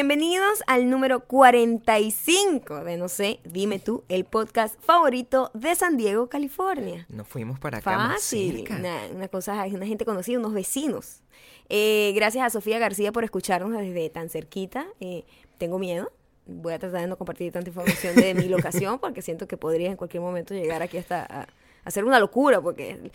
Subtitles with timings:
[0.00, 6.30] Bienvenidos al número 45 de No sé, dime tú, el podcast favorito de San Diego,
[6.30, 7.04] California.
[7.10, 8.76] Nos fuimos para acá más Fácil, cerca.
[8.76, 11.20] una, una cosa, una gente conocida, unos vecinos.
[11.68, 14.86] Eh, gracias a Sofía García por escucharnos desde tan cerquita.
[15.00, 15.26] Eh,
[15.58, 16.10] tengo miedo.
[16.46, 19.90] Voy a tratar de no compartir tanta información de mi locación porque siento que podría
[19.90, 21.46] en cualquier momento llegar aquí hasta a
[21.84, 23.10] hacer una locura porque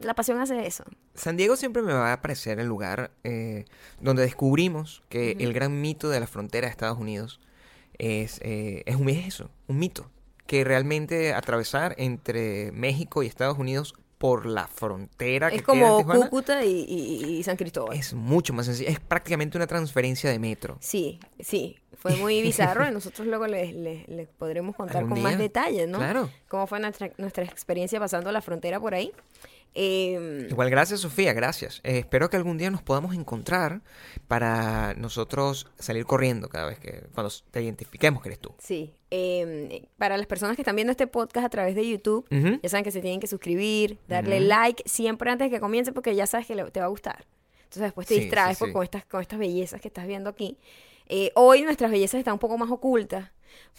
[0.00, 0.84] la pasión hace eso.
[1.14, 3.64] San Diego siempre me va a parecer el lugar eh,
[4.00, 7.40] donde descubrimos que el gran mito de la frontera de Estados Unidos
[7.98, 10.10] es, eh, es un es eso, un mito.
[10.46, 16.04] Que realmente atravesar entre México y Estados Unidos por la frontera que Es queda en
[16.04, 17.96] como Cúcuta y, y- y San Cristóbal.
[17.96, 18.90] es mucho más sencillo.
[18.90, 20.76] Es prácticamente una transferencia de metro.
[20.80, 25.38] Sí, sí, fue muy bizarro y nosotros luego les, les- les podremos contar con más
[25.38, 25.98] detalles, ¿no?
[25.98, 26.28] Claro.
[26.48, 29.10] Cómo fue nuestra, nuestra experiencia pasando la frontera por ahí.
[29.74, 31.80] Eh, Igual, gracias Sofía, gracias.
[31.84, 33.82] Eh, espero que algún día nos podamos encontrar
[34.28, 38.54] para nosotros salir corriendo cada vez que, cuando te identifiquemos que eres tú.
[38.58, 42.60] sí, eh, para las personas que están viendo este podcast a través de YouTube, Ujú.
[42.62, 46.14] ya saben que se tienen que suscribir, darle like siempre antes de que comience porque
[46.14, 47.24] ya sabes que le- te va a gustar.
[47.58, 48.72] Entonces después te Sí, distraes sí, sí.
[48.72, 50.58] Con, estas, con estas bellezas que estás viendo aquí.
[51.08, 53.30] Eh, hoy nuestras bellezas están un poco más ocultas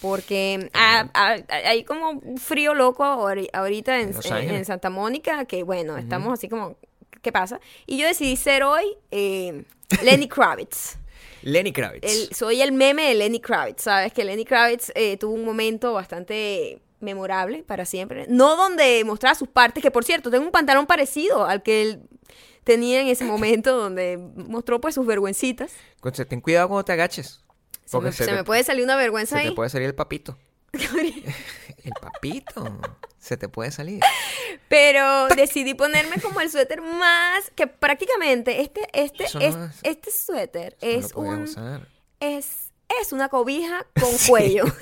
[0.01, 5.45] porque ah, ah, hay como un frío loco ahori- ahorita en, En en- Santa Mónica
[5.45, 6.77] que bueno, estamos así como,
[7.21, 7.59] ¿qué pasa?
[7.85, 9.63] Y yo decidí ser hoy eh,
[10.03, 10.97] Lenny Kravitz.
[11.43, 12.03] Lenny Kravitz.
[12.03, 14.13] El- soy el meme de Lenny Kravitz, ¿sabes?
[14.13, 18.25] Que Lenny Kravitz eh, tuvo un momento bastante memorable para siempre.
[18.29, 22.01] No donde mostraba sus partes, que por cierto, tengo un pantalón parecido al que él
[22.63, 25.71] tenía en ese momento, donde mostró pues sus vergüencitas.
[25.99, 27.43] Concha, Ten cuidado cuando te agaches.
[27.85, 29.55] Se, me, se te- puede salir una vergüenza Se te ahí.
[29.55, 30.37] puede salir el papito.
[30.73, 32.79] el papito.
[33.19, 34.01] Se te puede salir.
[34.67, 40.11] Pero decidí ponerme como el suéter más que prácticamente este este no es- es- este
[40.11, 41.87] suéter no es lo un usar.
[42.19, 42.70] es
[43.01, 44.65] es una cobija con cuello.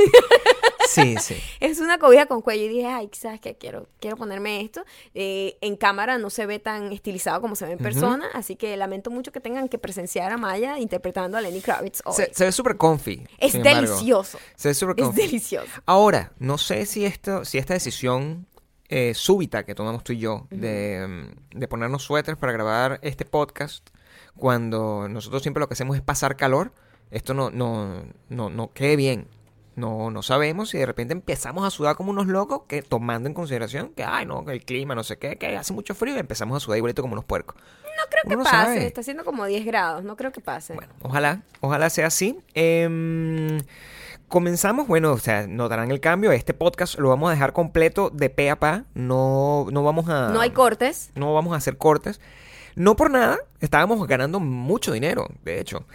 [0.87, 1.35] Sí, sí.
[1.59, 3.55] Es una cobija con cuello y dije, ay, ¿sabes qué?
[3.55, 4.83] Quiero, quiero ponerme esto.
[5.13, 8.75] Eh, en cámara no se ve tan estilizado como se ve en persona, así que
[8.75, 12.15] lamento mucho que tengan que presenciar a Maya interpretando a Lenny Kravitz hoy.
[12.15, 13.23] Se, se ve súper comfy.
[13.37, 14.39] es delicioso.
[14.55, 15.21] Se ve súper Es comfy.
[15.21, 15.67] delicioso.
[15.85, 18.47] Ahora, no sé si esto, si esta decisión
[18.87, 23.87] eh, súbita que tomamos tú y yo de, de ponernos suéteres para grabar este podcast,
[24.35, 26.73] cuando nosotros siempre lo que hacemos es pasar calor,
[27.11, 29.27] esto no, no, no, no quede bien.
[29.75, 33.33] No, no sabemos si de repente empezamos a sudar como unos locos, que tomando en
[33.33, 36.19] consideración que, ay, no, que el clima, no sé qué, que hace mucho frío y
[36.19, 37.55] empezamos a sudar igualito como unos puercos.
[37.55, 38.55] No creo que Uno pase.
[38.55, 38.87] sabe.
[38.87, 40.03] Está haciendo como 10 grados.
[40.03, 40.73] No creo que pase.
[40.73, 42.37] Bueno, ojalá, ojalá sea así.
[42.55, 43.59] Em,
[44.27, 46.33] comenzamos, bueno, o sea, notarán el cambio.
[46.33, 48.83] Este podcast lo vamos a dejar completo de pe a pa.
[48.95, 50.29] No, no vamos a.
[50.29, 51.11] no hay cortes.
[51.15, 52.19] No vamos a hacer cortes.
[52.75, 55.85] No por nada, estábamos ganando mucho dinero, de hecho.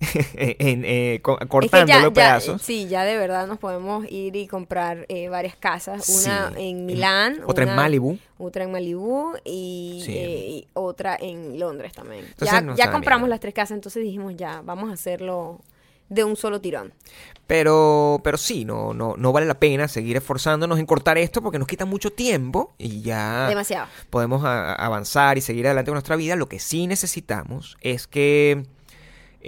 [0.34, 2.62] en, eh, co- Es que cortándolo ya, pedazos.
[2.62, 6.08] sí, ya de verdad nos podemos ir y comprar eh, varias casas.
[6.08, 7.40] Una Sí, en en- Milán.
[7.46, 8.18] otra en Malibu.
[8.38, 10.12] Otra en Malibú y, Sí.
[10.16, 12.24] eh, y otra en Londres también.
[12.24, 15.60] Entonces ya no ya está compramos las tres casas, entonces dijimos ya, vamos a hacerlo
[16.08, 16.94] de un solo tirón.
[17.46, 21.58] Pero, pero sí, no, no, no vale la pena seguir esforzándonos en cortar esto porque
[21.58, 23.86] nos quita mucho tiempo y ya Demasiado.
[24.10, 26.36] podemos a- avanzar y seguir adelante con nuestra vida.
[26.36, 28.66] Lo que sí necesitamos es que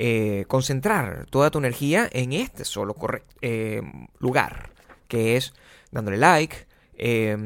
[0.02, 2.96] eh, concentrar toda tu energía en este solo
[3.42, 3.82] eh,
[4.18, 4.70] lugar,
[5.08, 5.52] que es
[5.90, 6.66] dándole like,
[6.96, 7.36] eh,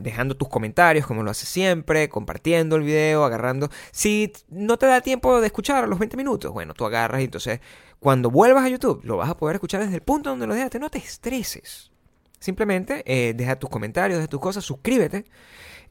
[0.00, 3.68] dejando tus comentarios como lo haces siempre, compartiendo el video, agarrando.
[3.90, 7.24] Si no te da tiempo de escuchar a los 20 minutos, bueno, tú agarras y
[7.24, 7.58] entonces
[7.98, 10.78] cuando vuelvas a YouTube lo vas a poder escuchar desde el punto donde lo dejaste.
[10.78, 11.90] No te estreses.
[12.38, 15.24] Simplemente eh, deja tus comentarios, deja tus cosas, suscríbete.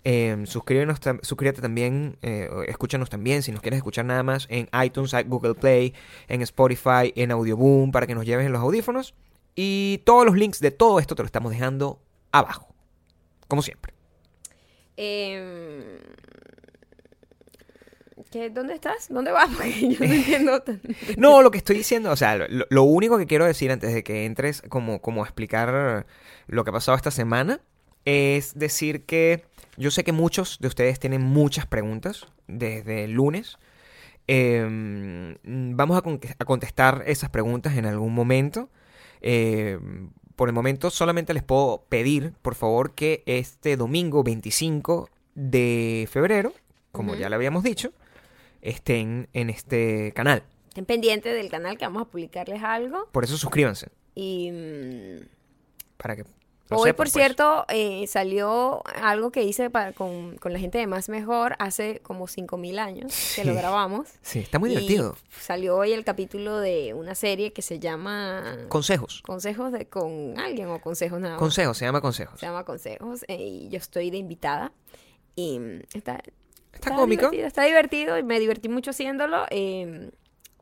[0.06, 5.14] Eh, suscríbenos suscríbete también, eh, escúchanos también si nos quieres escuchar nada más en iTunes,
[5.28, 5.94] Google Play,
[6.28, 9.14] en Spotify, en Audioboom para que nos lleves en los audífonos.
[9.56, 12.74] Y todos los links de todo esto te lo estamos dejando abajo,
[13.48, 13.94] como siempre.
[14.98, 16.00] Eh,
[18.32, 19.08] ¿qué- ¿Dónde estás?
[19.10, 19.50] ¿Dónde vas?
[19.56, 20.64] Porque yo no entiendo.
[21.18, 24.04] No, lo que estoy diciendo, o sea, lo, lo único que quiero decir antes de
[24.04, 26.06] que entres como, como a explicar
[26.48, 27.62] lo que ha pasado esta semana
[28.06, 29.46] es decir que
[29.78, 33.58] yo sé que muchos de ustedes tienen muchas preguntas desde el lunes.
[34.28, 38.70] Eh, vamos a, con- a contestar esas preguntas en algún momento.
[39.22, 39.80] Eh,
[40.36, 46.54] por el momento solamente les puedo pedir, por favor, que este domingo 25 de febrero,
[46.92, 47.92] como ya le habíamos dicho,
[48.62, 50.44] estén en este canal.
[50.70, 53.08] Estén pendientes del canal que vamos a publicarles algo.
[53.12, 53.90] Por eso suscríbanse.
[54.16, 55.26] Y mm,
[55.98, 56.24] Para que
[56.70, 57.14] lo Hoy, por pues.
[57.14, 62.00] cierto, eh, salió algo que hice para- con, con la gente de Más Mejor hace
[62.00, 63.58] como 5.000 años que lo Sí.
[63.60, 64.08] grabamos.
[64.22, 65.16] Sí, está muy divertido.
[65.42, 69.22] Salió hoy el capítulo de una serie que se llama Consejos.
[69.26, 71.40] Consejos de con alguien o Consejos nada más.
[71.40, 72.40] Consejos, se llama consejos.
[72.40, 74.72] Se llama Consejos eh, y yo estoy de invitada.
[75.36, 76.22] Y mm, está,
[76.74, 77.22] Está cómico.
[77.24, 79.46] divertido, está divertido y me divertí mucho haciéndolo.
[79.52, 80.12] eh,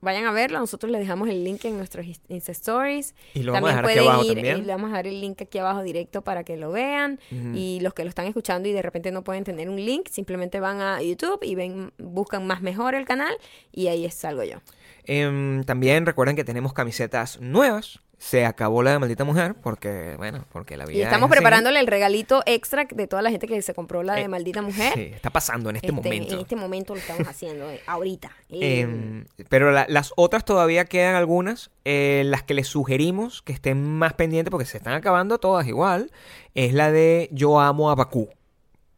[0.01, 3.15] vayan a verlo, nosotros les dejamos el link en nuestros Insta Stories.
[3.33, 4.57] Y lo vamos a dejar aquí pueden abajo ir, también.
[4.57, 7.19] y le vamos a dar el link aquí abajo directo para que lo vean.
[7.53, 10.59] Y los que lo están escuchando y de repente no pueden tener un link, simplemente
[10.59, 13.33] van a YouTube y ven, buscan más mejor el canal
[13.71, 14.57] y ahí salgo yo.
[15.05, 17.99] Em, también recuerden que tenemos camisetas nuevas.
[18.23, 20.95] Se acabó la de maldita mujer porque, bueno, porque la vida.
[20.99, 24.13] Y estamos es preparándole el regalito extra de toda la gente que se compró la
[24.13, 24.93] de Eh, maldita mujer.
[24.93, 26.35] Sí, está pasando en este, momento.
[26.35, 28.31] En este momento lo estamos haciendo, eh, ahorita.
[28.51, 31.71] Eh, Em, pero la- las otras todavía quedan algunas.
[31.83, 36.11] las que les sugerimos que estén más pendientes porque se están acabando todas igual.
[36.53, 38.29] Es la de Yo amo a Bakú.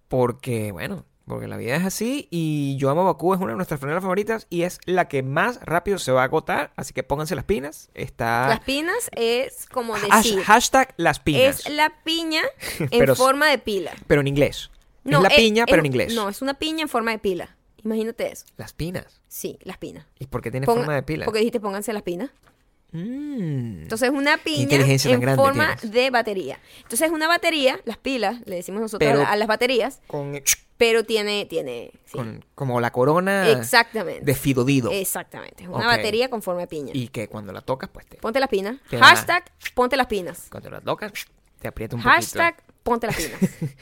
[0.09, 2.27] Porque, bueno, porque la vida es así.
[2.31, 4.47] Y Yo amo Bakú es una de nuestras franelas favoritas.
[4.49, 6.71] Y es la que más rápido se va a agotar.
[6.75, 7.89] Así que pónganse las pinas.
[7.93, 8.47] Está.
[8.49, 11.59] Las pinas es como decir, hashtag las pinas.
[11.65, 12.41] es la piña
[12.79, 13.91] en Pero- forma de pila.
[14.07, 14.69] Pero en inglés.
[15.05, 16.13] No, es la eh, piña, pero en inglés.
[16.15, 17.55] No, es una piña en forma de pila.
[17.83, 18.45] Imagínate eso.
[18.55, 19.21] Las pinas.
[19.27, 20.05] Sí, las pinas.
[20.19, 21.25] ¿Y por qué tiene Ponga- forma de pila?
[21.25, 22.29] Porque dijiste pónganse las pinas.
[22.93, 23.81] Mm.
[23.83, 25.91] Entonces es una piña en grande forma tienes.
[25.93, 26.59] de batería.
[26.77, 29.99] Entonces es una batería, las pilas, le decimos nosotros Pero- a, la- a las baterías,
[30.07, 30.39] con,
[30.77, 32.17] pero tiene, tiene, sí.
[32.17, 34.23] con- como la corona Exactamente.
[34.25, 34.91] de Fidodido.
[34.91, 35.63] Exactamente.
[35.63, 36.91] Es una batería con forma de piña.
[36.93, 38.77] Y que cuando la tocas, pues te, Ponte las pinas.
[38.91, 39.43] Hashtag
[39.73, 40.47] ponte las pinas.
[40.49, 41.11] cuando la tocas,
[41.59, 43.37] te aprieta un Hashtag ponte las poquito.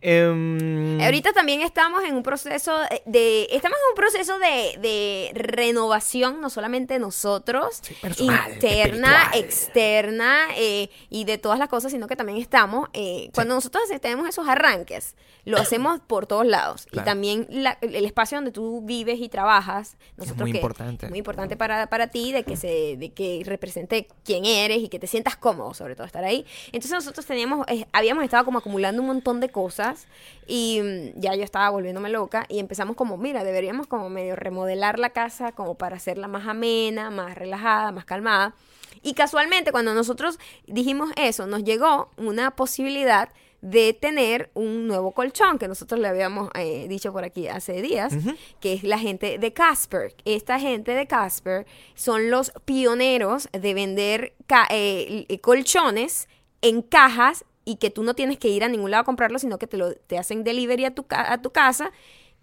[0.00, 2.76] Em, Ahorita también estamos en un proceso
[3.06, 9.44] de, estamos en un proceso de, de renovación, no solamente nosotros, Sí, personal, interna, espiritual.
[9.44, 14.28] externa eh, y de todas las cosas, sino que también estamos, eh, cuando nosotros tenemos
[14.28, 15.14] esos arranques,
[15.44, 16.86] lo hacemos por todos lados.
[16.90, 17.04] Claro.
[17.04, 21.06] Y también la- el espacio donde tú vives y trabajas, nosotros muy que- importante.
[21.06, 24.88] es muy importante para, para ti, de que, se, de que represente quién eres y
[24.88, 26.44] que te sientas cómodo, sobre todo estar ahí.
[26.66, 30.08] Entonces nosotros teníamos, eh, habíamos estado como acumulando un montón de cosas
[30.48, 34.98] y mm, ya yo estaba volviéndome loca y empezamos como, mira, deberíamos como medio remodelar
[34.98, 38.54] la casa como para hacerla más amena, más relajada, más calmada.
[39.02, 43.28] Y casualmente cuando nosotros dijimos eso, nos llegó una posibilidad
[43.60, 48.12] de tener un nuevo colchón que nosotros le habíamos eh, dicho por aquí hace días,
[48.60, 50.14] que es la gente de Casper.
[50.26, 54.34] Esta gente de Casper son los pioneros de vender
[54.70, 56.28] eh, l- colchones
[56.60, 59.58] en cajas y que tú no tienes que ir a ningún lado a comprarlo, sino
[59.58, 61.92] que te, lo, te hacen delivery a tu, a tu casa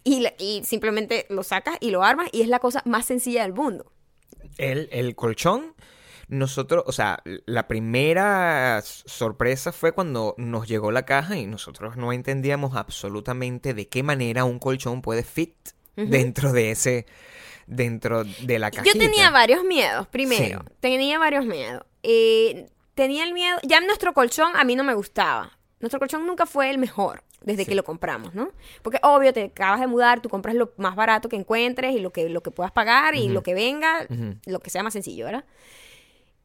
[0.04, 3.92] y, simplemente lo sacas y lo armas y es la cosa más sencilla del mundo.
[4.58, 5.74] el, el colchón,
[6.32, 12.12] nosotros, o sea, la primera sorpresa fue cuando nos llegó la caja y nosotros no
[12.12, 15.54] entendíamos absolutamente de qué manera un colchón puede fit
[15.94, 17.06] dentro de ese,
[17.66, 18.94] dentro de la cajita.
[18.94, 20.64] Yo tenía varios miedos, primero.
[20.66, 20.74] Sí.
[20.80, 21.84] Tenía varios miedos.
[22.02, 25.58] Eh, tenía el miedo, ya nuestro colchón a mí no me gustaba.
[25.80, 28.50] Nuestro colchón nunca fue el mejor desde que lo compramos, ¿no?
[28.82, 32.12] Porque obvio, te acabas de mudar, tú compras lo más barato que encuentres y lo
[32.12, 34.06] que, lo que puedas pagar y lo que venga,
[34.46, 35.44] lo que sea más sencillo, ¿verdad?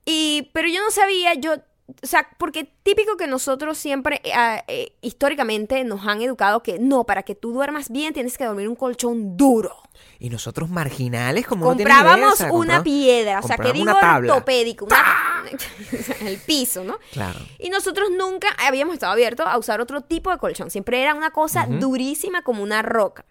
[0.05, 1.55] Y, pero yo no sabía, yo,
[1.87, 6.79] o sea, porque típico que nosotros siempre, eh, ah, eh, históricamente, nos han educado que
[6.79, 9.73] no, para que tú duermas bien tienes que dormir un colchón duro.
[10.19, 13.93] Y nosotros marginales, como no Comprábamos idea, o sea, una piedra, o sea, que digo
[13.99, 14.33] tabla.
[14.33, 15.45] ortopédico, una,
[16.21, 16.97] el piso, ¿no?
[17.13, 17.39] Claro.
[17.57, 20.69] Y nosotros nunca habíamos estado abiertos a usar otro tipo de colchón.
[20.69, 23.25] Siempre era una cosa durísima como una roca.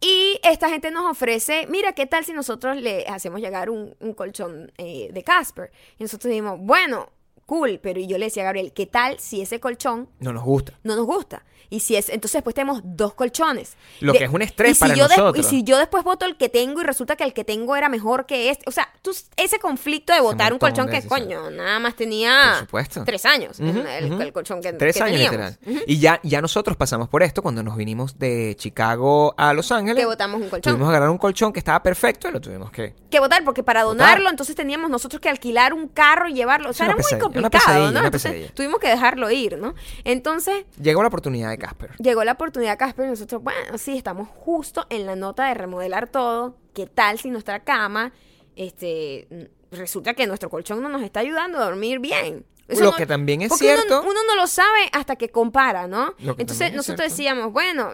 [0.00, 4.14] Y esta gente nos ofrece, mira, ¿qué tal si nosotros le hacemos llegar un, un
[4.14, 5.70] colchón eh, de Casper?
[5.98, 7.10] Y nosotros dijimos, bueno,
[7.46, 10.78] cool, pero yo le decía a Gabriel, ¿qué tal si ese colchón no nos gusta.
[10.82, 11.44] no nos gusta?
[11.70, 13.76] Y si es, entonces después tenemos dos colchones.
[14.00, 15.44] Lo que es un estrés y si para yo nosotros.
[15.44, 17.88] y si yo después voto el que tengo y resulta que el que tengo era
[17.88, 18.64] mejor que este.
[18.68, 22.66] O sea, tú, ese conflicto de votar un colchón que, coño, nada más tenía
[23.04, 23.58] tres años.
[23.60, 25.58] El, colchón que, Tres que años teníamos.
[25.62, 25.84] literal.
[25.86, 29.96] Y ya, ya nosotros pasamos por esto cuando nos vinimos de Chicago a Los Ángeles.
[29.96, 30.74] Que votamos un colchón.
[30.74, 32.94] Tuvimos que agarrar un colchón que estaba perfecto y lo tuvimos que...
[33.10, 33.98] que votar, porque para Votar.
[33.98, 36.70] donarlo, entonces teníamos nosotros que alquilar un carro y llevarlo.
[36.70, 37.98] O sea, era muy una complicado, pesadilla, ¿no?
[37.98, 39.74] una Entonces tuvimos que dejarlo ir, ¿no?
[40.04, 41.90] Entonces, Llegó la oportunidad de Casper.
[41.98, 46.08] llegó la oportunidad Casper y nosotros, bueno, sí, estamos justo en la nota de remodelar
[46.08, 46.56] todo.
[46.74, 48.12] ¿Qué tal si nuestra cama,
[48.56, 52.44] este, resulta que nuestro colchón no nos está ayudando a dormir bien?
[52.66, 54.00] Lo que también es porque cierto.
[54.00, 56.16] Uno, no lo sabe hasta que compara, ¿no?
[56.16, 57.02] Que Entonces nosotros cierto.
[57.02, 57.90] decíamos, bueno,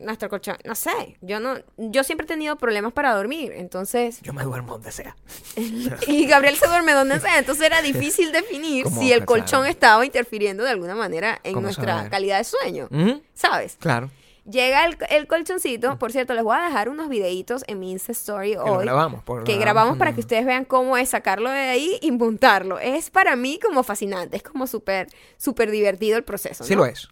[0.00, 4.32] nuestro colchón, no sé, yo no, yo siempre he tenido problemas para dormir, entonces, Yo
[4.32, 5.16] me duermo donde sea.
[6.06, 9.26] y Gabriel se duerme donde sea, entonces era difícil definir si el Claro.
[9.26, 12.10] colchón estaba interfiriendo de alguna manera en ¿Cómo nuestra saber?
[12.10, 12.88] calidad de sueño,
[13.34, 13.76] ¿sabes?
[13.78, 14.10] Claro.
[14.50, 18.12] Llega el, el colchoncito, por cierto, les voy a dejar unos videitos en mi Insta
[18.12, 18.84] Story Que hoy.
[18.84, 19.22] grabamos.
[19.22, 22.78] porque lo que grabamos para que ustedes vean cómo es sacarlo de ahí y montarlo.
[22.78, 26.64] Es para mí como fascinante, es como súper, súper divertido el proceso.
[26.64, 27.08] Sí lo es.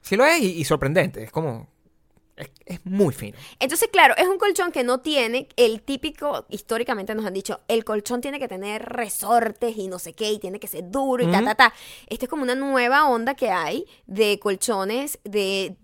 [0.00, 1.22] Sí lo es y, y sorprendente.
[1.22, 1.68] Es como...
[2.42, 3.36] Es, es muy fino.
[3.58, 7.84] Entonces, claro, es un colchón que no tiene el típico, históricamente nos han dicho, el
[7.84, 11.30] colchón tiene que tener resortes y no sé qué, y tiene que ser duro y
[11.30, 11.74] ta, ta, ta.
[12.06, 15.76] Esta es como una nueva onda que hay de colchones de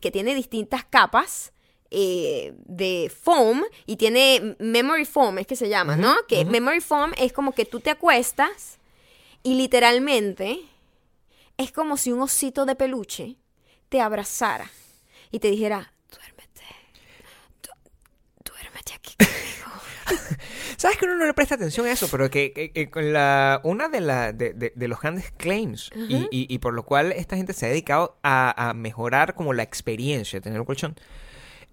[0.00, 1.52] que tiene distintas capas.
[1.96, 6.14] eh, de foam y tiene memory foam es que se llama, ¿no?
[6.26, 8.78] Que memory foam es como que tú te acuestas
[9.44, 10.58] y literalmente
[11.56, 13.36] es como si un osito de peluche
[13.90, 14.72] te abrazara
[15.30, 15.92] y te dijera,
[18.92, 19.80] aquí conmigo.
[20.76, 22.08] ¿Sabes que uno no le presta atención a eso?
[22.10, 25.90] Pero que, que- que con la, una de, la, de, de- de los grandes claims
[25.94, 26.28] y, Ujú.
[26.30, 29.62] y- y por lo cual esta gente se ha dedicado a, a mejorar como la
[29.62, 30.96] experiencia de tener un colchón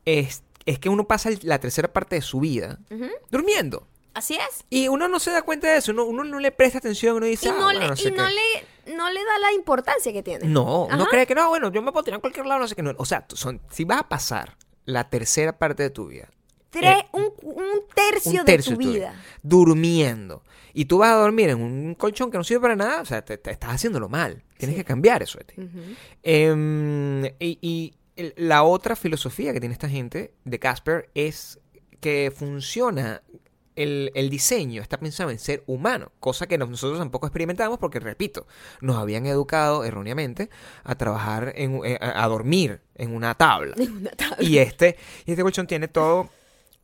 [0.05, 3.07] es, es que uno pasa la tercera parte de su vida Ujú.
[3.29, 3.87] durmiendo.
[4.13, 4.65] Así es.
[4.69, 7.25] Y uno no se da cuenta de eso, uno, uno no le presta atención, uno
[7.25, 8.33] dice, Y, "Ah, no, bueno, le, no sé y no, qué".
[8.85, 10.47] le, no le da la importancia que tiene.
[10.47, 11.05] No, no Ajá.
[11.09, 12.81] cree que no, bueno, yo me puedo tirar a cualquier lado, no sé qué.
[12.83, 12.93] No.
[12.97, 16.29] O sea, son, si vas a pasar la tercera parte de tu vida
[16.71, 19.13] Tres- Eh, un, un tercio, un tercio de tu vida.
[19.43, 20.41] durmiendo
[20.73, 23.23] y tú vas a dormir en un colchón que no sirve para nada, o sea,
[23.23, 24.43] te, te estás haciéndolo mal.
[24.57, 24.81] Tienes Sí.
[24.81, 25.55] que cambiar eso de ti.
[26.23, 31.59] Em, y y el- la otra filosofía que tiene esta gente de Casper es
[31.99, 33.21] que funciona.
[33.77, 38.45] El, el diseño está pensado en ser humano, cosa que nosotros tampoco experimentamos porque, repito,
[38.81, 40.49] nos habían educado erróneamente
[40.83, 43.73] a trabajar, en, eh, a a dormir en una tabla.
[43.79, 44.35] Una tabla.
[44.41, 46.29] Y este, y este colchón tiene todo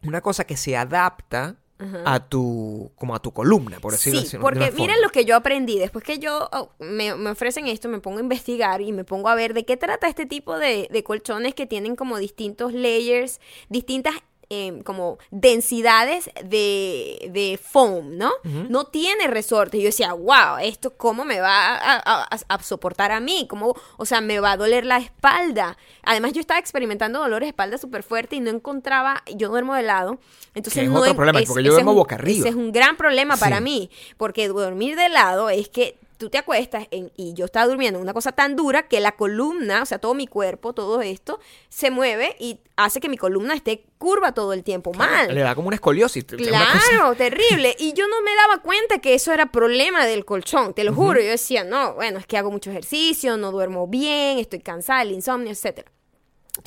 [0.03, 2.01] una cosa que se adapta Ajá.
[2.05, 5.35] a tu, como a tu columna, por decirlo Sí, así, porque miren lo que yo
[5.35, 5.77] aprendí.
[5.77, 9.29] Después que yo oh, me, me ofrecen esto, me pongo a investigar y me pongo
[9.29, 13.39] a ver de qué trata este tipo de, de colchones que tienen como distintos layers,
[13.69, 14.15] distintas
[14.49, 18.31] eh, como densidades de, de foam, ¿no?
[18.43, 19.79] No tiene resortes.
[19.81, 23.45] Yo decía, wow, ¿esto cómo me va a, a- a- a soportar a mí?
[23.49, 25.77] ¿Cómo, o sea, me va a doler la espalda.
[26.03, 29.83] Además, yo estaba experimentando dolores de espalda súper fuerte y no encontraba, yo duermo de
[29.83, 30.19] lado.
[30.55, 32.39] Entonces, es no otro problema, es- porque yo es duermo un- boca arriba.
[32.39, 36.37] ese es un gran problema para mí, porque dormir de lado es que tú te
[36.37, 39.85] acuestas en- y yo estaba durmiendo en una cosa tan dura que la columna, o
[39.85, 44.33] sea, todo mi cuerpo, todo esto, se mueve y hace que mi columna esté curva
[44.33, 45.33] todo el tiempo mal.
[45.33, 46.25] Le da como una escoliosis.
[46.33, 46.45] una
[46.89, 47.75] Claro, terrible.
[47.79, 51.19] Y yo no me daba cuenta que eso era problema del colchón, te lo juro.
[51.19, 55.11] Yo decía, no, bueno, es que hago mucho ejercicio, no duermo bien, estoy cansada, el
[55.11, 55.91] insomnio, etcétera.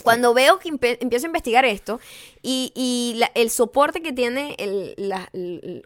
[0.03, 2.01] Cuando veo que empiezo a investigar esto
[2.43, 4.57] y, el soporte que tiene,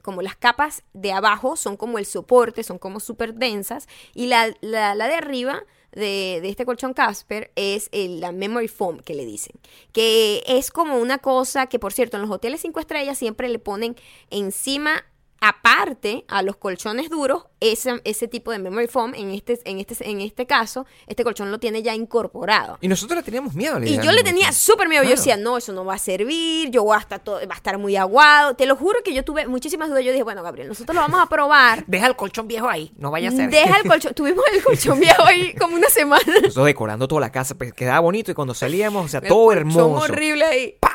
[0.02, 4.54] como las capas de abajo son como el soporte, son como súper densas y la,
[4.60, 9.52] la- de arriba de, este colchón Casper es la memory foam que le dicen,
[9.92, 13.58] que es como una cosa que, por cierto, en los hoteles 5 estrellas siempre le
[13.58, 13.96] ponen
[14.30, 15.04] encima
[15.40, 19.96] aparte a los colchones duros ese, ese tipo de memory foam en este en este
[20.08, 23.98] en este caso este colchón lo tiene ya incorporado Y nosotros le teníamos miedo y
[23.98, 25.02] yo le tenía súper miedo.
[25.04, 26.70] Yo decía, no, eso no va a servir.
[26.70, 28.54] Yo voy a estar todo, va a estar muy aguado.
[28.54, 30.04] Te lo juro que yo tuve muchísimas dudas.
[30.04, 31.84] Yo dije, bueno, Gabriel, nosotros lo vamos a probar.
[31.88, 33.50] Deja el colchón viejo ahí, no vaya a ser.
[33.50, 34.14] Deja el colchón.
[34.14, 36.24] Tuvimos el colchón viejo ahí como una semana.
[36.42, 39.52] Nosotros decorando toda la casa, pues quedaba bonito y cuando salíamos, o sea, El todo
[39.52, 39.90] hermoso.
[39.92, 40.76] horrible ahí.
[40.80, 40.90] ¡Pah!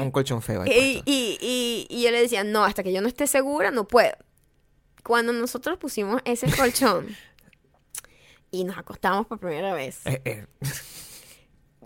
[0.00, 1.02] Un colchón feo ahí.
[1.04, 4.12] Y, y, y yo le decía, no, hasta que yo no esté segura, no puedo.
[5.02, 7.08] Cuando nosotros pusimos ese colchón
[8.50, 10.46] y nos acostamos por primera vez, Eh, eh,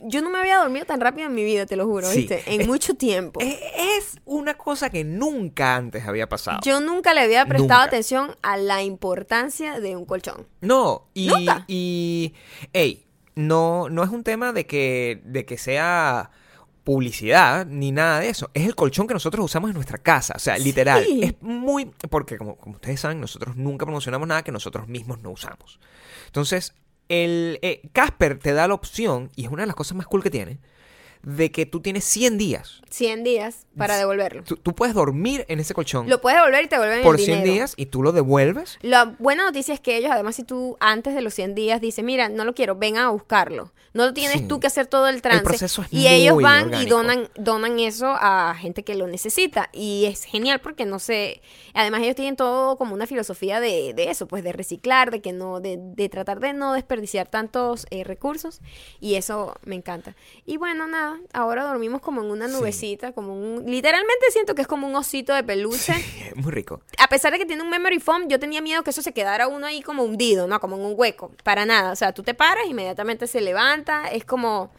[0.05, 2.19] yo no me había dormido tan rápido en mi vida, te lo juro, Sí.
[2.21, 2.43] ¿viste?
[2.47, 3.41] En mucho tiempo.
[3.41, 3.59] eh,
[3.99, 6.59] es una cosa que nunca antes había pasado.
[6.65, 7.83] Yo nunca le había prestado Nunca.
[7.85, 10.47] atención a la importancia de un colchón.
[10.61, 11.65] No, y, Nunca.
[11.67, 12.35] y
[12.75, 13.07] ey,
[13.37, 16.31] no, no es un tema de que, de que sea
[16.87, 18.49] publicidad ni nada de eso.
[18.55, 20.35] Es el colchón que nosotros usamos en nuestra casa.
[20.37, 21.05] O sea, literal.
[21.05, 21.21] Sí.
[21.25, 21.91] Es muy.
[22.09, 25.81] Porque, como, como ustedes saben, nosotros nunca promocionamos nada que nosotros mismos no usamos.
[26.27, 26.75] Entonces,
[27.09, 30.23] el eh, Casper te da la opción, y es una de las cosas más cool
[30.23, 30.61] que tiene,
[31.27, 32.81] de que tú tienes 100 días.
[32.89, 34.45] 100 días para devolverlo.
[34.45, 37.21] Tú, tú puedes dormir en ese colchón Lo puedes devolver y te devuelven por el
[37.25, 37.53] 100 dinero.
[37.53, 38.79] días y tú lo devuelves.
[38.81, 42.05] La buena noticia es que ellos, además, si tú antes de los 100 días dices,
[42.05, 43.73] mira, no lo quiero, ven a buscarlo.
[43.93, 44.47] No lo tienes Sí.
[44.47, 45.43] tú que hacer todo el trance.
[45.43, 49.69] proceso es y ellos van y donan, donan eso a gente que lo necesita.
[49.73, 51.41] Y es genial porque no sé.
[51.75, 55.33] Además, ellos tienen todo como una filosofía de, de eso, pues de reciclar, de que
[55.33, 58.61] no, de, de tratar de no desperdiciar tantos eh, recursos.
[59.01, 60.15] Y eso me encanta.
[60.45, 63.65] Y bueno, nada, ahora dormimos como en una nubecita, como un...
[63.67, 65.95] Literalmente siento que es como un osito de peluche.
[66.37, 66.81] Muy rico.
[66.99, 69.49] A pesar de que tiene un memory foam, yo tenía miedo que eso se quedara
[69.49, 70.61] uno ahí como hundido, ¿no?
[70.61, 71.33] Como en un hueco.
[71.43, 71.93] Para nada.
[71.93, 74.09] O sea, tú te paras, inmediatamente se levanta.
[74.09, 74.71] Es como...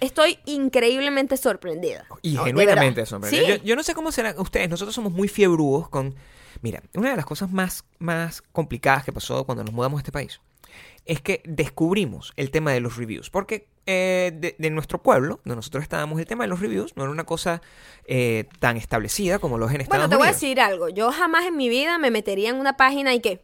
[0.00, 2.06] Estoy increíblemente sorprendida.
[2.20, 3.52] Y No, genuinamente sorprendente.
[3.54, 3.58] Sí.
[3.60, 6.14] Yo, yo no sé cómo serán ustedes, nosotros somos muy fiebrudos con...
[6.60, 10.12] Mira, una de las cosas más, más complicadas que pasó cuando nos mudamos a este
[10.12, 10.40] país
[11.04, 13.30] es que descubrimos el tema de los reviews.
[13.30, 17.02] Porque eh, de, de nuestro pueblo, donde nosotros estábamos, el tema de los reviews no
[17.02, 17.60] era una cosa
[18.06, 20.88] eh, tan establecida como lo es en Estados Bueno, te voy a decir algo.
[20.88, 23.42] Yo jamás en mi vida me metería en una página y que...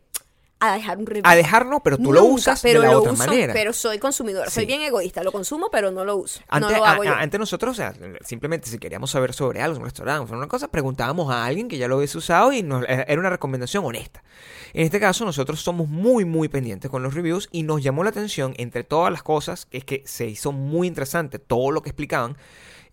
[0.62, 1.22] A dejar un review.
[1.24, 3.54] A dejarlo, pero tú lo usas pero de la lo otra uso, manera.
[3.54, 4.66] Pero soy consumidora, soy Sí.
[4.66, 5.22] bien egoísta.
[5.24, 6.42] Lo consumo, pero no lo uso.
[6.48, 7.14] Antes, no lo a- hago yo.
[7.14, 7.94] a- antes nosotros, o sea,
[8.26, 11.88] simplemente si queríamos saber sobre algo, un restaurante, una cosa, preguntábamos a alguien que ya
[11.88, 14.22] lo hubiese usado y nos, era una recomendación honesta.
[14.72, 18.10] En este caso, nosotros somos muy, muy pendientes con los reviews y nos llamó la
[18.10, 21.90] atención, entre todas las cosas, que es que se hizo muy interesante todo lo que
[21.90, 22.36] explicaban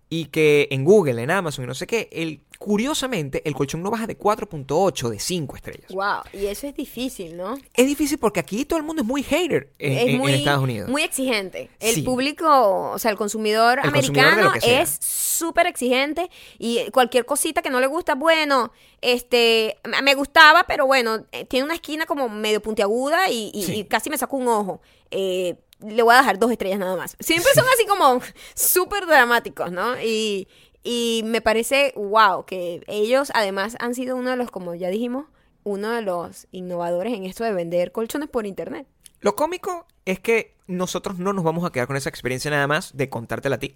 [0.10, 3.90] y que en Google, en Amazon y no sé qué, el, curiosamente, el colchón no
[3.92, 5.92] baja de 4.8 de 5 estrellas.
[5.92, 7.58] Wow, y eso es difícil, ¿no?
[7.74, 10.34] Es difícil porque aquí todo el mundo es muy hater en, es en- en muy,
[10.34, 10.90] Estados Unidos.
[10.90, 11.70] muy exigente.
[11.80, 12.02] El Sí.
[12.02, 17.80] público, o sea, el consumidor El americano es súper exigente y cualquier cosita que no
[17.80, 18.72] le gusta, bueno,
[19.02, 23.76] este, me gustaba, pero bueno, eh, tiene una esquina como medio puntiaguda y, y- Sí.
[23.80, 24.82] y casi me sacó un ojo.
[25.12, 27.16] Eh, le voy a dejar dos estrellas nada más.
[27.20, 28.20] Siempre son así como
[28.56, 30.02] súper dramáticos, ¿no?
[30.02, 30.48] Y,
[30.90, 35.26] y me parece, wow, que ellos además han sido uno de los, como ya dijimos,
[35.66, 38.88] uno de los innovadores en esto de vender colchones por internet.
[39.20, 42.96] Lo cómico es que nosotros no nos vamos a quedar con esa experiencia nada más
[42.96, 43.76] de contártela a ti,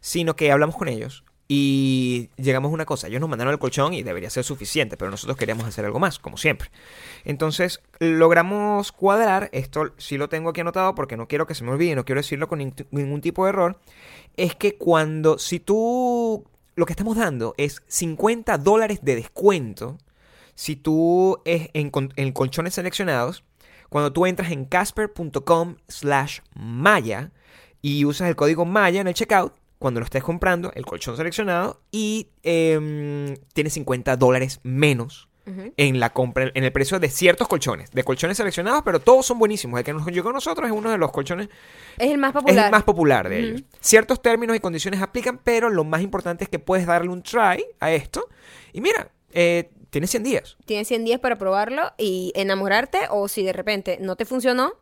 [0.00, 3.06] sino que hablamos con ellos y llegamos a una cosa.
[3.06, 6.18] Ellos nos mandaron el colchón y debería ser suficiente, pero nosotros queríamos hacer algo más,
[6.18, 6.70] como siempre.
[7.24, 11.70] Entonces logramos cuadrar, esto sí lo tengo aquí anotado porque no quiero que se me
[11.70, 13.78] olvide, no quiero decirlo con nin- ningún tipo de error,
[14.36, 19.98] es que cuando, si tú, lo que estamos dando es 50 dólares de descuento,
[20.54, 23.44] si tú es en, en colchones seleccionados,
[23.88, 27.30] cuando tú entras en casper.com slash maya
[27.82, 31.80] y usas el código maya en el checkout, cuando lo estés comprando, el colchón seleccionado,
[31.90, 35.72] y em, tienes 50 dólares menos Ujú.
[35.76, 39.38] en la compra, en el precio de ciertos colchones, de colchones seleccionados, pero todos son
[39.38, 39.78] buenísimos.
[39.78, 41.48] El que nos llegó a nosotros es uno de los colchones,
[41.98, 42.64] Es el más es popular.
[42.64, 43.62] el más popular de ellos.
[43.80, 47.64] Ciertos términos y condiciones aplican, pero lo más importante es que puedes darle un try
[47.78, 48.26] a esto.
[48.72, 50.56] Y mira, eh, tienes 100 días.
[50.64, 54.72] Tienes 100 días para probarlo y enamorarte o si de repente no te funcionó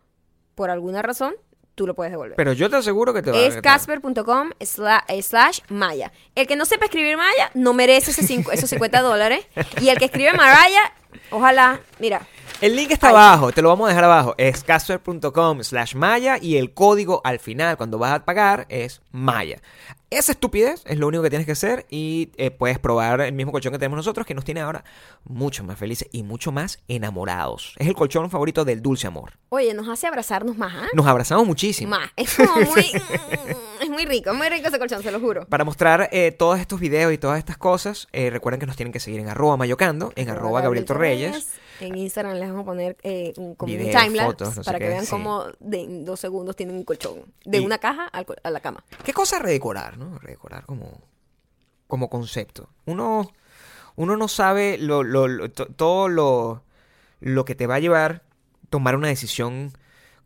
[0.54, 1.34] por alguna razón,
[1.74, 2.36] tú lo puedes devolver.
[2.36, 6.12] Pero yo te aseguro que te va a es casper.com eh, slash maya.
[6.34, 9.46] El que no sepa escribir maya no merece ese cincu- esos 50 dólares.
[9.80, 10.80] Y el que escribe maraya,
[11.30, 12.22] ojalá, mira,
[12.60, 13.14] El link está Ahí.
[13.14, 14.34] abajo, te lo vamos a dejar abajo.
[14.38, 19.60] Es casper.com slash maya y el código al final, cuando vas a pagar, es maya.
[20.10, 23.50] Esa estupidez es lo único que tienes que hacer y eh, puedes probar el mismo
[23.50, 24.84] colchón que tenemos nosotros, que nos tiene ahora
[25.24, 27.74] mucho más felices y mucho más enamorados.
[27.78, 29.32] Es el colchón favorito del dulce amor.
[29.48, 30.86] oye, nos hace abrazarnos más, ¿ah?
[30.94, 31.90] Nos abrazamos muchísimo.
[31.90, 32.10] Más.
[32.16, 32.90] Es como muy,
[33.82, 35.46] es muy rico, muy rico ese colchón, se lo juro.
[35.46, 38.92] Para mostrar eh, todos estos videos y todas estas cosas, eh, recuerden que nos tienen
[38.92, 41.54] que seguir en arroba mayocando, en arroba Gabriel Torreyes.
[41.80, 42.96] En Instagram les vamos a poner
[43.36, 45.10] un, como Videos, un timelapse fotos, no sé para que vean sí.
[45.10, 47.22] cómo de en dos segundos tienen un colchón.
[47.44, 48.84] De Y- una caja al a la cama.
[49.02, 50.18] ¿Qué cosa redecorar, no?
[50.18, 51.00] Redecorar como,
[51.86, 52.68] como concepto.
[52.86, 53.30] Uno,
[53.96, 56.64] uno no sabe lo, lo- lo- to- todo lo,
[57.20, 58.22] lo que te va a llevar
[58.70, 59.72] tomar una decisión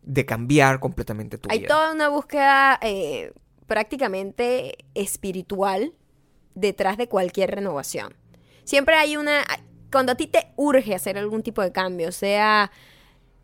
[0.02, 1.68] de cambiar completamente tu Hay vida.
[1.68, 3.32] toda una búsqueda eh,
[3.66, 5.92] prácticamente espiritual
[6.54, 8.14] detrás de cualquier renovación.
[8.64, 9.44] Siempre hay una...
[9.90, 12.70] Cuando a ti te urge hacer algún tipo de cambio, sea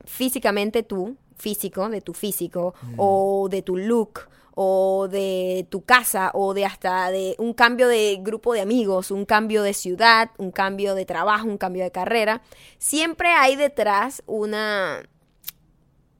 [0.05, 6.55] físicamente tú, físico, de tu físico, o de tu look, o de tu casa, o
[6.55, 10.95] de hasta de un cambio de grupo de amigos, un cambio de ciudad, un cambio
[10.95, 12.41] de trabajo, un cambio de carrera,
[12.79, 15.03] siempre hay detrás una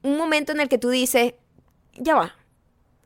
[0.03, 1.33] un momento en el que tú dices,
[1.95, 2.35] ya va.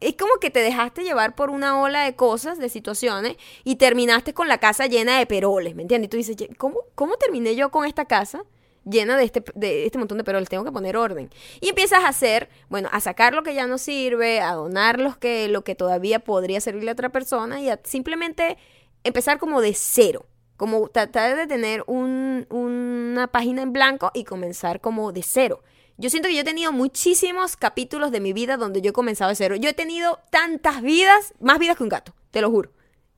[0.02, 4.34] Es como que te dejaste llevar por una ola de cosas, de situaciones, y terminaste
[4.34, 6.08] con la casa llena de peroles, ¿me entiendes?
[6.08, 8.44] Y tú dices, "Ye- ¿cómo, cómo terminé yo con esta casa
[8.86, 10.50] llena de este, de este montón de peroles?
[10.50, 11.30] Tengo que poner orden.
[11.62, 15.18] Y empiezas a hacer, bueno, a sacar lo que ya no sirve, a donar los
[15.18, 18.58] que, lo que todavía podría servirle a otra persona y a simplemente
[19.04, 20.26] empezar como de cero.
[20.58, 25.64] Como tratar de tener un- una página en blanco y comenzar como de cero.
[25.98, 29.30] Yo siento que yo he tenido muchísimos capítulos de mi vida donde yo he comenzado
[29.30, 29.56] de cero.
[29.56, 32.72] Yo he tenido tantas vidas, más vidas que un gato, te lo juro,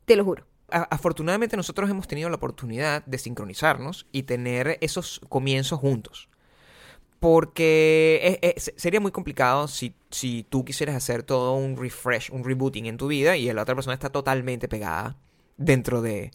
[0.05, 0.45] te lo juro.
[0.71, 6.29] Afortunadamente nosotros hemos tenido la oportunidad de sincronizarnos y tener esos comienzos juntos.
[7.19, 12.43] Porque es- es- sería muy complicado si, si tú quisieras hacer todo un refresh, un
[12.43, 15.15] rebooting en tu vida y la otra persona está totalmente pegada
[15.57, 16.31] dentro de,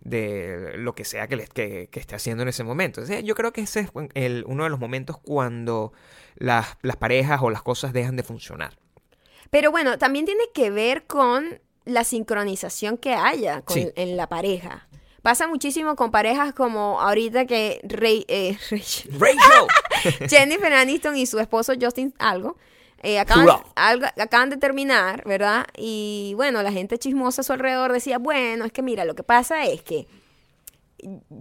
[0.00, 3.02] de lo que sea que, le- que, que esté haciendo en ese momento.
[3.22, 5.92] Yo creo que ese es el- uno de los momentos cuando
[6.36, 8.78] las, las parejas o las cosas dejan de funcionar.
[9.50, 13.88] Pero bueno, también tiene que ver con la sincronización que haya con- Sí.
[13.96, 14.86] en la pareja.
[15.22, 20.28] Pasa muchísimo con parejas como ahorita que Rey, eh, Rachel- Rachel.
[20.30, 22.56] Jennifer Aniston y su esposo Justin algo.
[23.02, 25.66] eh, acaban, algo- acaban de terminar, ¿verdad?
[25.76, 29.22] Y bueno, la gente chismosa a su alrededor decía, bueno, es que mira, lo que
[29.22, 30.06] pasa es que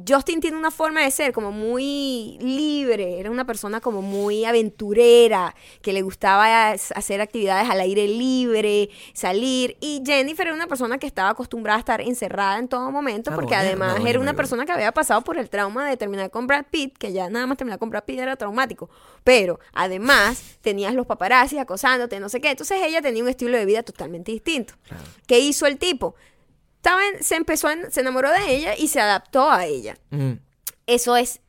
[0.07, 5.55] Justin tiene una forma de ser como muy libre, era una persona como muy aventurera,
[5.81, 9.77] que le gustaba hacer actividades al aire libre, salir.
[9.81, 13.35] Y Jennifer era una persona que estaba acostumbrada a estar encerrada en todo momento, Ah,
[13.35, 16.65] porque además era una persona que había pasado por el trauma de terminar con Brad
[16.69, 18.89] Pitt, que ya nada más terminar con Brad Pitt era traumático.
[19.23, 22.51] Pero además tenías los paparazzis acosándote, no sé qué.
[22.51, 24.73] Entonces ella tenía un estilo de vida totalmente distinto.
[25.27, 26.15] ¿Qué hizo el tipo?
[26.79, 29.97] Estaba en- se empezó, a- se enamoró de ella y se adaptó a ella.
[30.11, 30.33] Mm,
[30.87, 31.39] Eso es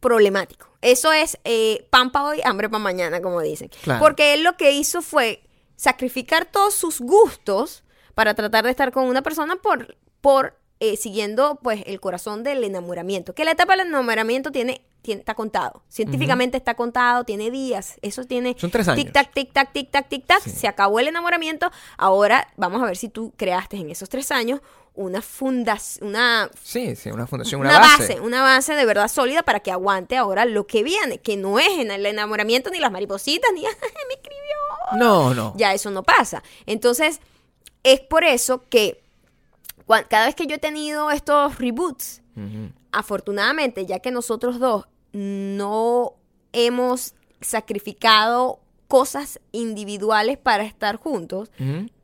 [0.00, 0.68] problemático.
[0.80, 3.70] Eso es eh, pan para hoy, hambre para mañana, como dicen.
[3.82, 4.00] Claro.
[4.00, 5.42] Porque él lo que hizo fue
[5.76, 11.60] sacrificar todos sus gustos para tratar de estar con una persona por, por eh, siguiendo
[11.62, 13.34] pues el corazón del enamoramiento.
[13.34, 15.82] Que la etapa del enamoramiento tiene, tiene está contado.
[15.88, 17.96] Científicamente está contado, tiene días.
[18.02, 19.04] Eso tiene Son tres años.
[19.04, 20.40] tic tac, tic tac, tic tac, tic tac.
[20.42, 20.50] Sí.
[20.50, 21.70] Se acabó el enamoramiento.
[21.98, 24.60] Ahora vamos a ver si tú creaste en esos tres años
[24.94, 28.08] una fundación, una Sí, sí, una fundación, una, una base.
[28.14, 28.20] base.
[28.20, 31.78] una base de verdad sólida para que aguante ahora lo que viene, que no es
[31.78, 33.72] en el enamoramiento ni las maripositas ni "Ay,
[34.08, 34.98] me escribió.
[34.98, 35.54] No, no.
[35.56, 36.42] Ya eso no pasa.
[36.66, 37.20] Entonces,
[37.84, 39.02] es por eso que
[40.08, 42.20] cada vez que yo he tenido estos reboots,
[42.92, 46.14] afortunadamente, ya que nosotros dos no
[46.52, 51.50] hemos sacrificado cosas individuales para estar juntos,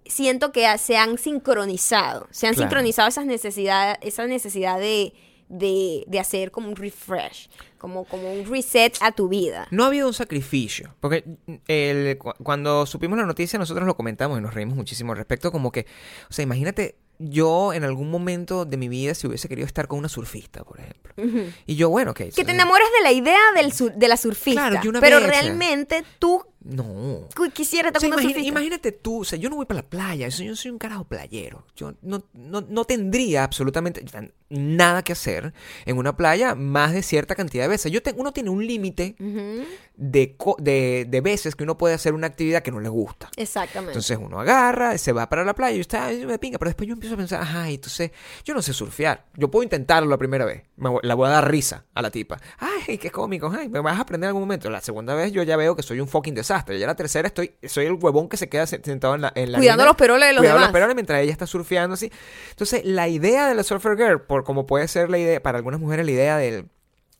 [0.06, 2.70] siento que se han sincronizado, se han Claro.
[2.70, 5.12] sincronizado esas necesidades, esa necesidad de,
[5.50, 9.68] de, de hacer como un refresh, como, como un reset a tu vida.
[9.70, 10.94] No ha habido un sacrificio.
[11.00, 11.24] Porque
[11.66, 15.52] el- cu- cuando supimos la noticia, nosotros lo comentamos y nos reímos muchísimo al respecto.
[15.52, 15.86] Como que,
[16.30, 19.98] o sea, imagínate, yo en algún momento de mi vida, si hubiese querido estar con
[19.98, 21.12] una surfista, por ejemplo.
[21.66, 22.18] Y yo, bueno, ok.
[22.34, 25.18] Que te enamoras de la idea del sur- de la surfista, Claro, yo una pero
[25.20, 27.26] vez, realmente tú No.
[27.34, 29.80] cu- quisieras O estar sea, con imagina- imagínate tú, o sea, yo no voy para
[29.80, 31.64] la playa, yo, yo soy un carajo playero.
[31.74, 34.04] Yo no, no, no tendría absolutamente
[34.50, 35.54] nada que hacer
[35.86, 37.90] en una playa más de cierta cantidad de veces.
[37.90, 39.16] Yo te- uno tiene un límite
[39.96, 43.30] de, co- de, de veces que uno puede hacer una actividad que no le gusta.
[43.36, 43.92] Exactamente.
[43.92, 46.86] Entonces uno agarra, se va para la playa y está, "Ay, me pinga, pero después
[46.86, 48.10] yo empiezo a pensar, ajá, entonces
[48.44, 49.24] yo no sé surfear.
[49.36, 52.38] Yo puedo intentarlo la primera vez, me la voy a dar risa a la tipa.
[52.58, 54.68] Ay, qué cómico, ay, me vas a aprender en algún momento.
[54.70, 56.57] La segunda vez yo ya veo que soy un fucking desastre.
[56.66, 59.52] Ya la tercera estoy, soy el huevón que se queda se- sentado en la, en
[59.52, 60.68] la Cuidando los peroles de los cuidando demás.
[60.68, 62.10] los peroles mientras ella está surfeando así.
[62.50, 65.80] Entonces la idea de la surfer girl, por como puede ser la idea, para algunas
[65.80, 66.68] mujeres la idea del,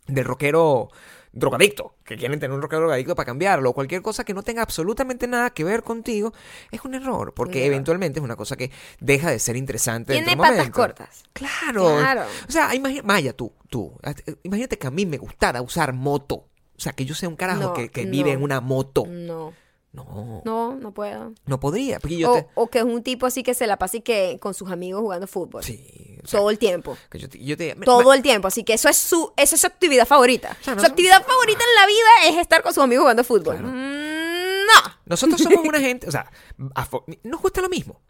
[0.07, 0.88] del rockero
[1.31, 4.62] drogadicto, que quieren tener un rockero drogadicto para cambiarlo, o cualquier cosa que no tenga
[4.62, 6.33] absolutamente nada que ver contigo,
[6.72, 10.14] es un error, porque eventualmente es una cosa que deja de ser interesante.
[10.14, 10.72] Tiene patas momento.
[10.77, 11.24] cortas.
[11.35, 11.98] Claro.
[11.98, 12.22] Claro.
[12.48, 13.92] O sea, imagi- Maya, tú, tú,
[14.42, 16.47] imagínate que a mí me gustara usar moto.
[16.79, 18.11] O sea, que yo sea un carajo No, que, que no.
[18.12, 19.05] vive en una moto.
[19.07, 19.53] No,
[19.93, 21.33] No, no, no, no puedo.
[21.59, 21.99] podría.
[21.99, 22.47] Porque yo O, te...
[22.55, 25.01] o que es un tipo así que se la pasa y que con sus amigos
[25.01, 25.64] jugando fútbol.
[25.64, 26.97] Sí, o sea, Todo el tiempo.
[27.11, 28.47] que yo te, yo te- Todo el tiempo.
[28.49, 30.57] Así que eso es su, esa es su actividad favorita.
[30.62, 33.57] sea, no su actividad favorita en la vida es estar con sus amigos jugando fútbol.
[33.57, 33.69] Claro.
[33.69, 34.93] Mm, no.
[35.07, 36.31] Nosotros somos una gente, o sea,
[36.75, 38.01] afo- nos gusta lo mismo.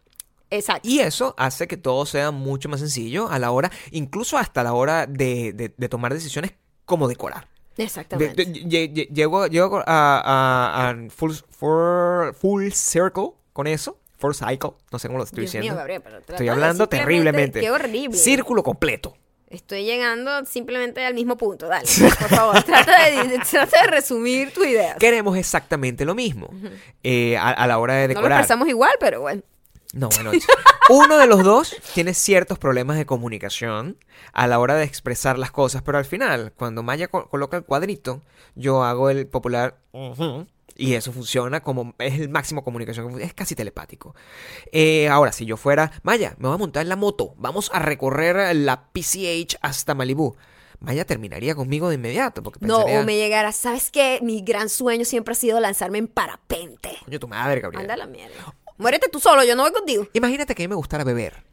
[0.51, 0.87] Exacto.
[0.87, 4.73] Y eso hace que todo sea mucho más sencillo a la hora, incluso hasta la
[4.73, 6.53] hora de, de- de tomar decisiones
[6.85, 7.47] como decorar.
[7.85, 8.45] Exactamente.
[8.45, 13.97] de- lle- lle- Llego, llego a, a- a full, full, full circle con eso.
[14.17, 14.71] Full cycle.
[14.91, 15.71] No sé cómo lo estoy Dios diciendo.
[15.73, 17.61] mío, Gabriel, pero trata estoy hablando terriblemente.
[17.61, 18.17] Qué horrible.
[18.17, 19.15] Círculo completo.
[19.49, 21.67] Estoy llegando simplemente al mismo punto.
[21.67, 21.87] Dale,
[22.19, 22.61] por favor.
[22.63, 24.95] trata, de, trata de resumir tu idea.
[24.99, 26.49] Queremos exactamente lo mismo
[27.01, 28.39] eh, a, a la hora de No lo decorar.
[28.41, 29.41] expresamos igual, pero bueno.
[29.93, 30.31] No, bueno,
[30.89, 33.97] uno de los dos tiene ciertos problemas de comunicación
[34.33, 37.63] a la hora de expresar las cosas, pero al final, cuando Maya co- coloca el
[37.63, 38.21] cuadrito,
[38.55, 39.77] yo hago el popular
[40.75, 44.15] y eso funciona como es el máximo comunicación, es casi telepático.
[44.71, 47.79] Eh, ahora, si yo fuera Maya, me voy a montar en la moto, vamos a
[47.79, 50.35] recorrer la PCH hasta Malibú.
[50.81, 53.51] Maya terminaría conmigo de inmediato, porque No, o me llegara.
[53.51, 54.19] ¿Sabes qué?
[54.21, 56.95] Mi gran sueño siempre ha sido lanzarme en parapente.
[57.03, 57.81] coño, tu madre, Gabriel.
[57.81, 58.55] Anda la mierda.
[58.79, 60.07] Muérete tú solo, yo no voy contigo.
[60.13, 61.43] Imagínate que a mí me gustara beber,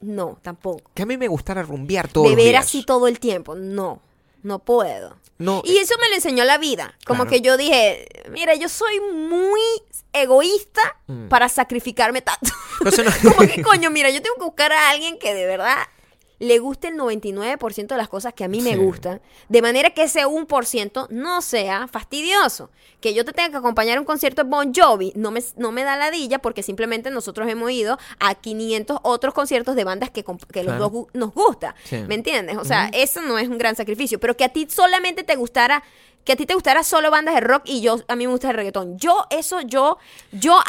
[0.00, 0.90] No, tampoco.
[0.94, 4.00] que a mí me gustara rumbear todos los Beber así todo el tiempo, no.
[4.42, 5.16] no puedo.
[5.38, 6.94] No, Y eso me lo enseñó la vida.
[7.06, 7.30] Como Claro.
[7.30, 9.60] que yo dije, mira, yo soy muy
[10.12, 11.28] egoísta Mm.
[11.28, 12.50] para sacrificarme tanto.
[12.78, 15.78] Entonces no- Como que, coño, mira, yo tengo que buscar a alguien que de verdad
[16.40, 20.04] le guste el 99% de las cosas que a mí me gustan, de manera que
[20.04, 22.70] ese 1% no sea fastidioso.
[23.00, 25.70] Que yo te tenga que acompañar a un concierto de Bon Jovi no me, no
[25.70, 30.24] me da ladilla porque simplemente nosotros hemos ido a 500 otros conciertos de bandas que,
[30.50, 31.74] que los dos nos gusta.
[31.84, 31.98] Sí.
[32.08, 32.56] ¿Me entiendes?
[32.56, 34.18] O sea, eso no es un gran sacrificio.
[34.18, 35.84] Pero que a ti solamente te gustara,
[36.24, 38.50] que a ti te gustara solo bandas de rock y yo, a mí me gusta
[38.50, 38.98] el reggaetón.
[38.98, 39.98] Yo, eso, yo,
[40.32, 40.60] yo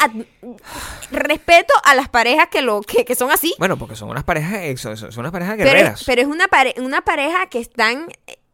[1.10, 3.54] respeto a las parejas que lo, que, que son así.
[3.58, 6.02] Bueno, porque son unas parejas, eh, son, son unas parejas guerreras.
[6.06, 8.08] pero es una, pare- una pareja que están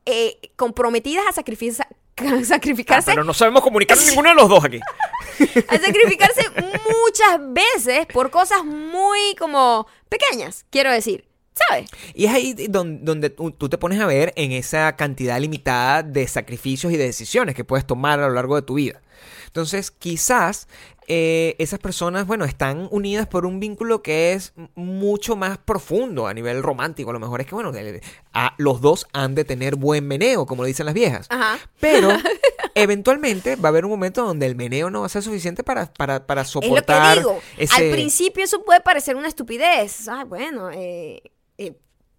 [0.06, 1.88] eh, comprometidas a, sacrifica- a
[2.20, 4.80] Ah, sacrificarse, pero no sabemos comunicar ninguno de los dos aquí.
[5.68, 11.28] a sacrificarse muchas veces por cosas muy como pequeñas, quiero decir.
[11.68, 11.90] ¿Sabes?
[12.14, 16.27] Y es ahí donde, donde tú, te pones a ver en esa cantidad limitada de
[16.29, 19.01] sacrificios y de decisiones que puedes tomar a lo largo de tu vida.
[19.47, 20.68] Entonces, quizás
[21.09, 26.35] eh, esas personas, bueno, están unidas por un vínculo que es mucho más profundo a
[26.35, 27.11] nivel romántico.
[27.11, 27.73] A lo mejor es que, bueno,
[28.35, 31.27] a- los dos han de tener buen meneo, como dicen las viejas.
[31.31, 31.59] Ajá.
[31.81, 32.11] Pero
[32.75, 35.87] eventualmente va a haber un momento donde el meneo no va a ser suficiente para,
[35.92, 37.40] para, para Es lo que soportar digo.
[37.57, 37.75] ese...
[37.75, 40.09] Al principio eso puede parecer una estupidez.
[40.09, 41.23] Ah, bueno, eh,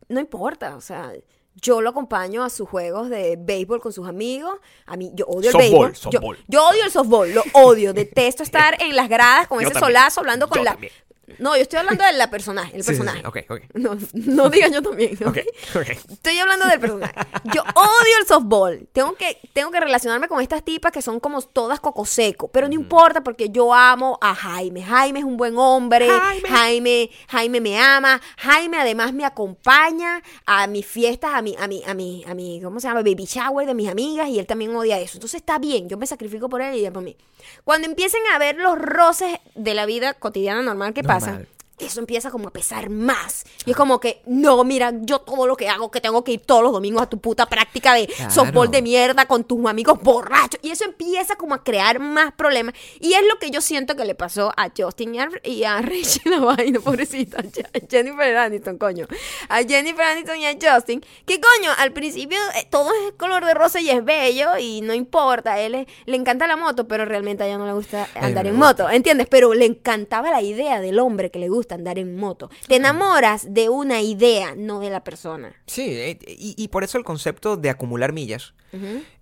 [0.10, 0.76] no importa.
[0.76, 1.14] O sea,
[1.56, 4.60] yo lo acompaño a sus juegos de béisbol con sus amigos.
[4.86, 6.38] A mí, yo odio el Softball, béisbol.
[6.48, 7.94] Yo, odio el softball, lo odio.
[7.94, 9.96] Detesto estar en las gradas con Yo ese también.
[9.98, 10.72] solazo hablando con Yo la.
[10.72, 10.94] también.
[11.38, 13.22] No, yo estoy hablando de la personaje, el Sí, personaje.
[13.26, 13.62] Ok, ok.
[13.76, 15.18] No, no digan yo también.
[15.26, 15.28] ¿ok?
[15.28, 15.38] Ok,
[15.76, 15.90] ok.
[16.12, 17.14] Estoy hablando del personaje.
[17.54, 18.88] Yo odio el softball.
[18.92, 22.48] Tengo que, tengo que relacionarme con estas tipas que son como todas coco seco.
[22.50, 24.84] Pero no importa porque yo amo a Jaime.
[24.84, 26.08] Jaime es un buen hombre.
[26.10, 26.50] Jaime.
[26.50, 28.22] Jaime, Jaime me ama.
[28.38, 32.62] Jaime además me acompaña a mis fiestas, a mi, a mi, a mi, a mi,
[32.62, 33.02] ¿cómo se llama?
[33.02, 35.18] Baby shower de mis amigas y él también odia eso.
[35.18, 35.90] Entonces está bien.
[35.90, 37.16] Yo me sacrifico por él y él por mí.
[37.64, 41.48] Cuando empiecen a ver los roces de la vida cotidiana normal que Pasan,
[41.80, 43.44] eso empieza como a pesar más.
[43.66, 46.42] Y es como que, no, mira, yo todo lo que hago, que tengo que ir
[46.42, 48.32] todos los domingos a tu puta práctica de Claro.
[48.32, 50.60] softball de mierda con tus amigos borrachos.
[50.64, 52.74] Y eso empieza como a crear más problemas.
[53.00, 56.40] Y es lo que yo siento que le pasó a Justin y a, Rachel la
[56.40, 57.40] vaina, pobrecita.
[57.40, 59.08] a Jennifer Aniston, coño.
[59.48, 61.04] A Jennifer Aniston y a Justin.
[61.26, 64.94] Que coño, al principio eh, todo es color de rosa y es bello y no
[64.94, 65.60] importa.
[65.60, 68.52] Él le, le encanta la moto, pero realmente a ella no le gusta andar no
[68.52, 68.90] en moto.
[68.90, 69.28] ¿Entiendes?
[69.30, 72.50] Pero le encantaba la idea del hombre que le gusta andar en moto.
[72.68, 75.54] Te enamoras de una idea, no de la persona.
[75.68, 78.54] Sí, eh, y, y por eso el concepto de acumular millas.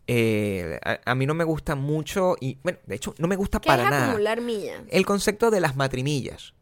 [0.08, 3.60] Eh, a, a mí no me gusta mucho y, bueno, de hecho, no me gusta
[3.60, 4.06] ¿Qué para es nada.
[4.08, 4.82] acumular millas?
[4.90, 6.54] El concepto de las matrimillas.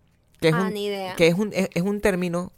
[0.41, 1.15] Que es Ah, un, ni idea.
[1.15, 2.52] Que es un, es, es un término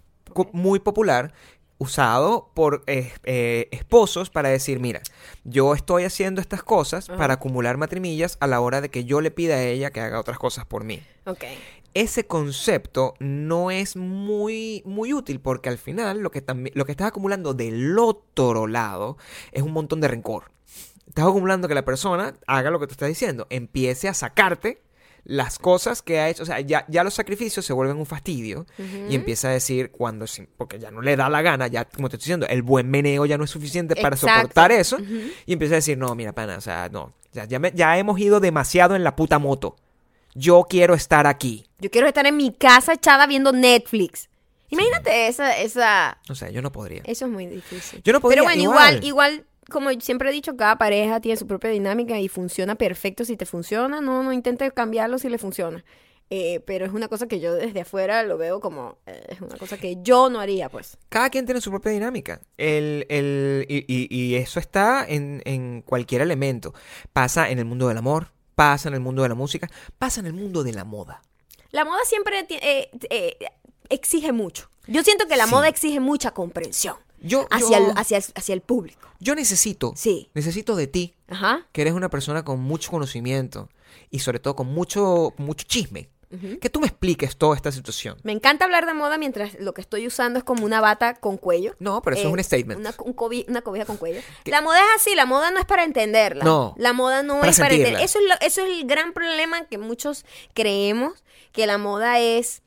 [0.53, 1.33] muy popular
[1.79, 5.01] usado por eh, eh, esposos para decir, mira,
[5.43, 7.17] yo estoy haciendo estas cosas Ajá.
[7.19, 10.19] para acumular matrimillas a la hora de que yo le pida a ella que haga
[10.19, 11.01] otras cosas por mí.
[12.01, 17.07] Ese concepto no es muy, muy útil porque al final lo que, lo que estás
[17.07, 19.17] acumulando del otro lado
[19.51, 20.51] es un montón de rencor.
[21.07, 24.81] Estás acumulando que la persona haga lo que te está diciendo, empiece a sacarte
[25.23, 28.65] las cosas que ha hecho, o sea, ya, ya los sacrificios se vuelven un fastidio
[29.09, 32.15] y empieza a decir cuando, porque ya no le da la gana, ya como te
[32.15, 34.41] estoy diciendo, el buen meneo ya no es suficiente para Exacto.
[34.41, 34.97] soportar eso
[35.45, 38.17] y empieza a decir, no, mira, pana, o sea, no, ya, ya, me- ya hemos
[38.19, 39.75] ido demasiado en la puta moto.
[40.37, 41.65] Yo quiero estar aquí.
[41.79, 44.29] Yo quiero estar en mi casa echada viendo Netflix.
[44.69, 47.01] Imagínate esa, esa, No sé, yo no podría.
[47.05, 48.01] eso es muy difícil.
[48.03, 49.05] Yo no podría, Pero bueno, igual, igual.
[49.05, 53.37] igual, como siempre he dicho, cada pareja tiene su propia dinámica y funciona perfecto si
[53.37, 54.01] te funciona.
[54.01, 55.83] No, no intentes cambiarlo si le funciona.
[56.29, 59.55] Eh, pero es una cosa que yo desde afuera lo veo como, eh, es una
[59.57, 60.97] cosa que yo no haría, pues.
[61.07, 62.41] Cada quien tiene su propia dinámica.
[62.57, 66.73] El, el, y, y- y eso está en, en cualquier elemento.
[67.13, 70.25] Pasa en el mundo del amor, pasa en el mundo de la música, pasa en
[70.25, 71.21] el mundo de la moda.
[71.69, 73.37] La moda siempre eh, eh,
[73.89, 74.71] exige mucho.
[74.87, 75.51] Yo siento que la Sí.
[75.51, 79.07] moda exige mucha comprensión Yo, hacia, yo, el, hacia, el- hacia el público.
[79.19, 80.31] yo necesito, Sí.
[80.33, 81.67] necesito de ti, Ajá.
[81.71, 83.69] que eres una persona con mucho conocimiento
[84.09, 86.09] y sobre todo con mucho, mucho chisme,
[86.59, 88.17] que tú me expliques toda esta situación.
[88.23, 91.37] Me encanta hablar de moda mientras lo que estoy usando es como una bata con
[91.37, 91.73] cuello.
[91.79, 92.79] No, pero eso Eh, es un statement.
[92.81, 94.19] Una, un cobi- una cobija con cuello.
[94.45, 96.43] La moda es así, la moda no es para entenderla.
[96.43, 96.75] No.
[96.77, 97.99] La moda no Para es para sentirla.
[98.01, 98.05] entender.
[98.05, 101.13] Eso es, lo- eso es el gran problema que muchos creemos,
[101.53, 102.61] que la moda es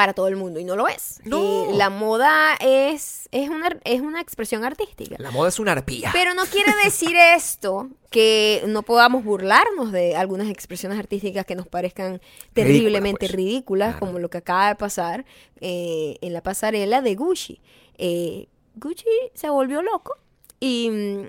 [0.00, 1.20] para todo el mundo y no lo es.
[1.24, 1.66] No.
[1.68, 5.16] Eh, la moda es, es, una, es una expresión artística.
[5.18, 6.08] La moda es una arpía.
[6.14, 11.68] Pero no quiere decir esto que no podamos burlarnos de algunas expresiones artísticas que nos
[11.68, 12.18] parezcan
[12.54, 13.32] terriblemente pues.
[13.32, 14.06] ridículas, Claro.
[14.06, 15.26] como lo que acaba de pasar
[15.60, 17.60] eh, en la pasarela de Gucci.
[17.98, 20.16] Eh, Gucci se volvió loco
[20.60, 21.22] y mm,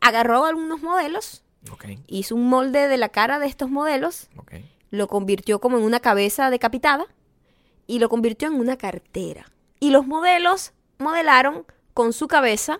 [0.00, 4.54] agarró algunos modelos, Ok, hizo un molde de la cara de estos modelos, ok.
[4.90, 7.06] lo convirtió como en una cabeza decapitada
[7.88, 9.50] y lo convirtió en una cartera.
[9.80, 12.78] Y los modelos modelaron con su cabeza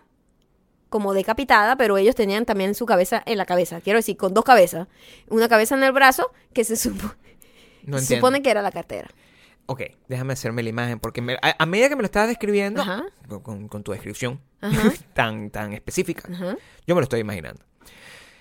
[0.88, 3.80] como decapitada, pero ellos tenían también su cabeza en la cabeza.
[3.80, 4.86] Quiero decir, con dos cabezas.
[5.28, 7.14] Una cabeza en el brazo que se, supo-
[7.82, 9.08] No se supone que era la cartera.
[9.66, 12.82] Ok, déjame hacerme la imagen, porque me- a, a medida que me lo estabas describiendo,
[13.42, 14.40] con, con tu descripción
[15.14, 16.56] tan, tan específica, Ajá.
[16.86, 17.60] yo me lo estoy imaginando.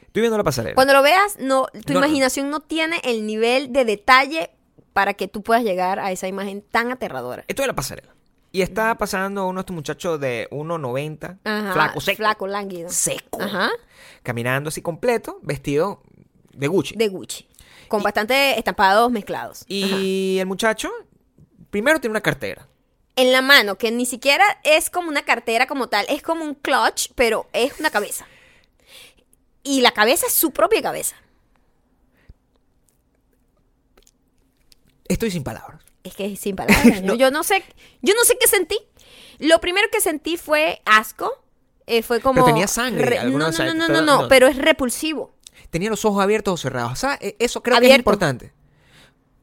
[0.05, 0.73] Estoy viendo la pasarela.
[0.75, 1.99] Cuando lo veas, no, tu no.
[1.99, 4.51] imaginación no tiene el nivel de detalle
[4.97, 7.45] para que tú puedas llegar a esa imagen tan aterradora.
[7.47, 8.15] Esto es la pasarela.
[8.51, 12.17] Y está pasando uno de estos muchachos de 1,90, Ajá, flaco, seco.
[12.17, 12.89] Flaco, lánguido.
[12.89, 13.39] Seco.
[13.39, 13.69] Ajá.
[14.23, 16.01] Caminando así completo, vestido
[16.51, 16.95] de Gucci.
[16.95, 17.47] De Gucci.
[17.87, 19.59] Con bastante estampados mezclados.
[19.59, 19.65] Ajá.
[19.67, 20.89] Y el muchacho,
[21.69, 22.67] primero tiene una cartera.
[23.15, 26.55] En la mano, que ni siquiera es como una cartera como tal, es como un
[26.55, 28.25] clutch, pero es una cabeza.
[29.61, 31.17] Y la cabeza es su propia cabeza.
[35.09, 35.81] Estoy sin palabras.
[36.03, 37.01] Es que es sin palabras.
[37.03, 37.15] ¿no?
[37.15, 37.63] Yo no sé,
[38.01, 38.77] yo no sé qué sentí.
[39.39, 41.31] Lo primero que sentí fue asco.
[41.85, 42.35] eh, fue como.
[42.35, 45.33] Pero tenía sangre, no, no, no, no, pero- no, no, pero es repulsivo.
[45.69, 46.93] Tenía los ojos abiertos o cerrados.
[46.93, 48.53] O sea, e- eso creo que es importante.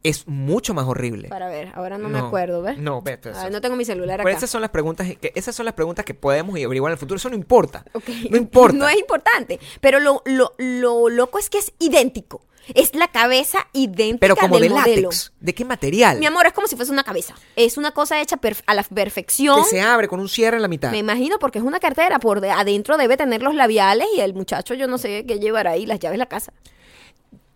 [0.02, 1.28] Es mucho más horrible.
[1.28, 2.76] Para ver, ahora no, me acuerdo, ¿ves?
[2.76, 3.30] No, vete.
[3.30, 4.36] A ver, no tengo mi celular Pero acá.
[4.36, 7.16] esas son las preguntas que esas son las preguntas que podemos averiguar en el futuro.
[7.16, 7.84] Eso no importa.
[7.94, 8.08] Ok.
[8.30, 8.76] No importa.
[8.78, 9.58] No es importante.
[9.80, 12.44] Pero lo, lo, lo loco es que es idéntico.
[12.74, 15.02] Es la cabeza idéntica Pero como del de modelo.
[15.08, 15.32] látex.
[15.40, 16.18] ¿De qué material?
[16.18, 17.34] Mi amor, es como si fuese una cabeza.
[17.56, 19.62] Es una cosa hecha a la perfección.
[19.64, 20.90] Que se abre con un cierre en la mitad.
[20.90, 22.18] Me imagino porque es una cartera.
[22.18, 25.72] Por de- adentro debe tener los labiales y el muchacho, yo no sé qué llevará
[25.72, 26.52] ahí, las llaves de la casa.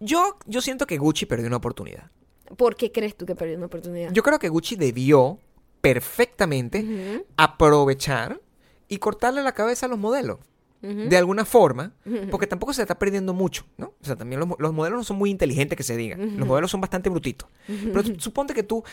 [0.01, 2.11] Yo, yo siento que Gucci perdió una oportunidad.
[2.57, 4.13] ¿Por qué crees tú que perdió una oportunidad?
[4.13, 5.39] Yo creo que Gucci debió
[5.81, 8.41] perfectamente aprovechar
[8.89, 10.39] y cortarle la cabeza a los modelos.
[10.81, 11.93] De alguna forma,
[12.31, 13.95] porque tampoco se está perdiendo mucho, ¿no?
[14.01, 16.17] O sea, también los, los modelos no son muy inteligentes que se diga.
[16.17, 17.49] Los modelos son bastante brutitos.
[17.67, 18.85] Pero tú- suponte que tú,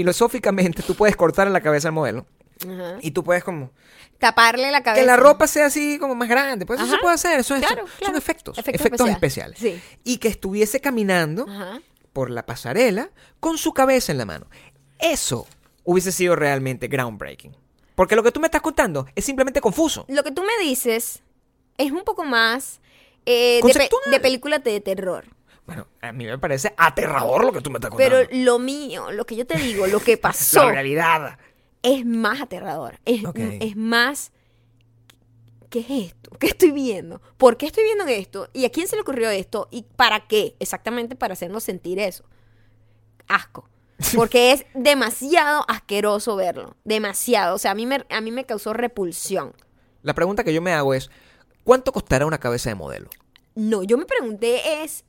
[0.00, 2.26] filosóficamente, tú puedes cortarle la cabeza al modelo.
[2.62, 2.98] Ajá.
[3.00, 3.70] Y tú puedes como...
[4.18, 5.00] Taparle la cabeza.
[5.00, 6.66] Que la ropa sea así como más grande.
[6.66, 6.96] Pues eso Ajá.
[6.96, 7.40] se puede hacer.
[7.40, 8.18] Eso es- Claro, son claro.
[8.18, 8.58] efectos.
[8.58, 9.56] Efectos Efectos, especiales.
[9.62, 9.82] especiales.
[9.82, 9.98] Sí.
[10.04, 11.46] Y que estuviese caminando
[12.12, 14.46] por la pasarela con su cabeza en la mano.
[14.98, 15.46] Eso
[15.84, 17.56] hubiese sido realmente groundbreaking.
[17.94, 20.04] Porque lo que tú me estás contando es simplemente confuso.
[20.08, 21.22] Lo que tú me dices
[21.84, 22.80] es un poco más
[23.26, 25.24] eh, de, pe- de película de terror.
[25.66, 28.16] Bueno, a mí me parece aterrador lo que tú me estás contando.
[28.28, 31.38] Pero lo mío, lo que yo te digo, lo que pasó, la realidad.
[31.82, 32.98] es más aterrador.
[33.04, 33.22] Es,
[33.60, 34.32] es más.
[35.68, 36.30] ¿Qué es esto?
[36.40, 37.22] ¿Qué estoy viendo?
[37.36, 38.48] ¿Por qué estoy viendo esto?
[38.52, 39.68] ¿Y a quién se le ocurrió esto?
[39.70, 40.56] ¿Y para qué?
[40.58, 42.24] Exactamente para hacernos sentir eso.
[43.28, 43.68] Asco.
[44.16, 46.74] Porque es demasiado asqueroso verlo.
[46.84, 47.54] Demasiado.
[47.54, 49.52] O sea, a mí me, a mí me causó repulsión.
[50.02, 51.08] La pregunta que yo me hago es,
[51.64, 53.08] ¿cuánto costará una cabeza de modelo?
[53.54, 55.04] No, yo me pregunté es,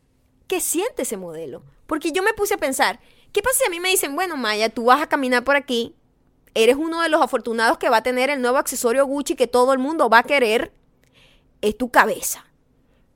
[0.48, 1.64] ¿qué siente ese modelo?
[1.88, 3.00] Porque yo me puse a pensar,
[3.32, 5.96] ¿qué pasa si a mí me dicen, bueno, Maya, tú vas a caminar por aquí,
[6.54, 9.74] eres uno de los afortunados que va a tener el nuevo accesorio Gucci que todo
[9.74, 10.74] el mundo va a querer,
[11.62, 12.46] es tu cabeza.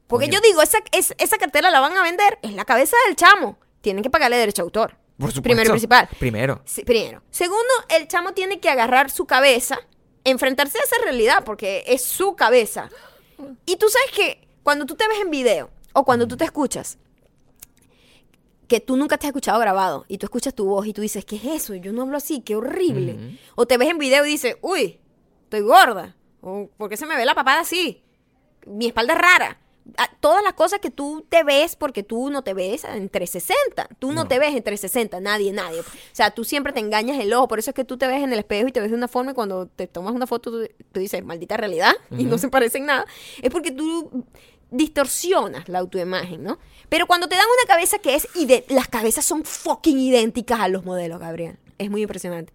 [0.07, 0.39] Porque Coño.
[0.39, 3.57] yo digo, esa, es- esa cartera la van a vender, es la cabeza del chamo.
[3.81, 4.91] Tienen que pagarle derecho a autor.
[5.17, 5.41] Por supuesto.
[5.43, 6.09] Primero y principal.
[6.19, 6.61] Primero.
[6.65, 7.23] Sí, primero.
[7.31, 9.79] Segundo, el chamo tiene que agarrar su cabeza,
[10.23, 12.89] enfrentarse a esa realidad, porque es su cabeza.
[13.65, 16.97] Y tú sabes que cuando tú te ves en video o cuando tú te escuchas,
[18.67, 21.23] que tú nunca te has escuchado grabado y tú escuchas tu voz y tú dices,
[21.25, 21.75] ¿qué es eso?
[21.75, 23.39] Yo no hablo así, qué horrible.
[23.55, 24.99] O te ves en video y dices, uy,
[25.43, 26.15] estoy gorda.
[26.41, 28.03] O ¿por qué se me ve la papada así?
[28.65, 29.61] Mi espalda es rara.
[30.19, 33.87] Todas las cosas que tú te ves porque tú no te ves en 360.
[33.99, 34.27] Tú no, No.
[34.27, 35.81] te ves en 360, nadie, nadie.
[35.81, 37.47] O sea, tú siempre te engañas el ojo.
[37.47, 39.07] Por eso es que tú te ves en el espejo y te ves de una
[39.07, 42.47] forma y cuando te tomas una foto tú, tú dices, maldita realidad, y no se
[42.49, 43.05] parece en nada.
[43.43, 44.25] Es porque tú
[44.71, 46.57] distorsionas la autoimagen, ¿no?
[46.89, 48.27] Pero cuando te dan una cabeza que es...
[48.69, 51.57] Las cabezas son fucking idénticas a los modelos, Gabriel.
[51.77, 52.53] Es muy impresionante.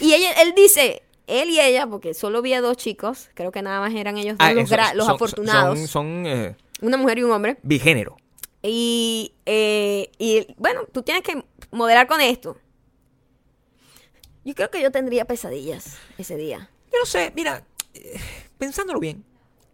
[0.00, 1.02] Y ella, él dice...
[1.26, 4.38] Él y ella, porque solo vi a dos chicos, creo que nada más eran ellos
[4.38, 7.58] dos Ah, los, eso- los son- afortunados, Son, son eh, una mujer y un hombre.
[7.62, 8.16] bigénero.
[8.62, 12.56] Y, eh, y bueno, tú tienes que modelar con esto.
[14.44, 16.70] Yo creo que yo tendría pesadillas ese día.
[16.92, 17.64] Yo no sé, mira,
[17.94, 18.18] eh,
[18.58, 19.24] pensándolo bien.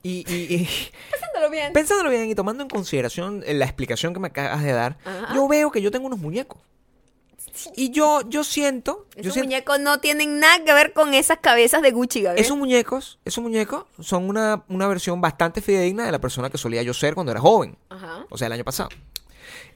[0.03, 0.69] Y, y- y-
[1.11, 1.73] Pensándolo bien.
[1.73, 5.35] pensándolo bien y tomando en consideración eh, la explicación que me acabas de dar, Ajá.
[5.35, 6.61] yo veo que yo tengo unos muñecos.
[7.77, 11.39] Y yo, yo siento, yo Esos siento muñecos no tienen nada que ver con esas
[11.39, 12.45] cabezas de Gucci, Gabriel.
[12.45, 16.83] esos muñecos, esos muñecos son una, una versión bastante fidedigna de la persona que solía
[16.83, 17.77] yo ser cuando era joven.
[17.91, 18.27] Ajá.
[18.31, 18.89] O sea, el año pasado.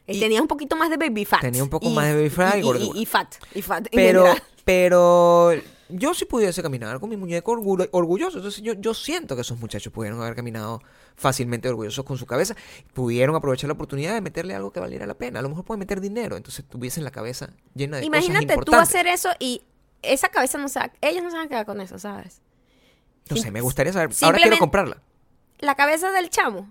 [0.07, 1.41] Él y- tenía un poquito más de baby fat.
[1.41, 2.61] Tenía un poco más de baby fat y
[2.99, 3.35] y, y fat.
[3.55, 4.25] Y fat Pero,
[4.65, 5.53] pero
[5.89, 8.39] yo sí pudiese caminar con mi muñeco orgullo- orgulloso.
[8.39, 10.81] Entonces yo, yo siento que esos muchachos pudieron haber caminado
[11.17, 12.55] fácilmente orgullosos con su cabeza.
[12.93, 15.39] Pudieron aprovechar la oportunidad de meterle algo que valiera la pena.
[15.39, 16.37] A lo mejor pueden meter dinero.
[16.37, 18.89] Entonces tuviesen la cabeza llena de cosas Imagínate tú importantes.
[18.89, 19.63] hacer eso y
[20.03, 22.41] esa cabeza no se va, ellos no se van a quedar con eso, ¿sabes?
[23.31, 24.11] No sé, me gustaría saber.
[24.23, 25.03] Ahora quiero comprarla.
[25.59, 26.71] La cabeza del chamo,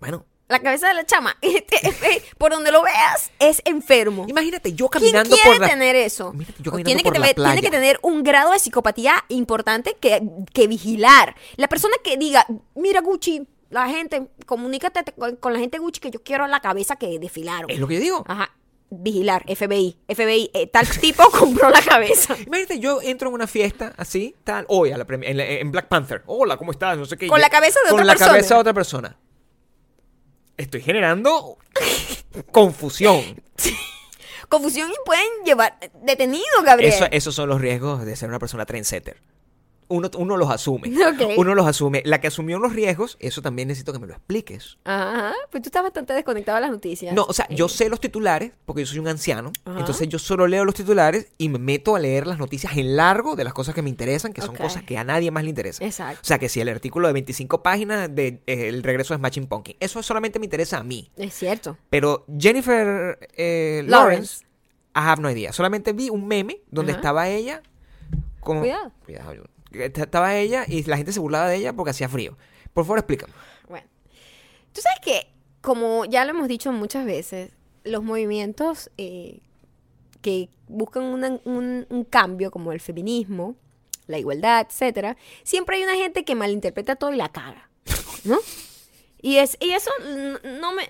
[0.00, 1.36] Bueno, la cabeza de la chama,
[2.38, 4.26] por donde lo veas, es enfermo.
[4.28, 5.68] imagínate yo ¿Quién caminando quiere por la...
[5.68, 6.30] tener eso?
[6.34, 9.96] Imagínate yo caminando tiene, que la tener, tiene que tener un grado de psicopatía importante
[10.00, 10.22] que,
[10.52, 11.34] que vigilar.
[11.56, 16.10] La persona que diga, mira Gucci, la gente, comunícate con, con la gente Gucci que
[16.10, 17.70] yo quiero la cabeza que desfilaron.
[17.70, 18.24] Es lo que yo digo.
[18.26, 18.50] Ajá.
[18.90, 22.34] Vigilar, FBI, FBI, eh, tal tipo compró la cabeza.
[22.46, 25.88] Imagínate, yo entro en una fiesta así, tal, hoy a la en, la- en Black
[25.88, 26.22] Panther.
[26.24, 26.96] Hola, ¿cómo estás?
[26.96, 27.26] No sé qué.
[27.26, 28.30] Con la cabeza de con otra la persona.
[28.32, 29.16] cabeza de otra persona.
[30.58, 31.56] Estoy generando
[32.52, 33.42] confusión.
[34.48, 36.92] Confusión y pueden llevar detenido, Gabriel.
[36.92, 39.20] Eso, esos son los riesgos de ser una persona trendsetter.
[39.88, 40.92] Uno, uno los asume.
[41.38, 42.02] Uno los asume.
[42.04, 44.76] La que asumió los riesgos, eso también necesito que me lo expliques.
[44.84, 47.14] Ajá, pues tú estás bastante desconectado de las noticias.
[47.14, 49.50] No, o sea, yo Eh, sé los titulares porque yo soy un anciano.
[49.64, 49.78] Ajá.
[49.80, 53.34] Entonces yo solo leo los titulares y me meto a leer las noticias en largo
[53.34, 55.86] de las cosas que me interesan, que son cosas que a nadie más le interesan.
[55.86, 56.20] Exacto.
[56.22, 59.46] O sea, que si el artículo de 25 páginas de eh, el regreso de Smashing
[59.46, 61.10] Pumpkin, eso solamente me interesa a mí.
[61.16, 61.78] Es cierto.
[61.88, 64.44] Pero Jennifer eh, Lawrence.
[64.44, 64.44] Lawrence,
[64.94, 65.52] I have no idea.
[65.52, 67.00] Solamente vi un meme donde Ajá.
[67.00, 67.62] estaba ella
[68.40, 68.60] como...
[68.60, 68.92] Cuidado.
[69.04, 72.36] Cuidado, yo- Estaba ella y la gente se burlaba de ella porque hacía frío.
[72.72, 73.32] Por favor, explícame.
[73.68, 73.86] Bueno,
[74.72, 77.50] tú sabes que, como ya lo hemos dicho muchas veces,
[77.84, 79.40] los movimientos eh,
[80.22, 83.56] que buscan una- un, un cambio, como el feminismo,
[84.06, 87.68] la igualdad, etcétera, siempre hay una gente que malinterpreta todo y la caga,
[88.24, 88.38] ¿no?
[89.20, 89.90] Y, es, y eso
[90.60, 90.86] no me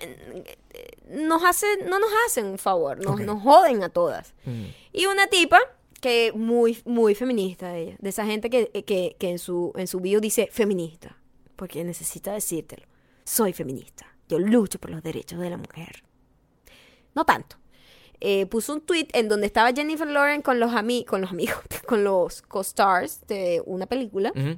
[1.09, 3.21] nos hace, no nos hacen un favor, nos, Ok.
[3.21, 4.33] nos joden a todas.
[4.45, 4.65] Mm.
[4.93, 5.59] Y una tipa
[5.99, 9.99] que muy, muy feminista ella, de esa gente que, que, que en su, en su
[9.99, 11.17] bio dice feminista,
[11.55, 12.85] porque necesita decírtelo.
[13.23, 16.03] Soy feminista, yo lucho por los derechos de la mujer.
[17.15, 17.57] No tanto.
[18.21, 21.59] Eh, puso un tweet en donde estaba Jennifer Lawrence con los, ami con los amigos,
[21.87, 24.31] con los co-stars de una película.
[24.35, 24.57] Ujú.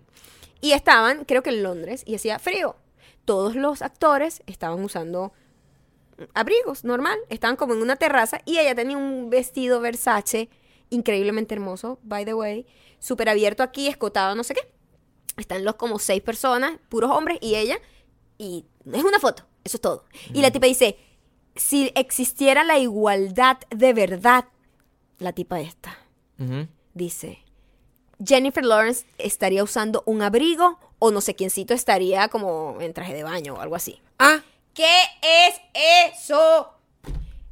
[0.61, 2.75] Y estaban, creo que en Londres, y hacía frío.
[3.25, 5.31] Todos los actores estaban usando
[6.33, 7.17] abrigos, normal.
[7.29, 10.49] Estaban como en una terraza y ella tenía un vestido Versace
[10.91, 12.67] increíblemente hermoso, by the way.
[12.99, 14.61] Súper abierto aquí, escotado, no sé qué.
[15.37, 17.79] Están los como seis personas, puros hombres, y ella.
[18.37, 20.05] Y es una foto, eso es todo.
[20.33, 20.97] Y la tipa dice,
[21.55, 24.45] si existiera la igualdad de verdad,
[25.17, 25.97] la tipa esta
[26.93, 27.43] dice,
[28.23, 33.23] Jennifer Lawrence estaría usando un abrigo o no sé quiéncito estaría como en traje de
[33.23, 34.01] baño o algo así.
[34.19, 34.41] Ah,
[34.73, 35.61] ¿Qué es
[36.15, 36.73] eso?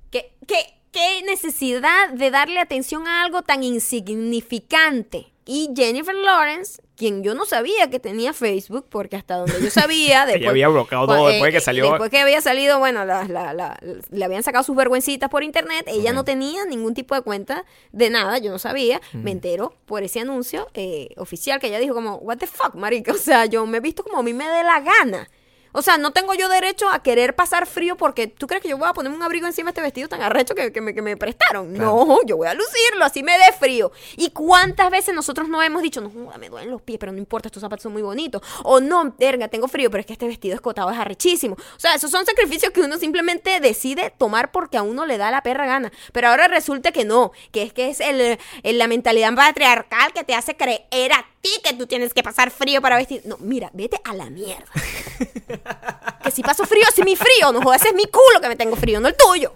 [0.10, 5.32] ¿Qué, qué, qué necesidad de darle atención a algo tan insignificante?
[5.46, 10.28] Y Jennifer Lawrence, quien yo no sabía que tenía Facebook, porque hasta donde yo sabía,
[10.28, 11.90] después, había bloqueado todo cua- después que salió.
[11.90, 13.80] Después que había salido, bueno, la- la- la-
[14.12, 15.86] le habían sacado sus vergüencitas por internet.
[15.88, 19.02] Ella no tenía ningún tipo de cuenta de nada, yo no sabía.
[19.14, 23.12] Me entero por ese anuncio eh, oficial que ella dijo como, what the fuck, marica.
[23.14, 25.28] O sea, yo me he visto como a mí me dé la gana.
[25.72, 28.78] O sea, no tengo yo derecho a querer pasar frío porque tú crees que yo
[28.78, 31.02] voy a ponerme un abrigo encima de este vestido tan arrecho que, que me, que
[31.02, 31.74] me prestaron.
[31.76, 32.06] Claro.
[32.06, 33.92] No, yo voy a lucirlo, así me dé frío.
[34.18, 36.10] ¿Y cuántas veces nosotros no hemos dicho, no,
[36.40, 38.42] me duelen los pies, pero no importa, estos zapatos son muy bonitos?
[38.64, 41.56] O no, verga, tengo frío, pero es que este vestido escotado es arrechísimo.
[41.56, 45.30] O sea, esos son sacrificios que uno simplemente decide tomar porque a uno le da
[45.32, 45.92] la perra gana.
[46.14, 50.24] Pero ahora resulta que no, que es que es el, el- la mentalidad patriarcal que
[50.24, 53.22] te hace creer a ti que tú tienes que pasar frío para vestir.
[53.26, 54.66] No, mira, vete a la mierda.
[56.24, 58.58] Que si paso frío, si mi frío, no jodas, ese es mi culo que me
[58.58, 59.56] tengo frío, no el tuyo.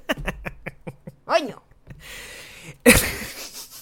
[1.25, 1.61] Coño.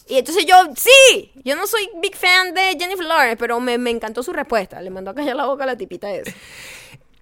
[0.07, 3.91] Y entonces yo, sí, yo no soy big fan de Jennifer Lawrence, pero me, me
[3.91, 4.81] encantó su respuesta.
[4.81, 6.33] Le mandó a callar la boca a la tipita esa.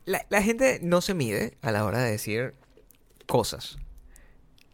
[0.06, 2.56] la, la gente no se mide a la hora de decir
[3.28, 3.78] cosas.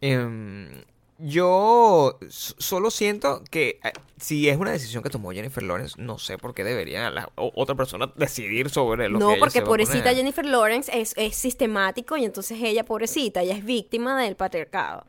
[0.00, 0.82] Em,
[1.18, 6.38] yo solo siento que eh, si es una decisión que tomó Jennifer Lawrence, no sé
[6.38, 9.64] por qué debería la otra persona decidir sobre lo que No, ella porque se va
[9.66, 10.16] a pobrecita poner.
[10.16, 15.06] Jennifer Lawrence es, es sistemático y entonces ella, pobrecita, ella es víctima del patriarcado.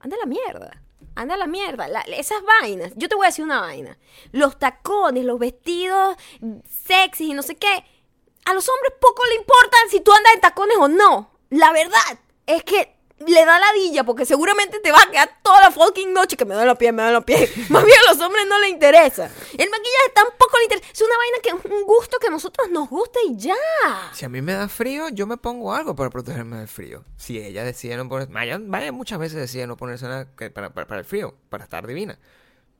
[0.00, 0.82] Anda a la mierda.
[1.14, 1.88] Anda a la mierda.
[1.88, 2.92] La- esas vainas.
[2.96, 3.98] Yo te voy a decir una vaina.
[4.32, 6.16] Los tacones, los vestidos
[6.86, 7.84] sexys y no sé qué.
[8.44, 11.32] A los hombres poco le importan si tú andas en tacones o no.
[11.50, 12.00] La verdad
[12.46, 12.94] es que
[13.26, 16.54] le da ladilla porque seguramente te va a quedar toda la fucking noche que me
[16.54, 17.50] da la pie, me da la pie.
[17.68, 19.24] Más bien a los hombres no le interesa.
[19.52, 20.86] El maquillaje tampoco le interesa.
[20.92, 23.54] Es una vaina que es un gusto que a nosotros nos gusta y ya.
[24.12, 27.04] Si a mí me da frío, yo me pongo algo para protegerme del frío.
[27.16, 28.32] Si ella decide no ponerse...
[28.32, 31.86] Vaya, vaya muchas veces decide no ponerse nada para, para, para el frío, para estar
[31.86, 32.18] divina.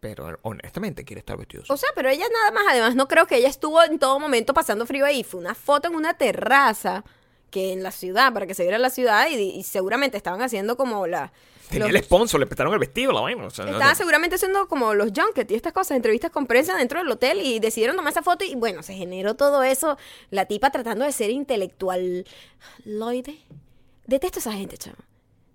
[0.01, 1.65] pero honestamente quiere estar vestido.
[1.69, 4.55] O sea, pero ella nada más, además, no creo que ella estuvo en todo momento
[4.55, 5.25] pasando frío ahí.
[5.25, 7.05] Fue una foto en una terraza
[7.51, 10.77] que en la ciudad, para que se viera la ciudad, y, y seguramente estaban haciendo
[10.77, 11.33] como la.
[11.69, 13.45] Tenía los- el sponsor, le prestaron el vestido, la vaina.
[13.45, 13.97] o sea, no- Estaba no.
[13.97, 17.59] seguramente haciendo como los junkets y estas cosas, entrevistas con prensa dentro del hotel y
[17.61, 19.99] decidieron tomar esa foto y bueno, se generó todo eso.
[20.31, 22.25] La tipa tratando de ser intelectual.
[22.85, 23.39] Loide.
[24.07, 24.97] Detesto a esa gente, chavo.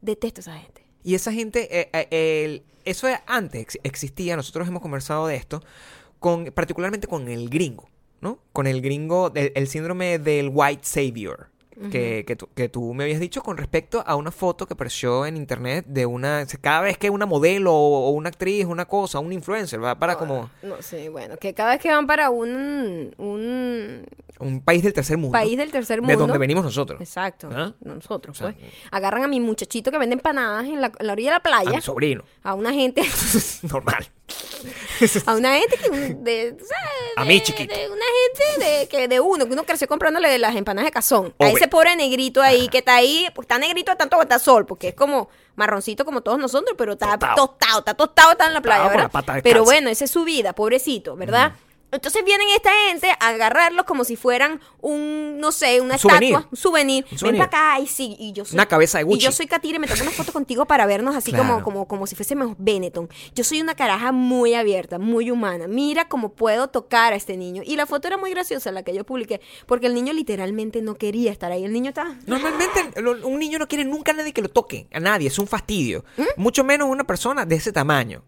[0.02, 0.86] Detesto a esa gente.
[1.04, 5.64] Y esa gente, eh, eh, el- eso antes ex- existía, nosotros hemos conversado de esto,
[6.20, 7.90] con, particularmente con el gringo,
[8.22, 8.40] ¿no?
[8.52, 11.50] Con el gringo, el, el síndrome del white savior.
[11.92, 15.26] Que, que, tú, que tú me habías dicho con respecto a una foto que apareció
[15.26, 16.46] en internet de una.
[16.62, 20.50] Cada vez que una modelo o una actriz, una cosa, un influencer, va para como
[20.62, 24.06] No sé, bueno, que cada vez que van para un, un
[24.40, 25.32] un país del tercer mundo.
[25.34, 26.12] país del tercer mundo.
[26.14, 27.00] De donde venimos nosotros.
[27.00, 27.50] Exacto.
[27.52, 27.74] ¿Ah?
[27.82, 28.72] Nosotros, O sea, pues.
[28.92, 31.44] Agarran a mi muchachito que vende empanadas en la, en la orilla de la A
[31.44, 31.76] playa.
[31.76, 32.24] mi sobrino.
[32.44, 33.04] A una gente.
[33.64, 34.08] Normal.
[35.26, 36.56] a una gente que.
[37.16, 37.76] A mí, chiquito.
[37.76, 38.06] de una
[38.56, 41.68] gente de que de uno que uno creció comprándole las empanadas de cazón a ese
[41.68, 45.30] pobre negrito ahí que está ahí pues está negrito tanto aguantar sol porque es como
[45.56, 47.36] marroncito como todos nosotros pero está Tostado.
[47.48, 49.10] tostado, está tostado está en la playa
[49.44, 51.54] pero bueno esa es su vida pobrecito ¿verdad?
[51.94, 56.32] Entonces vienen esta gente a agarrarlos como si fueran un, no sé, una souvenir.
[56.34, 57.04] estatua, un souvenir.
[57.06, 57.40] Un Ven souvenir.
[57.50, 59.20] para acá y sí, y yo soy Una cabeza de Y Gucci.
[59.20, 62.08] yo soy Katira y me tomo una foto contigo para vernos así como, como, como
[62.08, 63.08] si fuésemos Benetton.
[63.36, 65.68] Yo soy una caraja muy abierta, muy humana.
[65.68, 67.62] Mira cómo puedo tocar a este niño.
[67.66, 70.96] Y la foto era muy graciosa, la que yo publiqué, porque el niño literalmente no
[70.96, 71.64] quería estar ahí.
[71.64, 72.16] El niño estaba...
[72.26, 75.38] Normalmente lo- un niño no quiere nunca a nadie que lo toque, a nadie, es
[75.40, 76.04] un fastidio.
[76.18, 76.24] ¿Mm?
[76.38, 78.24] Mucho menos una persona de ese tamaño.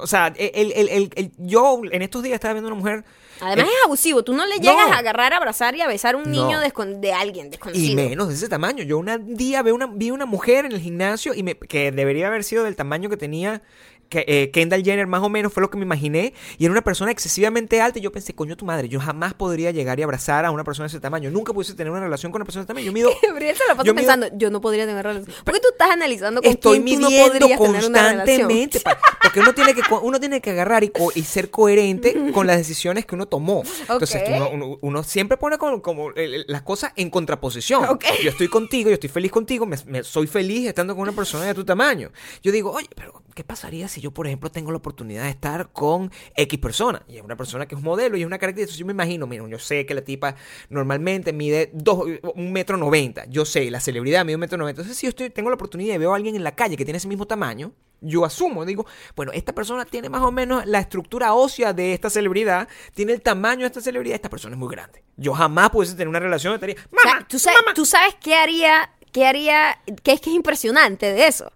[0.00, 3.04] O sea, el, el- el- el- yo en estos días estaba viendo una mujer
[3.40, 4.24] Además eh, es abusivo.
[4.24, 4.94] Tú no le llegas no.
[4.94, 6.30] a agarrar, a abrazar y a besar a un No.
[6.30, 7.92] niño de alguien desconocido.
[7.92, 8.82] y menos de ese tamaño.
[8.84, 12.26] Yo un día vi una, vi una mujer en el gimnasio y me, que debería
[12.28, 13.62] haber sido del tamaño que tenía
[14.08, 16.32] que, eh, Kendall Jenner, más o menos fue lo que me imaginé.
[16.56, 19.70] Y era una persona excesivamente alta y yo pensé, coño tu madre, yo jamás podría
[19.70, 21.30] llegar y abrazar a una persona de ese tamaño.
[21.30, 22.86] Nunca pudiese tener una relación con una persona de ese tamaño.
[22.86, 25.34] Yo mido Gabriel se lo pasa Yo mido- pensando, yo no podría tener relación.
[25.44, 28.48] ¿Por qué tú estás analizando con Estoy quién tú no midiendo podrías tener una relación?
[28.48, 28.80] constantemente.
[29.22, 32.56] porque uno tiene que uno tiene que agarrar y, co- y ser coherente con las
[32.56, 33.62] decisiones que uno tomó.
[33.82, 34.28] Entonces Ok.
[34.36, 36.10] uno, uno- uno siempre pone como, como,
[36.46, 37.84] las cosas en contraposición.
[37.84, 38.04] Ok.
[38.22, 41.44] Yo estoy contigo, yo estoy feliz contigo, me, me- soy feliz estando con una persona
[41.44, 42.10] de tu tamaño.
[42.42, 45.70] Yo digo, oye, pero ¿qué pasaría si yo, por ejemplo, tengo la oportunidad de estar
[45.72, 47.02] con X persona?
[47.08, 48.78] Y es una persona que es un modelo y es una característica.
[48.78, 50.34] Yo me imagino, mira, yo sé que la tipa
[50.70, 53.24] normalmente mide dos, un metro noventa.
[53.28, 54.82] Yo sé, la celebridad mide un metro noventa.
[54.82, 56.84] Entonces, si yo estoy, tengo la oportunidad y veo a alguien en la calle que
[56.84, 58.86] tiene ese mismo tamaño, yo asumo, digo,
[59.16, 63.20] bueno, esta persona tiene más o menos la estructura ósea de esta celebridad, tiene el
[63.20, 65.02] tamaño de esta celebridad, esta persona es muy grande.
[65.16, 67.74] Yo jamás pudiese tener una relación, estaría, O sea, mamá, ¿tú, sabes, mamá".
[67.74, 71.50] tú sabes qué haría, qué haría, qué es que es impresionante de eso.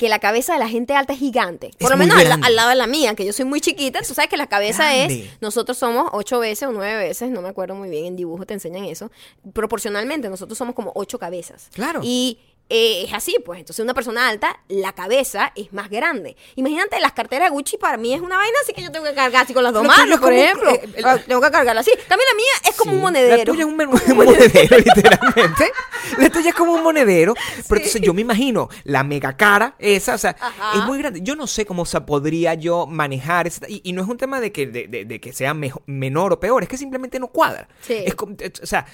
[0.00, 1.72] Que la cabeza de la gente alta es gigante.
[1.78, 4.00] Por Es lo menos al, lado de la mía, que yo soy muy chiquita.
[4.00, 5.26] Tú sabes que la cabeza Grande.
[5.26, 5.42] es.
[5.42, 8.54] Nosotros somos ocho veces o nueve veces, no me acuerdo muy bien, en dibujo te
[8.54, 9.10] enseñan eso.
[9.52, 11.68] Proporcionalmente, nosotros somos como ocho cabezas.
[11.74, 12.00] Claro.
[12.02, 12.38] Y
[12.70, 13.60] eh, es así, pues.
[13.60, 16.36] Entonces, una persona alta, la cabeza es más grande.
[16.56, 19.14] Imagínate, las carteras de Gucci para mí es una vaina así que yo tengo que
[19.14, 20.70] cargar así con las dos manos, por ejemplo.
[20.70, 21.90] eh, el- Ah, tengo que cargarla así.
[22.08, 23.36] También la mía es como Sí, un monedero.
[23.36, 23.66] La tuya es
[24.08, 25.72] un, monedero, literalmente.
[26.18, 27.34] La tuya es como un monedero.
[27.68, 30.78] Pero entonces yo me imagino la mega cara esa, o sea, Ajá.
[30.78, 31.20] es muy grande.
[31.22, 33.46] Yo no sé cómo se podría yo manejar.
[33.46, 35.54] esa- y, y no es un tema de que, de, de- de que sea
[35.86, 37.68] menor o peor, es que simplemente no cuadra.
[37.80, 37.94] Sí.
[38.06, 38.86] Es como- o sea,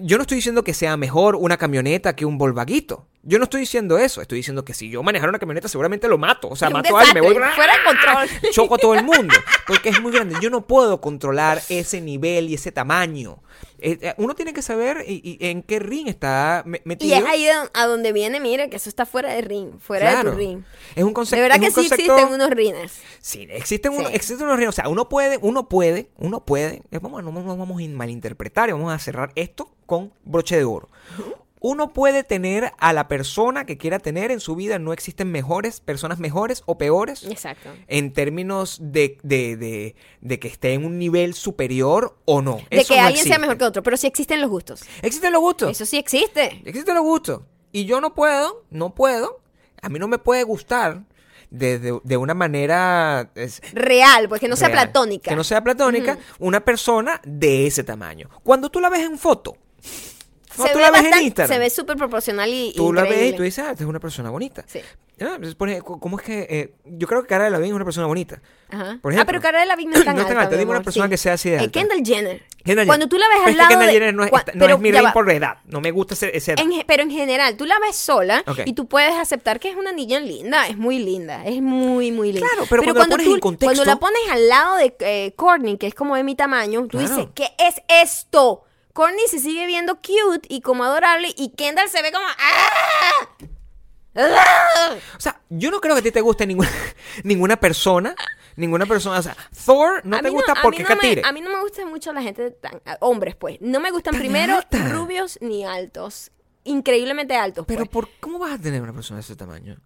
[0.00, 3.06] yo no estoy diciendo que sea mejor una camioneta que un Volvaguito.
[3.24, 4.20] Yo no estoy diciendo eso.
[4.20, 6.48] Estoy diciendo que si yo manejara una camioneta seguramente lo mato.
[6.48, 8.50] O sea, mato a alguien, me voy desastre, fuera de control.
[8.52, 9.34] choco a todo el mundo.
[9.66, 10.34] Porque es muy grande.
[10.40, 13.38] Yo no puedo controlar ese nivel y ese tamaño.
[13.78, 17.16] Eh, eh, uno tiene que saber y- y en qué ring está me- Y metido.
[17.16, 20.30] es ahí a- a donde viene, mira, que eso está fuera de ring, fuera de
[20.30, 20.62] tu ring.
[20.94, 21.36] Es un concepto.
[21.36, 22.92] De verdad es que sí concepto- existen unos ringers.
[23.20, 24.74] Sí, existen, unos, existen unos reinos.
[24.74, 26.82] O sea, uno puede, uno puede, uno puede.
[26.90, 30.64] eh, Vamos, no, no vamos a malinterpretar y vamos a cerrar esto con broche de
[30.64, 30.88] oro.
[31.64, 34.80] Uno puede tener a la persona que quiera tener en su vida.
[34.80, 37.22] No existen mejores, personas mejores o peores.
[37.24, 37.70] Exacto.
[37.86, 42.56] En términos de, de, de, de que esté en un nivel superior o no.
[42.70, 44.82] De Eso que no alguien sea mejor que otro, pero sí existen los gustos.
[45.02, 45.70] Existen los gustos.
[45.70, 46.60] Eso sí existe.
[46.64, 47.42] Existen los gustos.
[47.70, 49.40] Y yo no puedo, no puedo.
[49.80, 51.04] A mí no me puede gustar
[51.50, 55.30] de, de- de una manera es, Real, pues que no sea platónica.
[55.30, 58.28] Que no sea platónica, una persona de ese tamaño.
[58.42, 59.56] Cuando tú la ves en foto,
[60.56, 62.92] cuando se tú ve la ves en bastante- Instagram, Se ve súper proporcional y tú
[62.92, 64.64] la ves y tú dices, ah, esta es una persona bonita.
[64.66, 64.80] Sí.
[65.20, 65.38] Ah,
[65.84, 66.46] ¿Cómo es que.?
[66.50, 68.40] eh, yo creo que Cara de la es una persona bonita.
[68.70, 68.98] Ajá.
[69.00, 70.40] Por ah, ejemplo, pero Cara de la no es tan no es tan alta.
[70.40, 71.10] alta, dime una persona sí.
[71.10, 71.78] que sea así de Eh, alta.
[71.80, 74.14] Kendall Jenner Kendall Cuando tú la ves Pero al es que lado Kendall de- Jenner
[74.14, 75.58] no es, no pero es mi rey por edad.
[75.66, 76.64] No me gusta ese, ese edad.
[76.64, 79.92] En pero en general, tú la ves sola y tú puedes aceptar que es una
[79.92, 82.48] niña linda, es muy linda, es muy, muy linda.
[82.48, 85.76] Claro, pero cuando la pones en contexto- Cuando la pones al lado de eh, Courtney,
[85.76, 87.08] que es como de mi tamaño, tú Claro.
[87.14, 88.64] dices, ¿qué es esto?
[88.92, 92.26] Courtney se sigue viendo cute y como adorable y Kendall se ve como...
[92.26, 93.28] ¡Ah!
[94.14, 94.94] ¡Ah!
[95.16, 96.70] O sea, yo no creo que a ti te guste ninguna,
[97.24, 98.14] ninguna persona.
[98.56, 99.18] Ninguna persona.
[99.18, 99.34] O sea,
[99.64, 101.22] Thor no A te gusta a porque no catire.
[101.22, 102.82] me, a mí no me gusta mucho la gente tan...
[102.84, 103.56] a- Hombres, pues.
[103.62, 104.88] No me gustan Tan primero alta.
[104.90, 106.30] rubios ni altos.
[106.64, 107.90] Increíblemente altos, Pero pues.
[107.90, 109.78] ¿por cómo vas a tener una persona de ese tamaño?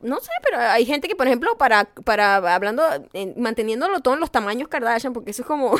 [0.00, 2.84] No sé, pero hay gente que, por ejemplo, para, para hablando,
[3.14, 5.76] eh, manteniéndolo todo en los tamaños Kardashian, porque eso es como.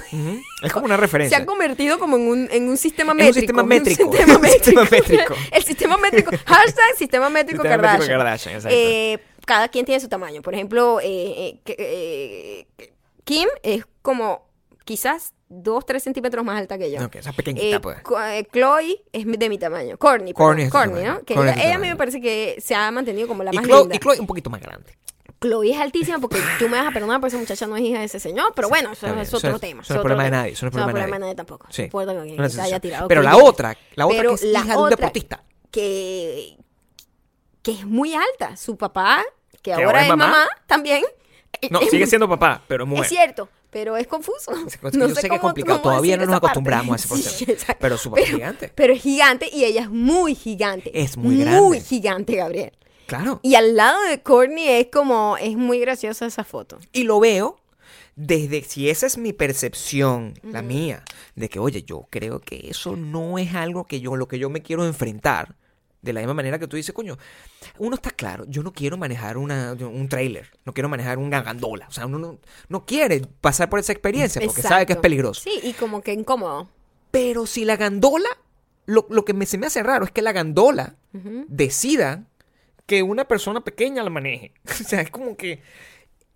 [0.62, 1.38] Es como una se referencia.
[1.38, 3.40] ha convertido como en un, en un sistema En un métrico.
[3.40, 4.04] sistema métrico.
[4.08, 4.84] Un sistema métrico.
[4.90, 5.34] métrico.
[5.52, 6.30] El sistema métrico.
[6.46, 7.98] Hashtag sistema métrico Sistema Kardashian.
[8.00, 8.76] métrico Kardashian, exacto.
[8.76, 10.42] Eh, cada quien tiene su tamaño.
[10.42, 12.92] Por ejemplo, eh, eh, eh,
[13.24, 14.48] Kim es como
[14.84, 17.04] quizás dos, tres centímetros más alta que yo.
[17.04, 17.98] Ok, esa pequeñita, Eh, pues.
[18.30, 19.92] Eh, Chloe es de mi tamaño.
[19.92, 21.14] Tu Kourtney, tamaño.
[21.14, 21.24] ¿no?
[21.24, 23.80] Que ella, a mí me parece que se ha mantenido como la Y más Chloe,
[23.80, 23.96] linda.
[23.96, 24.96] y Chloe un poquito más grande.
[25.40, 28.00] Chloe es altísima porque tú me vas a perdonar, pero esa muchacha no es hija
[28.00, 28.52] de ese señor.
[28.56, 29.82] Pero bueno, eso es otro tema.
[29.82, 31.34] eso no es problema de nadie, eso no es problema de nadie.
[31.36, 31.66] tampoco.
[31.70, 31.88] Sí.
[31.92, 33.06] No se haya tirado.
[33.08, 35.44] Pero la otra, la otra Pero que es la hija de un deportista.
[35.70, 36.56] Que,
[37.62, 38.56] que es muy alta.
[38.56, 39.22] Su papá,
[39.62, 41.04] que, Que ahora, es mamá, también.
[41.70, 43.04] No, es- sigue siendo papá, pero es mujer.
[43.04, 44.52] Es cierto, pero es confuso.
[44.90, 47.44] Que yo sé que es complicado, todavía no nos acostumbramos a ese proceso.
[47.52, 47.76] exacto.
[47.80, 48.72] Pero es gigante.
[48.74, 50.90] Pero es gigante y ella es muy gigante.
[51.00, 51.80] Es muy Muy grande.
[51.80, 52.72] gigante, Gabriel.
[53.06, 53.40] Claro.
[53.42, 56.78] Y al lado de Courtney es como, es muy graciosa esa foto.
[56.92, 57.58] Y lo veo
[58.16, 61.04] desde, si esa es mi percepción, la mía,
[61.36, 64.50] de que, oye, yo creo que eso no es algo que yo, lo que yo
[64.50, 65.54] me quiero enfrentar.
[66.00, 67.18] De la misma manera que tú dices, coño,
[67.78, 71.88] uno está claro, yo no quiero manejar una, un trailer, no quiero manejar un gandola.
[71.88, 72.38] O sea, uno no,
[72.68, 75.42] no quiere pasar por esa experiencia porque sabe que es peligroso.
[75.42, 76.68] Sí, y como que incómodo.
[77.10, 78.28] Pero si la gandola,
[78.86, 80.94] lo, lo que me, se me hace raro es que la gandola
[81.48, 82.24] decida
[82.86, 84.52] que una persona pequeña la maneje.
[84.80, 85.62] O sea, es como que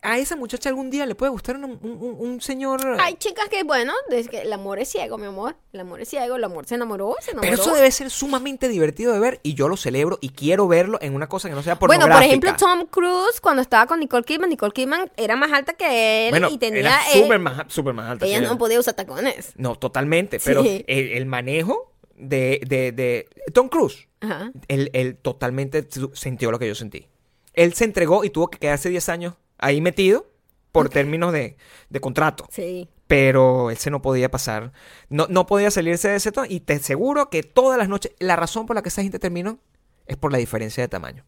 [0.05, 2.80] a esa muchacha algún día le puede gustar un, un- señor...
[3.00, 5.55] Hay chicas que, bueno, es que el amor es ciego, mi amor.
[5.72, 7.50] El amor es ciego, el amor se enamoró, se enamoró.
[7.50, 10.98] Pero eso debe ser sumamente divertido de ver y yo lo celebro y quiero verlo
[11.00, 12.16] en una cosa que no sea Bueno, pornográfica.
[12.40, 16.26] por ejemplo, Tom Cruise, cuando estaba con Nicole Kidman, Nicole Kidman era más alta que
[16.26, 16.80] él Bueno, y tenía...
[16.80, 18.59] era eh, súper más, súper más alta ella que no él.
[18.59, 19.53] podía usar tacones.
[19.57, 20.40] No, totalmente.
[20.44, 20.84] Pero Sí.
[20.88, 24.50] el, el manejo de, de, de Tom Cruise, Ajá.
[24.68, 27.07] él, él totalmente sintió lo que yo sentí.
[27.55, 30.27] Él se entregó y tuvo que quedarse 10 años ahí metido
[30.73, 31.57] por términos de,
[31.91, 32.47] de contrato.
[32.51, 32.89] Sí.
[33.07, 34.73] Pero ese no podía pasar.
[35.09, 36.47] No, no podía salirse de ese tono.
[36.49, 38.13] Y te aseguro que todas las noches.
[38.19, 39.59] La razón por la que esa gente terminó
[40.07, 41.25] es por la diferencia de tamaño.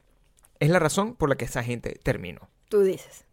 [0.61, 2.49] Es la razón por la que esa gente terminó.
[2.70, 3.24] Tú dices.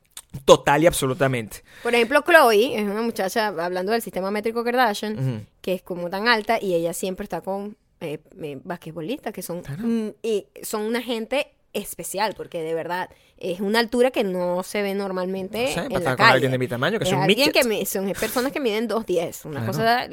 [0.46, 1.64] Total y absolutamente.
[1.84, 6.28] Por ejemplo, Chloe es una muchacha, hablando del sistema métrico Kardashian, que es como tan
[6.28, 9.84] alta y ella siempre está con eh, eh, basquetbolistas que son, Claro.
[9.86, 14.82] mm, y son una gente especial porque de verdad es una altura que no se
[14.82, 16.34] ve normalmente No sé, en la con calle.
[16.34, 19.60] alguien de mi tamaño, que Es son alguien que son personas que miden 2.10, una
[19.66, 19.68] Claro.
[19.74, 20.08] cosa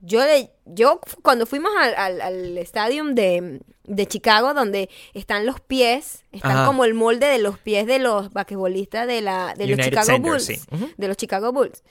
[0.00, 5.60] yo le- yo cuando fuimos al, al, al estadio de, de Chicago donde están los
[5.60, 6.66] pies están Ajá.
[6.66, 10.06] como el molde de los pies de los basquetbolistas de la de los United Chicago
[10.06, 10.60] Center, Bulls sí.
[10.96, 11.82] De los Chicago Bulls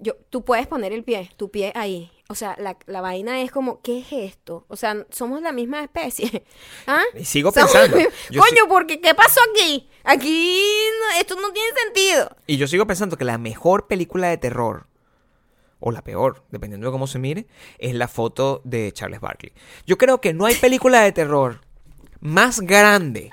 [0.00, 3.50] yo tú puedes poner el pie tu pie ahí o sea la, la vaina es
[3.50, 6.44] como qué es esto o sea somos la misma especie
[6.86, 7.02] ¿Ah?
[7.14, 7.96] Y sigo pensando.
[7.96, 10.60] coño porque qué pasó aquí aquí
[11.14, 14.86] no- esto no tiene sentido y yo sigo pensando que la mejor película de terror,
[15.78, 17.46] o la peor, dependiendo de cómo se mire,
[17.78, 19.52] es la foto de Charles Barkley.
[19.86, 21.60] Yo creo que no hay película de terror
[22.20, 23.30] más grande.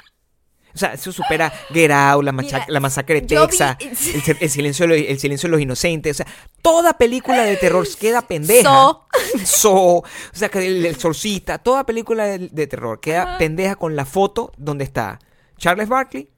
[0.73, 3.95] O sea, eso supera Get Out, la, macha- Mira, la masacre de vi- Texas, el,
[3.95, 6.19] si- el silencio de los, el silencio de los inocentes.
[6.19, 8.63] O sea, toda película de terror queda pendeja.
[8.63, 9.05] So.
[9.45, 10.03] So, o
[10.33, 10.97] sea, que el, el
[11.63, 15.19] toda película de, de terror queda pendeja con la foto donde está
[15.57, 16.29] Charles Barkley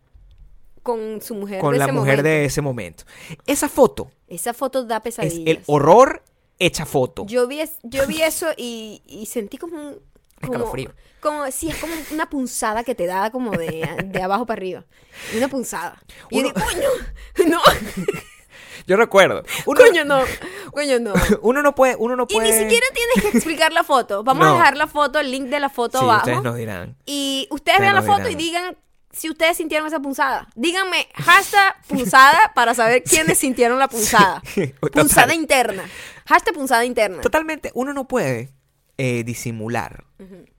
[0.83, 2.29] con su mujer con de la ese mujer momento.
[2.29, 3.03] de ese momento.
[3.47, 6.23] Esa foto esa foto da es pesadillas el horror
[6.59, 7.25] hecha foto.
[7.27, 9.97] Yo vi, es- yo vi eso y, y sentí como un...
[10.41, 10.93] Como, Escalofrío.
[11.21, 14.85] como, sí, es como una punzada que te da como de, de abajo para arriba.
[15.35, 16.01] Una punzada.
[16.29, 17.61] Y Uno- yo digo, coño, no,
[18.87, 19.43] Yo recuerdo.
[19.65, 20.21] Uno, coño, no,
[20.71, 21.13] coño, no.
[21.41, 22.51] uno no puede, uno no Y puede.
[22.51, 24.23] ni siquiera tienes que explicar la foto.
[24.23, 24.53] Vamos No.
[24.53, 26.19] a dejar la foto, el link de la foto Sí, abajo.
[26.19, 26.95] ustedes nos dirán.
[27.05, 28.77] Y ustedes Ustedes vean la foto y digan
[29.11, 30.47] si ustedes sintieron esa punzada.
[30.55, 34.43] Díganme hashtag punzada para saber quiénes sintieron la punzada.
[34.53, 35.83] Sí, punzada interna.
[36.27, 37.21] Hashtag punzada interna.
[37.21, 38.51] Totalmente, uno no puede
[38.97, 40.05] eh, disimular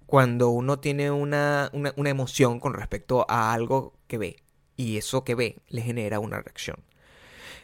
[0.07, 4.37] cuando uno tiene una, una, una emoción con respecto a algo que ve.
[4.77, 6.77] Y eso que ve le genera una reacción.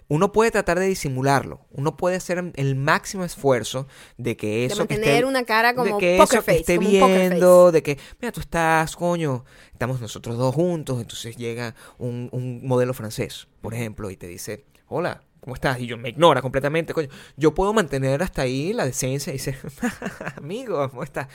[0.08, 1.60] uno puede tratar de disimularlo.
[1.70, 6.00] Uno puede hacer el máximo esfuerzo de que eso mantener esté, una cara como de
[6.00, 10.36] que poker eso que esté como viendo, de que, mira, tú estás, coño, estamos nosotros
[10.36, 15.54] dos juntos, entonces llega un, un modelo francés, por ejemplo, y te dice, hola, ¿cómo
[15.54, 15.78] estás?
[15.80, 17.08] Y yo me ignora completamente, coño.
[17.36, 19.56] Yo puedo mantener hasta ahí la decencia y decir,
[20.36, 21.28] amigo, ¿cómo estás?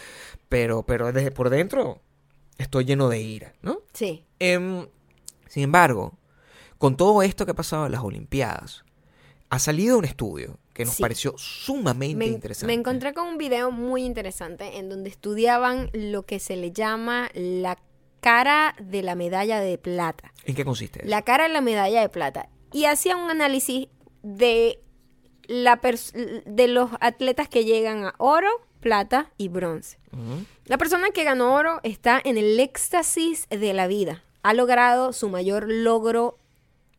[0.49, 2.01] Pero, pero desde por dentro
[2.57, 3.79] estoy lleno de ira, ¿no?
[3.93, 4.23] Sí.
[4.39, 4.87] Em,
[5.47, 6.17] sin embargo,
[6.77, 8.83] con todo esto que ha pasado en las Olimpiadas,
[9.49, 11.01] ha salido un estudio que nos Sí.
[11.01, 12.67] pareció sumamente Me, interesante.
[12.67, 17.29] me encontré con un video muy interesante en donde estudiaban lo que se le llama
[17.33, 17.77] la
[18.21, 20.33] cara de la medalla de plata.
[20.45, 20.99] ¿En qué consiste?
[21.01, 21.09] eso?
[21.09, 22.49] La cara de la medalla de plata.
[22.73, 23.87] Y hacían un análisis
[24.23, 24.79] de,
[25.47, 25.79] la
[26.45, 28.49] de los atletas que llegan a oro,
[28.79, 29.97] plata y bronce.
[30.65, 34.23] La persona que ganó oro está en el éxtasis de la vida.
[34.43, 36.37] Ha logrado su mayor logro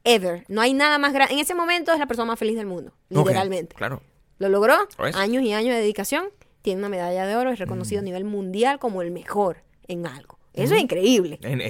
[0.04, 0.44] ever.
[0.48, 1.34] No hay nada más grande.
[1.34, 3.74] En ese momento es la persona más feliz del mundo, literalmente.
[3.74, 4.02] claro.
[4.38, 6.26] Lo logró, Lo años y años de dedicación,
[6.62, 7.62] tiene una medalla de oro, es Mm.
[7.62, 10.37] reconocido a nivel mundial como el mejor en algo.
[10.62, 11.38] Eso es increíble.
[11.42, 11.60] En-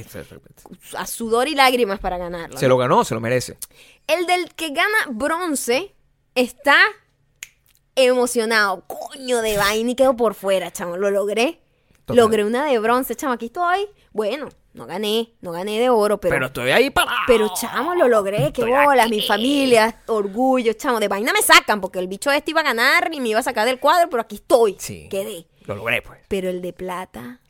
[0.97, 2.57] A sudor y lágrimas para ganarlo.
[2.59, 3.57] se lo ganó, se lo merece.
[4.07, 5.95] El del que gana bronce
[6.35, 6.77] está
[7.97, 8.85] emocionado.
[8.87, 10.97] Coño de vaina y quedó por fuera, chamo.
[10.97, 11.61] Lo logré.
[12.05, 12.17] Total.
[12.17, 13.35] Logré una de bronce, chamo.
[13.35, 13.87] Aquí estoy.
[14.13, 16.35] Bueno, no gané, no gané de oro, pero.
[16.35, 17.13] Pero, estoy ahí para.
[17.27, 18.51] Pero, chamo, lo logré.
[18.53, 21.01] Qué bolas, mi familia, orgullo, chamo.
[21.01, 23.43] De vaina me sacan porque el bicho este iba a ganar y me iba a
[23.43, 24.77] sacar del cuadro, pero aquí estoy.
[24.79, 25.07] Sí.
[25.11, 25.47] Quedé.
[25.67, 26.21] Lo logré, pues.
[26.29, 27.41] Pero el de plata,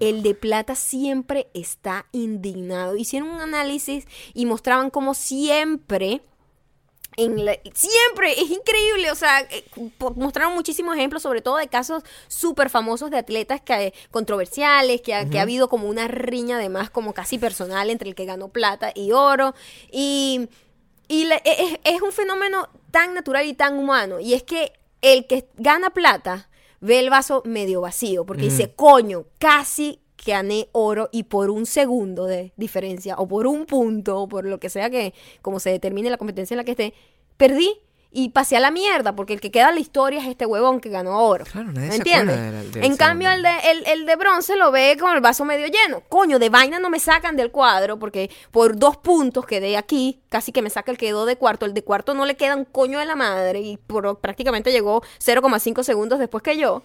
[0.00, 2.96] el de plata siempre está indignado.
[2.96, 6.22] Hicieron un análisis y mostraban como siempre,
[7.18, 9.64] en la- siempre, es increíble, o sea, eh,
[10.16, 15.28] mostraron muchísimos ejemplos, sobre todo de casos súper famosos de atletas que, controversiales, que ha,
[15.28, 18.92] que ha habido como una riña además como casi personal entre el que ganó plata
[18.94, 19.54] y oro.
[19.90, 20.48] Y,
[21.06, 24.18] y la- e- es, es un fenómeno tan natural y tan humano.
[24.18, 24.72] Y es que
[25.02, 26.48] el que gana plata
[26.82, 31.64] ve el vaso medio vacío, porque dice, coño, casi que gané oro y por un
[31.64, 35.70] segundo de diferencia, o por un punto, o por lo que sea que, como se
[35.70, 36.94] determine la competencia en la que esté,
[37.36, 37.78] perdí
[38.14, 40.80] y pasé a la mierda, porque el que queda en la historia es este huevón
[40.80, 41.44] que ganó oro.
[41.50, 42.36] Claro, nadie ¿Me entiendes?
[42.36, 45.20] acuerda del- del en cambio, el de, el, el de bronce lo ve con el
[45.22, 46.02] vaso medio lleno.
[46.08, 50.52] Coño, de vaina no me sacan del cuadro, porque por dos puntos quedé aquí, casi
[50.52, 51.64] que me saca el que quedó de cuarto.
[51.66, 55.02] El de cuarto no le queda un coño de la madre y por, prácticamente llegó
[55.18, 56.82] 0,5 segundos después que yo.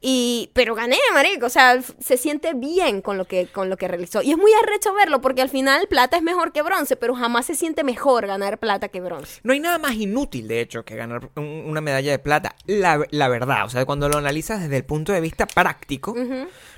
[0.00, 3.88] Y, pero gané, marico, o sea, se siente bien con lo que con lo que
[3.88, 4.22] realizó.
[4.22, 7.46] Y es muy arrecho verlo porque al final plata es mejor que bronce, pero jamás
[7.46, 9.40] se siente mejor ganar plata que bronce.
[9.42, 12.54] No hay nada más inútil, de hecho, que ganar un- una medalla de plata.
[12.66, 16.14] La, la verdad, o sea, cuando lo analizas desde el punto de vista práctico,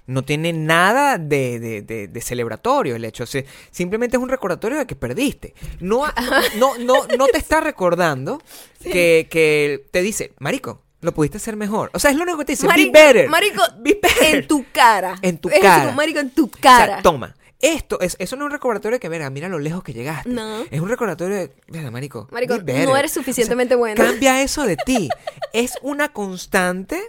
[0.06, 3.24] no tiene nada de, de- de- de celebratorio el hecho.
[3.24, 5.54] O sea, simplemente es un recordatorio de que perdiste.
[5.80, 6.04] No,
[6.56, 8.40] no, no, no te está recordando
[8.82, 11.90] que, que te dice, Marico, lo pudiste hacer mejor.
[11.94, 13.28] O sea, es lo único que te dice, Marico, be better.
[13.28, 14.34] marico, be better.
[14.36, 15.16] en tu cara.
[15.22, 15.84] En tu Es cara.
[15.84, 17.02] como, marico, en tu O sea, cara.
[17.02, 17.34] toma.
[17.60, 20.28] Esto es, eso no es un recordatorio de que, verga, mira lo lejos que llegaste.
[20.28, 20.62] No.
[20.70, 22.28] Es un recordatorio de, verga, marico.
[22.30, 24.02] Marico, be no eres suficientemente bueno.
[24.02, 25.08] Cambia eso de ti.
[25.52, 27.00] es una constante.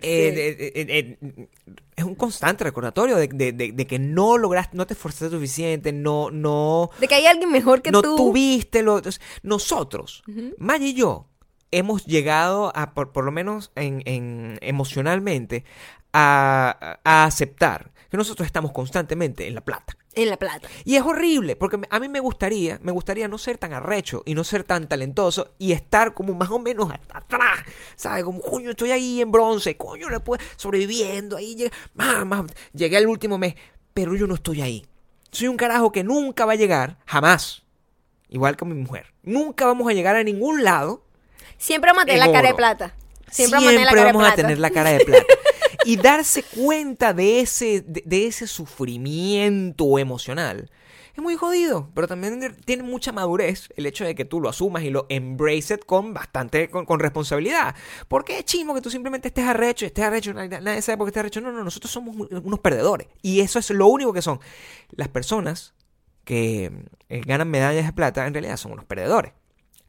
[0.00, 1.48] eh, Sí.
[1.96, 5.92] es un constante recordatorio de, de- de- de que no lograste, no te esforzaste suficiente,
[5.92, 8.16] no, no, De que hay alguien mejor que no tú.
[8.16, 9.00] tuviste lo.
[9.42, 10.22] nosotros,
[10.58, 11.26] Maya y yo,
[11.78, 15.64] hemos llegado a, por, por lo menos en, en- emocionalmente,
[16.12, 19.96] a, a aceptar que nosotros estamos constantemente en la plata.
[20.14, 20.68] En la plata.
[20.84, 24.34] Y es horrible, porque a mí me gustaría, me gustaría no ser tan arrecho y
[24.34, 27.58] no ser tan talentoso y estar como más o menos hasta atrás,
[27.96, 28.22] ¿sabes?
[28.22, 32.96] Como, coño, estoy ahí en bronce, coño, le puedo sobreviviendo, ahí llegué, más, más, llegué
[32.98, 33.56] al último mes,
[33.92, 34.86] pero yo no estoy ahí.
[35.32, 37.64] Soy un carajo que nunca va a llegar, jamás,
[38.28, 39.12] igual que mi mujer.
[39.24, 41.03] Nunca vamos a llegar a ningún lado
[41.58, 42.94] Siempre vamos a tener En la cara de plata.
[43.30, 44.42] Siempre, Siempre, vamos a tener la cara vamos de a plata.
[44.42, 45.24] tener la cara de plata.
[45.84, 50.70] y darse cuenta de ese, de, de ese sufrimiento emocional
[51.16, 54.82] es muy jodido, pero también tiene mucha madurez el hecho de que tú lo asumas
[54.82, 57.76] y lo embrace it con bastante, con, con responsabilidad.
[58.08, 61.10] Porque es chismo que tú simplemente estés arrecho, estés arrecho, nadie, nadie sabe por qué
[61.10, 61.40] estés arrecho.
[61.40, 63.06] No, no, nosotros somos unos perdedores.
[63.22, 64.40] Y eso es lo único que son.
[64.90, 65.74] Las personas
[66.24, 66.72] que
[67.08, 69.34] eh, ganan medallas de plata en realidad son unos perdedores.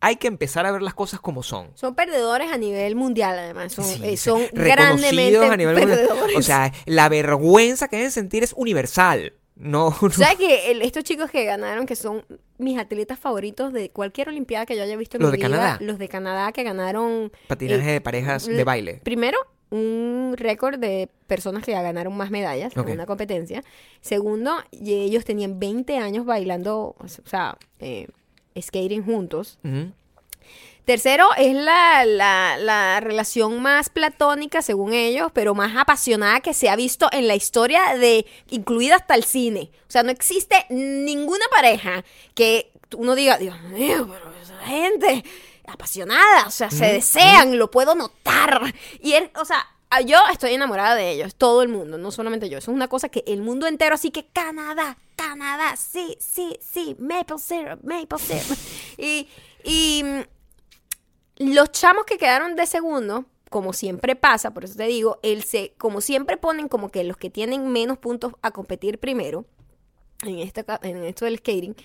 [0.01, 1.69] Hay que empezar a ver las cosas como son.
[1.75, 3.73] Son perdedores a nivel mundial, además.
[3.73, 5.99] Son, Sí, eh, son reconocidos grandemente a nivel mundial.
[5.99, 6.35] perdedores.
[6.37, 9.33] O sea, la vergüenza que deben sentir es universal.
[9.55, 12.25] No, no- ¿Sabes que el- estos chicos que ganaron, que son
[12.57, 15.57] mis atletas favoritos de cualquier olimpiada que yo haya visto en Los mi de vida,
[15.57, 15.77] Canadá.
[15.81, 19.01] los de Canadá que ganaron patinaje eh, de parejas l- de baile.
[19.03, 19.37] Primero,
[19.71, 23.63] un récord de personas que ganaron más medallas en una competencia.
[24.01, 28.07] Segundo, y ellos tenían 20 años bailando, o sea, eh,
[28.59, 29.59] skating juntos.
[29.63, 29.91] Ujú.
[30.85, 36.69] Tercero es la, la, la relación más platónica, según ellos, pero más apasionada que se
[36.69, 39.71] ha visto en la historia de, incluida hasta el cine.
[39.87, 45.23] O sea, no existe ninguna pareja que uno diga, Dios mío, pero esa gente
[45.65, 48.61] apasionada, o sea, se desean, lo puedo notar.
[49.01, 49.65] Y él, o sea,
[50.05, 52.57] yo estoy enamorada de ellos, todo el mundo, no solamente yo.
[52.57, 56.95] Eso es una cosa que el mundo entero, así que Canadá, Canadá, sí, sí, sí,
[56.99, 58.57] maple syrup, maple syrup.
[58.97, 59.27] Y,
[59.63, 65.19] y mm, los chamos que quedaron de segundo, como siempre pasa, por eso te digo,
[65.23, 69.45] él se, como siempre ponen como que los que tienen menos puntos a competir primero.
[70.27, 71.75] En, esta ca- en esto del skating.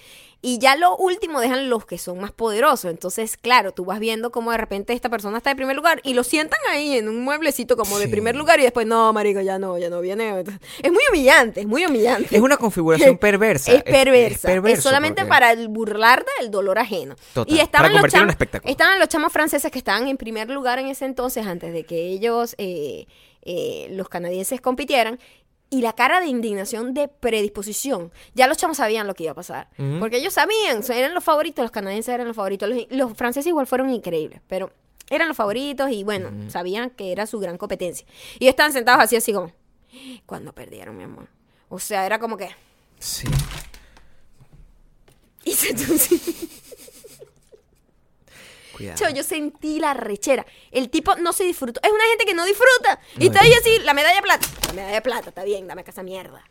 [0.42, 2.90] Y ya lo último dejan los que son más poderosos.
[2.90, 6.14] Entonces, claro, tú vas viendo como de repente esta persona está de primer lugar y
[6.14, 8.10] lo sientan ahí en un mueblecito como de Sí.
[8.10, 10.42] primer lugar y después, no, marico, ya no, ya no viene.
[10.82, 12.34] Es muy humillante, es muy humillante.
[12.34, 13.70] Es una configuración perversa.
[13.72, 14.48] Es perversa.
[14.48, 17.16] Es, perverso solamente porque- para el burlarte del dolor ajeno.
[17.34, 20.16] Total, Y para estaban los, convertirlo en chamos, estaban los chamos franceses que estaban en
[20.16, 23.06] primer lugar en ese entonces, antes de que ellos, eh,
[23.42, 25.18] eh, los canadienses, compitieran.
[25.70, 28.12] Y la cara de indignación, de predisposición.
[28.34, 29.68] Ya los chamos sabían lo que iba a pasar.
[30.00, 32.68] Porque ellos sabían, eran los favoritos, los canadienses eran los favoritos.
[32.68, 34.72] Los, los franceses igual fueron increíbles, pero
[35.10, 38.06] eran los favoritos y bueno, sabían que era su gran competencia.
[38.38, 39.52] Y estaban sentados así, así como,
[40.26, 41.28] cuando perdieron, mi amor.
[41.68, 42.50] O sea, era como que...
[42.98, 43.28] Sí.
[45.42, 45.74] Y se
[48.80, 49.14] Cuidado.
[49.14, 50.46] Yo sentí la rechera.
[50.70, 51.80] El tipo no se disfrutó.
[51.82, 53.00] Es una gente que no disfruta.
[53.18, 54.48] Y está ahí así, la medalla de plata.
[54.68, 56.44] La medalla de plata, está bien, dame acá esa mierda.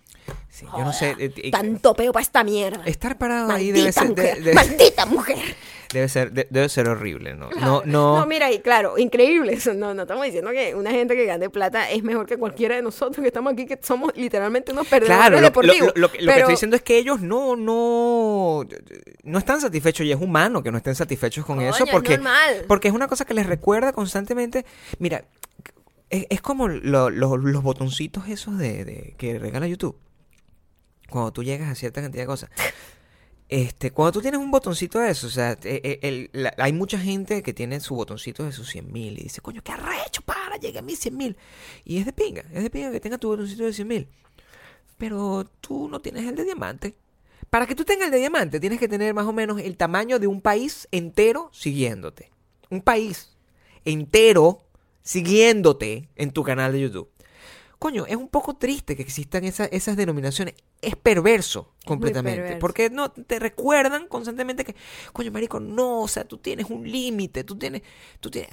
[0.60, 1.16] Sí, yo no sé.
[1.18, 2.84] eh, eh, Tanto peo para esta mierda.
[2.86, 4.38] estar parado ahí debe ser, mujer.
[4.38, 5.38] de- de- Maldita mujer.
[5.94, 7.50] debe ser, de- debe ser horrible, ¿no?
[7.52, 8.20] No, no.
[8.20, 9.54] No, mira, y claro, increíble.
[9.54, 9.74] eso.
[9.74, 12.82] No, no estamos diciendo que una gente que gane plata es mejor que cualquiera de
[12.82, 15.92] nosotros que estamos aquí, que somos literalmente unos perdedores Claro, lo, lo- deportivos.
[15.96, 18.66] lo- lo que- estoy diciendo es que ellos no, no,
[19.24, 22.18] no están satisfechos y es humano que no estén satisfechos con Coño, eso es porque,
[22.18, 22.66] normal.
[22.68, 24.66] porque es una cosa que les recuerda constantemente.
[25.00, 25.24] Mira,
[26.10, 29.96] es, es como lo- lo- los botoncitos esos de, de- que regala YouTube.
[31.10, 32.50] Cuando tú llegas a cierta cantidad de cosas.
[33.50, 37.52] Este, cuando tú tienes un botoncito de eso, o sea, eh, hay mucha gente que
[37.52, 40.84] tiene su botoncito de sus 100 mil y dice, coño, qué arrecho, para, llegué a
[40.84, 41.38] mis 100 mil.
[41.84, 44.08] Y es de pinga, es de pinga que tenga tu botoncito de 100 mil.
[45.00, 46.96] Pero tú no tienes el de diamante.
[47.50, 50.20] Para que tú tengas el de diamante, tienes que tener más o menos el tamaño
[50.20, 52.32] de un país entero siguiéndote.
[52.70, 53.36] Un país
[53.84, 54.68] entero
[55.02, 57.10] siguiéndote en tu canal de YouTube.
[57.80, 60.54] Coño, es un poco triste que existan esa- esas denominaciones.
[60.82, 62.38] Es perverso completamente.
[62.42, 62.60] perverso.
[62.60, 64.76] Porque no te recuerdan constantemente que,
[65.14, 67.82] coño, marico, no, o sea, tú tienes un límite, tú tienes,
[68.20, 68.50] tú tienes,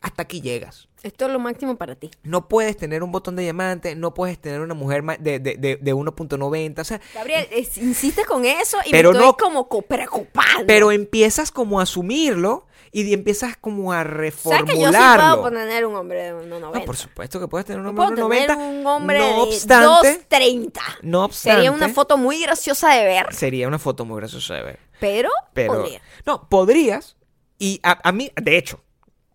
[0.00, 0.88] hasta aquí llegas.
[1.02, 2.10] Esto es lo máximo para ti.
[2.22, 5.76] No puedes tener un botón de diamante, no puedes tener una mujer de, de, de,
[5.76, 9.68] de 1.90, o sea, Gabriel, es- insistes con eso y Pero me estoy no- como
[9.68, 10.64] co- preocupando.
[10.66, 15.40] pero empiezas como a asumirlo y empiezas como a ¿Sabes que yo sí reformularlo.
[15.42, 16.60] puedo tener un hombre de 1,90?
[16.60, 18.16] No, por supuesto que puedes tener un hombre de
[18.46, 18.56] tener 1.90.
[18.80, 20.72] un hombre no de obstante, 2.30.
[21.02, 24.62] no obstante, Sería una foto muy graciosa de ver, sería una foto muy graciosa de
[24.62, 24.78] ver.
[24.98, 26.02] pero, Pero, podría.
[26.26, 27.16] no, podrías.
[27.58, 28.82] Y a, a mí, de hecho,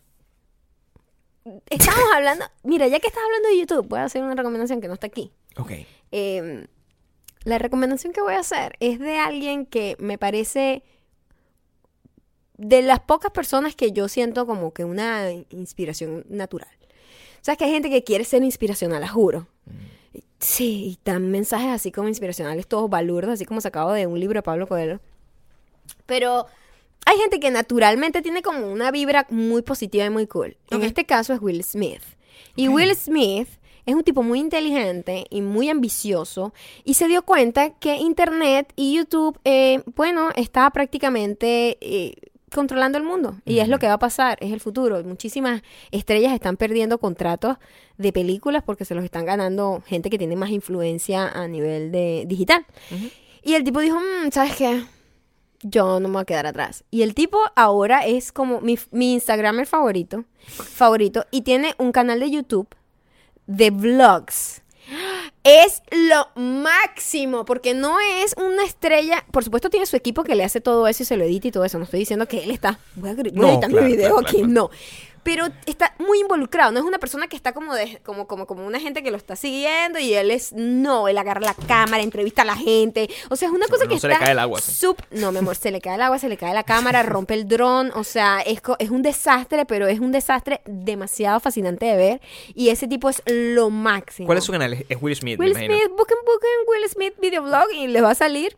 [1.69, 4.87] Estamos hablando, mira, ya que estás hablando de YouTube, voy a hacer una recomendación que
[4.87, 5.31] no está aquí.
[5.57, 5.71] Ok.
[6.11, 6.67] Eh,
[7.43, 10.83] la recomendación que voy a hacer es de alguien que me parece
[12.57, 16.69] de las pocas personas que yo siento como que una inspiración natural.
[17.41, 19.47] O sea, que hay gente que quiere ser inspiracional, la juro.
[20.39, 24.37] Sí, y dan mensajes así como inspiracionales, todos balurdos, así como sacado de un libro
[24.37, 25.01] de Pablo Coelho.
[26.05, 26.45] Pero
[27.05, 30.57] hay gente que naturalmente tiene como una vibra muy positiva y muy cool.
[30.69, 32.01] En este caso es Will Smith.
[32.55, 32.67] Y.
[32.67, 33.49] Will Smith
[33.85, 38.95] es un tipo muy inteligente y muy ambicioso y se dio cuenta que Internet y
[38.95, 42.13] YouTube, eh, bueno, está prácticamente eh,
[42.53, 43.35] controlando el mundo.
[43.45, 45.03] Y es lo que va a pasar, es el futuro.
[45.03, 47.57] Muchísimas estrellas están perdiendo contratos
[47.97, 52.25] de películas porque se los están ganando gente que tiene más influencia a nivel de
[52.27, 52.65] digital.
[53.43, 54.83] Y el tipo dijo, "Mm, ¿sabes qué?
[55.61, 56.83] Yo no me voy a quedar atrás.
[56.89, 62.19] Y el tipo ahora es como mi, mi Instagramer favorito, favorito, y tiene un canal
[62.21, 62.67] de YouTube
[63.45, 64.61] de vlogs.
[65.49, 69.25] Es lo máximo, porque no es una estrella.
[69.31, 71.51] Por supuesto, tiene su equipo que le hace todo eso y se lo edita y
[71.51, 71.79] todo eso.
[71.79, 72.77] No estoy diciendo que él está.
[72.93, 74.47] Voy a, No, claro, mi video claro, aquí, claro.
[74.47, 74.69] no.
[75.23, 76.71] Pero está muy involucrado.
[76.71, 79.17] No es una persona que está como de, como, como, como una gente que lo
[79.17, 80.53] está siguiendo y él es.
[80.53, 83.09] No, él agarra la cámara, entrevista a la gente.
[83.29, 84.25] O sea, es una cosa no que se le está.
[84.25, 84.85] cae el agua, sí.
[84.85, 87.33] sup- no, mi amor, se le cae el agua, se le cae la cámara, rompe
[87.33, 87.91] el dron.
[87.95, 92.21] O sea, es, es un desastre, pero es un desastre demasiado fascinante de ver.
[92.55, 94.25] Y ese tipo es lo máximo.
[94.27, 94.73] ¿Cuál es su canal?
[94.73, 95.53] Es- Will Smith, Will.
[95.55, 98.57] Smith, busquen, busquen Will Smith videoblog y les va a salir.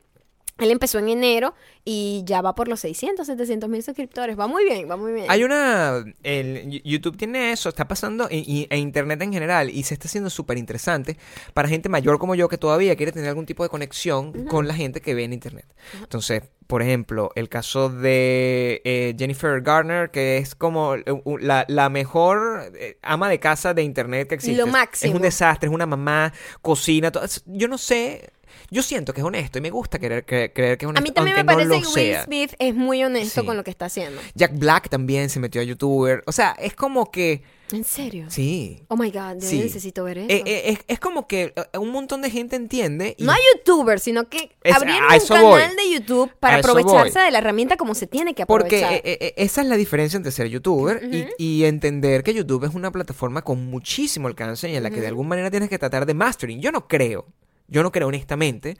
[0.57, 4.39] Él empezó en enero y ya va por los 600, 700 mil suscriptores.
[4.39, 5.25] Va muy bien, va muy bien.
[5.29, 6.03] Hay una.
[6.21, 10.07] El, YouTube tiene eso, está pasando, y, y- e Internet en general, y se está
[10.07, 11.17] haciendo súper interesante
[11.53, 14.75] para gente mayor como yo que todavía quiere tener algún tipo de conexión con la
[14.75, 15.65] gente que ve en Internet.
[15.99, 21.03] Entonces, por ejemplo, el caso de eh, Jennifer Garner, que es como eh,
[21.39, 24.57] la, la mejor eh, ama de casa de Internet que existe.
[24.61, 25.09] Lo máximo.
[25.09, 26.31] Es un desastre, es una mamá,
[26.61, 27.25] cocina, todo.
[27.47, 28.31] Yo no sé.
[28.73, 31.03] Yo siento que es honesto y me gusta creer, que- creer que es a honesto.
[31.03, 32.17] mí también me parece no que Will.
[32.23, 33.45] Smith es muy honesto Sí.
[33.45, 34.21] con lo que está haciendo.
[34.33, 36.23] Jack Black también se metió a youtuber.
[36.25, 37.43] O sea, es como que.
[37.73, 38.25] ¿En serio?
[38.29, 38.81] Sí.
[38.89, 39.59] Oh my God, yo Sí.
[39.59, 40.29] necesito ver eso.
[40.29, 43.15] Eh, eh, es, es como que eh, un montón de gente entiende.
[43.17, 45.61] y- no hay youtubers, sino que Es- abrieron a un canal voy.
[45.61, 47.25] de YouTube para A aprovecharse voy.
[47.25, 49.05] de la herramienta como se tiene que Porque aprovechar.
[49.05, 52.73] eh, eh, esa es la diferencia entre ser youtuber y- y, entender que YouTube es
[52.73, 56.05] una plataforma con muchísimo alcance y en la que de alguna manera tienes que tratar
[56.05, 56.61] de mastering.
[56.61, 57.25] Yo no creo.
[57.71, 58.77] Yo no creo honestamente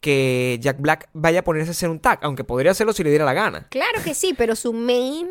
[0.00, 3.10] que Jack Black vaya a ponerse a hacer un tag, aunque podría hacerlo si le
[3.10, 3.66] diera la gana.
[3.70, 5.28] Claro que sí, pero su main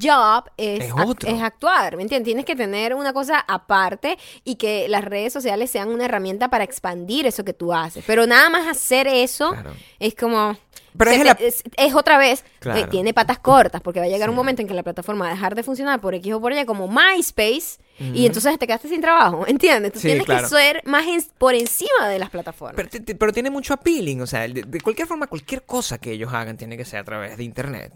[0.00, 0.92] job es, Es
[1.26, 2.24] es actuar, ¿me entiendes?
[2.24, 6.64] Tienes que tener una cosa aparte y que las redes sociales sean una herramienta para
[6.64, 8.02] expandir eso que tú haces.
[8.06, 9.72] Pero nada más hacer eso Claro.
[9.98, 10.56] es como...
[10.96, 14.08] Pero es te- la- es, es otra vez, eh, tiene patas cortas, porque va a
[14.08, 16.40] llegar un momento en que la plataforma va a dejar de funcionar por X o
[16.40, 19.92] por Y, como MySpace, y entonces te quedaste sin trabajo, ¿entiendes?
[19.92, 20.42] Tú Sí, tienes claro.
[20.48, 22.76] que ser más en- por encima de las plataformas.
[22.76, 26.12] Pero, ti- pero tiene mucho appealing, o sea, de, de cualquier forma, cualquier cosa que
[26.12, 27.92] ellos hagan tiene que ser a través de internet.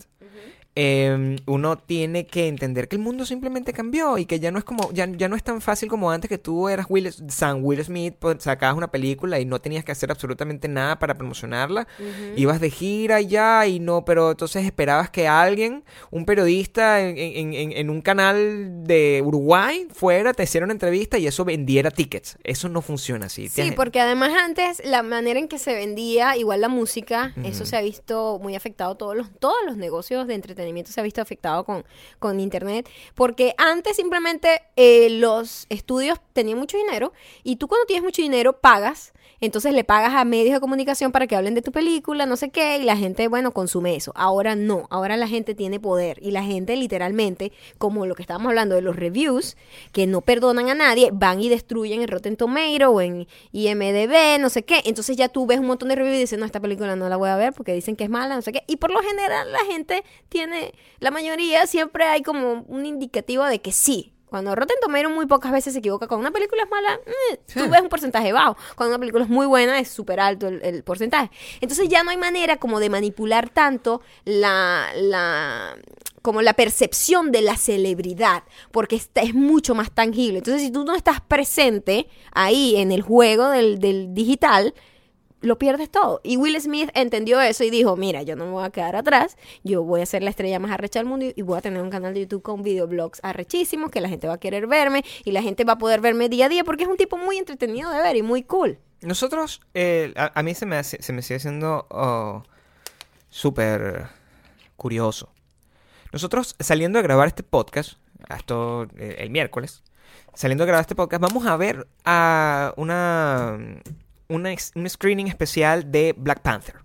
[0.81, 4.65] Eh, uno tiene que entender que el mundo simplemente cambió y que ya no es
[4.65, 7.83] como, ya, ya no es tan fácil como antes que tú eras Will, San Will
[7.85, 11.89] Smith, pues, sacabas una película y no tenías que hacer absolutamente nada para promocionarla.
[12.37, 17.55] Ibas de gira ya y no, pero entonces esperabas que alguien, un periodista en, en-
[17.55, 22.39] en- en un canal de Uruguay, fuera, te hiciera una entrevista y eso vendiera tickets.
[22.45, 23.49] Eso no funciona así.
[23.49, 27.77] Sí, porque además antes la manera en que se vendía, igual la música, eso se
[27.77, 31.65] ha visto muy afectado, todos los, todos los negocios de entretenimiento se ha visto afectado
[31.65, 31.85] con,
[32.19, 37.13] con internet, porque antes simplemente eh, los estudios tenían mucho dinero
[37.43, 41.27] y tú cuando tienes mucho dinero pagas, entonces le pagas a medios de comunicación para
[41.27, 44.13] que hablen de tu película, no sé qué, y la gente, bueno, consume eso.
[44.15, 48.51] Ahora no, ahora la gente tiene poder y la gente literalmente, como lo que estábamos
[48.51, 49.57] hablando de los reviews,
[49.93, 54.49] que no perdonan a nadie, van y destruyen en Rotten Tomato o en IMDB, no
[54.49, 54.83] sé qué.
[54.85, 57.17] Entonces ya tú ves un montón de reviews y dices, no, esta película no la
[57.17, 58.65] voy a ver porque dicen que es mala, no sé qué.
[58.67, 63.61] Y por lo general la gente tiene, la mayoría siempre hay como un indicativo de
[63.61, 64.13] que sí.
[64.29, 67.69] Cuando Rotten Tomato muy pocas veces se equivoca con una película es mala, eh, tú
[67.69, 68.57] ves un porcentaje bajo.
[68.77, 71.31] Cuando una película es muy buena es súper alto el, el porcentaje.
[71.61, 75.77] Entonces ya no hay manera como de manipular tanto la, la
[76.23, 80.39] como la percepción de la celebridad, porque esta es mucho más tangible.
[80.39, 84.75] Entonces, si tú no estás presente ahí en el juego del, del digital,
[85.41, 86.21] lo pierdes todo.
[86.25, 89.37] Y Will Smith entendió eso y dijo, mira, yo no me voy a quedar atrás,
[89.65, 91.91] yo voy a ser la estrella más arrecha del mundo y- voy a tener un
[91.91, 95.43] canal de YouTube con videoblogs arrechísimos, que la gente va a querer verme y la
[95.43, 98.01] gente va a poder verme día a día porque es un tipo muy entretenido de
[98.01, 98.79] ver y muy cool.
[99.01, 102.43] Nosotros, eh, a, a mí se me, hace- se me sigue siendo oh,
[103.31, 104.07] súper
[104.77, 105.31] curioso.
[106.13, 107.93] Nosotros saliendo de grabar este podcast,
[108.35, 109.83] esto eh, el miércoles,
[110.35, 113.59] saliendo de grabar este podcast, vamos a ver a una,
[114.29, 116.77] una un screening especial de Black Panther.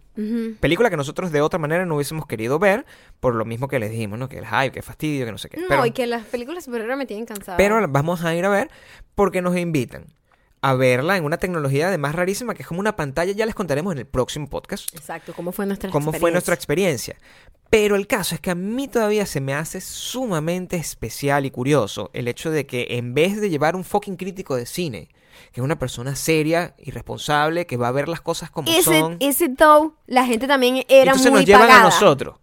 [0.60, 2.86] Película que nosotros de otra manera no hubiésemos querido ver,
[3.20, 4.30] por lo mismo que les dijimos, ¿no?
[4.30, 5.58] Que el hype, que fastidio, que no sé qué.
[5.60, 7.58] No, Pero- y que las películas superhéroes me tienen cansada.
[7.58, 8.70] pero vamos a ir a ver
[9.16, 10.06] porque nos invitan.
[10.66, 13.34] a verla en una tecnología además rarísima que es como una pantalla.
[13.34, 17.18] Ya les contaremos en el próximo podcast Exacto, ¿cómo fue nuestra cómo fue nuestra experiencia.
[17.70, 22.12] Pero el caso es que a mí todavía se me hace sumamente especial y curioso
[22.14, 25.10] el hecho de que en vez de llevar un fucking crítico de cine,
[25.52, 29.00] que es una persona seria y responsable, que va a ver las cosas como Ese,
[29.00, 31.82] son, ese though, la gente también era entonces muy nos llevan pagada.
[31.82, 32.38] a nosotros.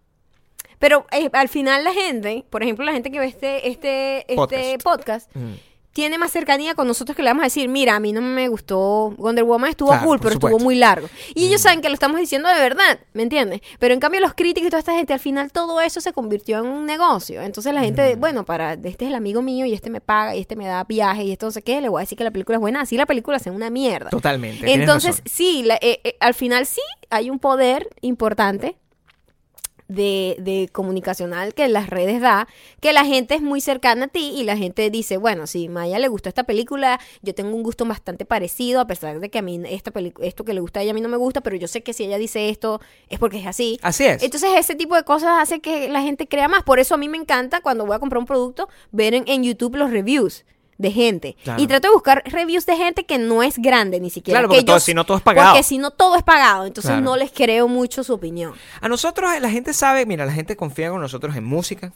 [0.79, 4.77] Pero eh, al final la gente, por ejemplo, la gente que ve este, este, este
[4.83, 5.27] Podcast.
[5.31, 5.53] podcast, Mm.
[5.93, 8.47] Tiene más cercanía con nosotros que le vamos a decir, mira, a mí no me
[8.47, 10.59] gustó Wonder Woman, estuvo Claro, cool, pero estuvo supuesto.
[10.59, 10.63] Mm.
[10.63, 11.09] muy largo.
[11.35, 13.61] Y ellos saben que lo estamos diciendo de verdad, ¿me entiendes?
[13.79, 16.59] Pero en cambio los críticos y toda esta gente, al final todo eso se convirtió
[16.59, 17.41] en un negocio.
[17.41, 18.19] Entonces la gente, Mm.
[18.19, 20.83] bueno, para este es el amigo mío y este me paga y este me da
[20.85, 22.81] viaje y esto no sé qué, le voy a decir que la película es buena,
[22.81, 24.09] así la película sea una mierda.
[24.09, 24.71] Totalmente.
[24.73, 28.77] Entonces, sí, la- eh, eh, al final sí hay un poder importante
[29.91, 32.47] de, de comunicacional que las redes da,
[32.79, 35.99] que la gente es muy cercana a ti y la gente dice, bueno, si Maya
[35.99, 39.41] le gustó esta película, yo tengo un gusto bastante parecido, a pesar de que a
[39.41, 41.67] mí esta esto que le gusta a ella a mí no me gusta, pero yo
[41.67, 42.79] sé que si ella dice esto
[43.09, 43.79] es porque es así.
[43.81, 44.23] Así es.
[44.23, 46.63] Entonces ese tipo de cosas hace que la gente crea más.
[46.63, 49.43] Por eso a mí me encanta cuando voy a comprar un producto ver en, en
[49.43, 50.45] YouTube los reviews
[50.81, 51.35] de gente.
[51.43, 51.61] Claro.
[51.61, 54.39] Y trato de buscar reviews de gente que no es grande ni siquiera.
[54.39, 55.49] Claro, que porque todo- si no todo es pagado.
[55.51, 56.65] Porque si no todo es pagado.
[56.65, 57.03] Entonces Claro.
[57.03, 58.53] no les creo mucho su opinión.
[58.81, 61.93] A nosotros, la gente sabe, mira, la gente confía con nosotros en música.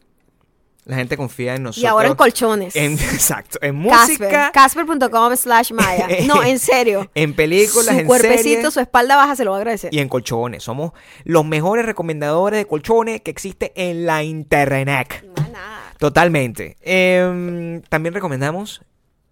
[0.86, 1.84] La gente confía en nosotros.
[1.84, 2.76] y ahora en colchones.
[2.76, 4.08] en- exacto, en Casper.
[4.20, 6.08] música, Casper.com slash Maya.
[6.28, 7.10] No, en serio.
[7.16, 9.92] en películas, su en cuerpecito, series su espalda baja se lo va a agradecer.
[9.92, 10.62] y en colchones.
[10.64, 10.92] Somos
[11.24, 15.26] los mejores recomendadores de colchones que existe en la internet.
[15.36, 15.85] Más nada.
[15.98, 16.78] Totalmente.
[16.82, 18.82] Em, también recomendamos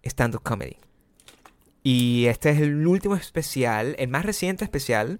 [0.04, 0.78] stand-up comedy.
[1.84, 5.20] Y este es el último especial, el más reciente especial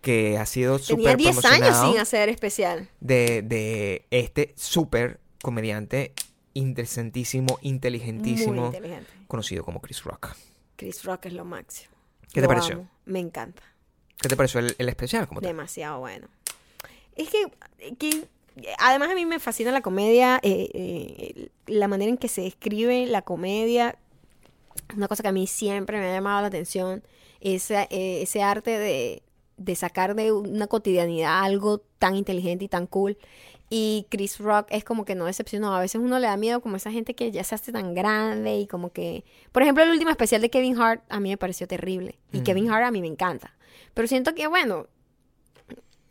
[0.00, 2.88] que ha sido Tenía súper 10 años sin hacer especial.
[3.00, 6.12] de, de este súper comediante
[6.54, 9.10] interesantísimo, Muy inteligentísimo, inteligente.
[9.26, 10.34] conocido como Chris Rock.
[10.76, 11.92] Chris Rock es lo máximo.
[12.32, 12.76] ¿Qué te pareció?
[12.76, 12.90] amo.
[13.04, 13.62] Me encanta.
[14.20, 15.26] ¿Qué te pareció el, el especial?
[15.28, 15.48] como tal?
[15.48, 16.28] Demasiado bueno.
[17.16, 17.44] Es que,
[17.98, 18.24] que,
[18.78, 23.06] además a mí me fascina la comedia, eh, eh, la manera en que se escribe
[23.06, 23.96] la comedia.
[24.96, 27.02] Una cosa que a mí siempre me ha llamado la atención,
[27.40, 29.22] ese, eh, ese arte de,
[29.56, 33.18] de sacar de una cotidianidad algo tan inteligente y tan cool.
[33.70, 35.74] Y Chris Rock es como que no decepcionó.
[35.74, 38.56] A veces uno le da miedo como esa gente que ya se hace tan grande
[38.56, 39.24] y como que...
[39.52, 42.18] Por ejemplo, el último especial de Kevin Hart a mí me pareció terrible.
[42.32, 42.42] Y Mm.
[42.44, 43.54] Kevin Hart a mí me encanta.
[43.92, 44.86] Pero siento que, bueno,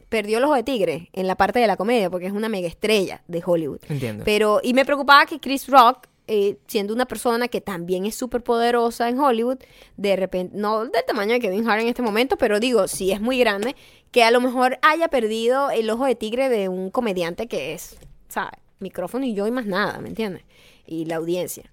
[0.10, 2.68] perdió el ojo de tigre en la parte de la comedia porque es una mega
[2.68, 3.80] estrella de Hollywood.
[3.90, 4.24] Entiendo.
[4.26, 8.44] Pero, y me preocupaba que Chris Rock, eh, siendo una persona que también es súper
[8.44, 9.58] poderosa en Hollywood,
[9.96, 13.22] de repente, no del tamaño de Kevin Hart en este momento, pero digo, sí es
[13.22, 13.76] muy grande,
[14.12, 17.98] que a lo mejor haya perdido el ojo de tigre de un comediante que es,
[18.28, 18.60] ¿sabes?
[18.80, 20.44] Micrófono y yo y más nada, ¿me entiendes?
[20.86, 21.72] Y la audiencia.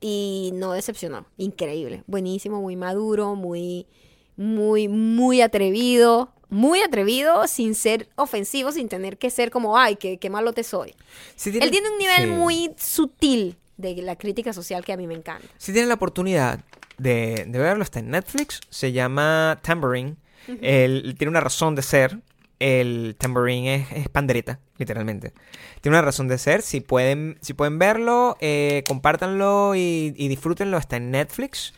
[0.00, 1.26] Y no decepcionó.
[1.36, 2.02] Increíble.
[2.06, 3.86] Buenísimo, muy maduro, muy,
[4.36, 6.32] muy, muy atrevido.
[6.50, 10.64] Muy atrevido sin ser ofensivo, sin tener que ser como, ay, qué, qué malo te
[10.64, 10.94] soy.
[11.36, 12.26] Si Él tiene un nivel sí.
[12.26, 15.46] muy sutil de la crítica social que a mí me encanta.
[15.56, 16.60] Si tienen la oportunidad
[16.98, 18.60] de, de verlo, está en Netflix.
[18.68, 20.16] Se llama Tambourine.
[20.60, 22.18] Él tiene una razón de ser.
[22.58, 25.32] El tambourine es, es pandereta, literalmente.
[25.80, 26.60] Tiene una razón de ser.
[26.60, 30.76] Si pueden, si pueden verlo, eh, compártanlo y, y disfrútenlo.
[30.76, 31.72] Está en Netflix.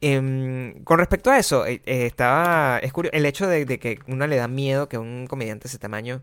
[0.00, 2.78] Em, con respecto a eso, eh, eh, estaba.
[2.78, 3.16] Es curioso.
[3.16, 6.22] El hecho de, de que uno le da miedo que un comediante de ese tamaño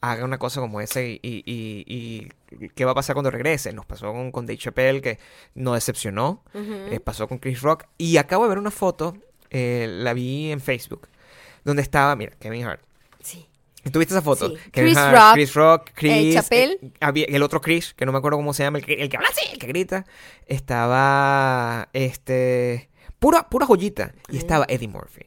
[0.00, 2.28] haga una cosa como esa y, y- y-
[2.60, 3.72] y qué va a pasar cuando regrese.
[3.72, 5.18] Nos pasó con, con Dave Chappelle que
[5.54, 6.42] no decepcionó.
[6.54, 7.84] Eh, pasó con Chris Rock.
[7.96, 9.16] Y acabo de ver una foto,
[9.50, 11.08] la vi en Facebook,
[11.64, 12.82] donde estaba, mira, Kevin Hart.
[13.22, 13.46] Sí.
[13.90, 14.50] ¿Tuviste esa foto?
[14.50, 14.56] Sí.
[14.72, 16.12] Chris Hart, Rock, Chris Rock, Chris.
[16.12, 19.16] Eh, el otro Chris, que no me acuerdo cómo se llama, el que, el que
[19.16, 20.04] habla así, el que grita.
[20.46, 22.88] Estaba, este,
[23.24, 24.12] pura, pura joyita.
[24.28, 25.22] Y estaba Eddie Murphy.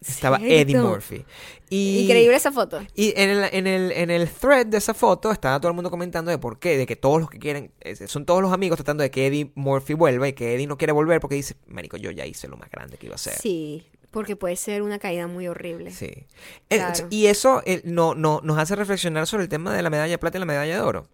[0.00, 0.78] Estaba Eddie.
[0.78, 1.24] Murphy.
[1.68, 2.80] Y, Increíble esa foto.
[2.94, 5.90] y en el, en, el, en el thread de esa foto estaba todo el mundo
[5.90, 7.72] comentando de por qué, de que todos los que quieren,
[8.06, 10.92] son todos los amigos tratando de que Eddie Murphy vuelva y que Eddie no quiere
[10.92, 13.34] volver porque dice, marico, yo ya hice lo más grande que iba a hacer.
[13.34, 15.90] Sí, porque puede ser una caída muy horrible.
[15.90, 16.06] Sí.
[16.68, 17.06] Eh, Claro.
[17.10, 20.18] Y eso eh, no, no, nos hace reflexionar sobre el tema de la medalla de
[20.18, 21.06] plata y la medalla de oro.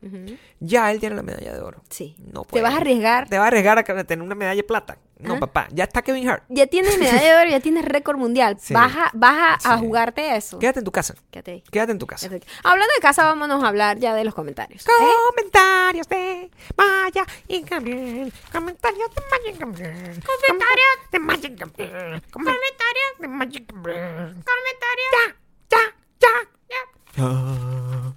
[0.60, 1.82] Ya él tiene la medalla de oro.
[1.90, 2.16] Sí.
[2.32, 2.62] No ¿Te puede.
[2.62, 3.28] vas a arriesgar?
[3.28, 4.98] Te vas a arriesgar a tener una medalla de plata.
[5.18, 5.40] No, ¿Ah?
[5.40, 5.68] papá.
[5.73, 6.44] Ya está Kevin Hart.
[6.51, 8.59] Ya tienes medalla de oro, ya tienes récord mundial.
[8.60, 8.74] Sí.
[8.74, 9.81] Vas, a, vas a, Sí.
[9.85, 10.59] jugarte eso.
[10.59, 11.14] Quédate en tu casa.
[11.31, 11.64] Quédate ahí.
[11.70, 12.27] Quédate en tu casa.
[12.62, 14.86] Hablando de casa, vámonos a hablar ya de los comentarios.
[14.86, 14.90] ¿eh?
[15.31, 18.32] Comentarios de Maya y Gabriel.
[18.52, 20.23] Comentarios de Maya y Gabriel.
[20.23, 22.23] Comentarios de Maya y Gabriel.
[22.31, 22.60] Comentarios
[23.19, 24.35] Gabriel.
[24.45, 25.13] Comentarios.
[25.71, 25.79] Ya,
[26.21, 26.29] ya,
[26.69, 26.79] ya,
[27.17, 28.13] ya.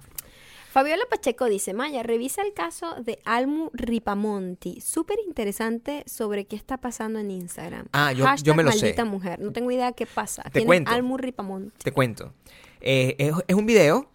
[0.70, 4.80] Fabiola Pacheco dice, Maya, revisa el caso de Almu Ripamonti.
[4.80, 7.86] Súper interesante sobre qué está pasando en Instagram.
[7.92, 8.82] Ah, yo- yo me lo sé.
[8.82, 9.40] maldita mujer.
[9.40, 10.44] No tengo idea qué pasa.
[10.44, 10.90] Te ¿Quién es cuento.
[10.92, 11.72] Almu Ripamonti?
[11.82, 12.32] Te cuento.
[12.80, 14.10] Eh, es, es un video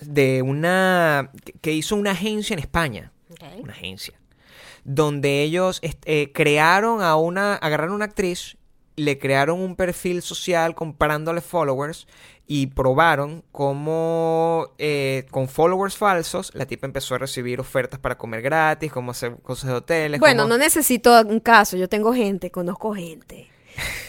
[0.00, 1.30] de una
[1.62, 3.10] que- hizo una agencia en España.
[3.62, 4.20] Una agencia.
[4.84, 8.58] Donde ellos eh, crearon a una, agarraron una actriz,
[8.96, 12.06] le crearon un perfil social comprándole followers
[12.46, 18.42] y probaron cómo eh, con followers falsos la tipa empezó a recibir ofertas para comer
[18.42, 20.20] gratis, cómo hacer cosas de hoteles.
[20.20, 21.76] Bueno, cómo- no necesito un caso.
[21.76, 23.48] Yo tengo gente, conozco gente.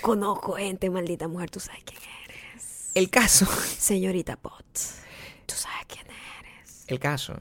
[0.01, 1.49] Conozco gente, maldita mujer.
[1.49, 2.91] Tú sabes quién eres.
[2.93, 3.45] El caso,
[3.79, 4.63] Señorita Pot.
[5.45, 6.83] Tú sabes quién eres.
[6.87, 7.35] el caso.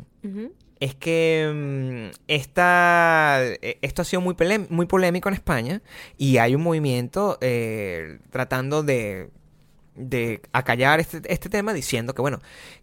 [0.81, 4.35] Es que mm, esta, eh, esto ha sido muy,
[4.71, 5.83] muy polémico en España
[6.19, 9.31] y hay un movimiento eh, tratando de,
[9.95, 12.41] de acallar este, este tema diciendo que, bueno,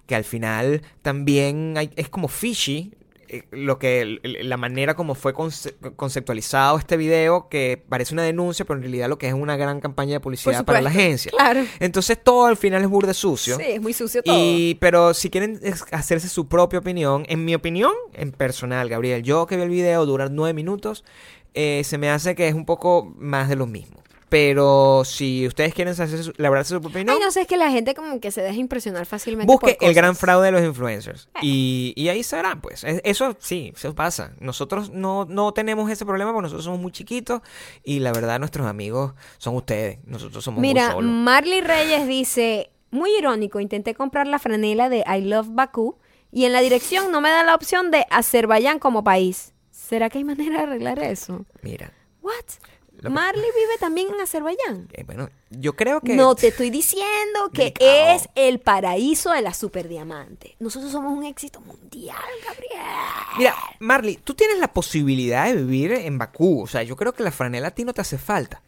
[0.08, 2.94] que al final también hay- es como fishy
[3.52, 8.78] lo que la manera como fue conce- conceptualizado este video que parece una denuncia pero
[8.78, 11.64] en realidad lo que es una gran campaña de publicidad para la agencia Claro.
[11.80, 14.36] entonces todo al final es burde sucio Sí, es muy sucio todo.
[14.38, 15.60] y, pero si quieren
[15.92, 20.06] hacerse su propia opinión, en mi opinión, en personal, Gabriel, yo que vi el video,
[20.06, 21.04] dura nueve minutos,
[21.54, 24.01] eh, se me hace que es un poco más de lo mismo.
[24.32, 27.58] Pero si ustedes quieren hacerse su, labrarse su propia opinión, Ay, no sé, es que
[27.58, 29.52] la gente como que se deja impresionar fácilmente.
[29.52, 31.28] busque por el gran fraude de los influencers.
[31.42, 32.86] Y, y ahí será, pues.
[32.86, 34.34] Es- Eso sí, eso pasa.
[34.40, 37.42] Nosotros no, no tenemos ese problema porque nosotros somos muy chiquitos
[37.84, 40.00] y la verdad nuestros amigos son ustedes.
[40.06, 41.12] Nosotros somos Mira, muy solos.
[41.12, 45.98] Marley Reyes dice, muy irónico, intenté comprar la franela de I Love Bakú
[46.32, 49.54] y en la dirección no me da la opción de Azerbaiyán como país.
[49.72, 51.46] ¿Será que hay manera de arreglar eso?
[51.62, 51.92] Mira,
[52.22, 52.32] What?
[53.10, 54.88] Marley vive también en Azerbaiyán.
[54.94, 56.16] eh, bueno, yo creo que...
[56.16, 60.56] No te estoy diciendo que es el paraíso de la superdiamante.
[60.60, 62.82] Nosotros somos un éxito mundial, Gabriel.
[63.38, 66.64] Mira, Marley, tú tienes la posibilidad de vivir en Bakú.
[66.64, 68.62] O sea, yo creo que la franela a ti no te hace falta.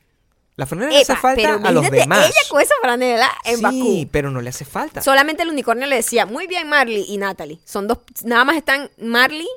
[0.55, 2.25] La franela le hace Epa, falta pero a los demás.
[2.27, 4.07] ella con esa franela en sí, Bakú.
[4.11, 5.01] pero no le hace falta.
[5.01, 7.59] Solamente el unicornio le decía, muy bien Marley y Natalie.
[7.65, 9.47] Son dos, nada más están Marley,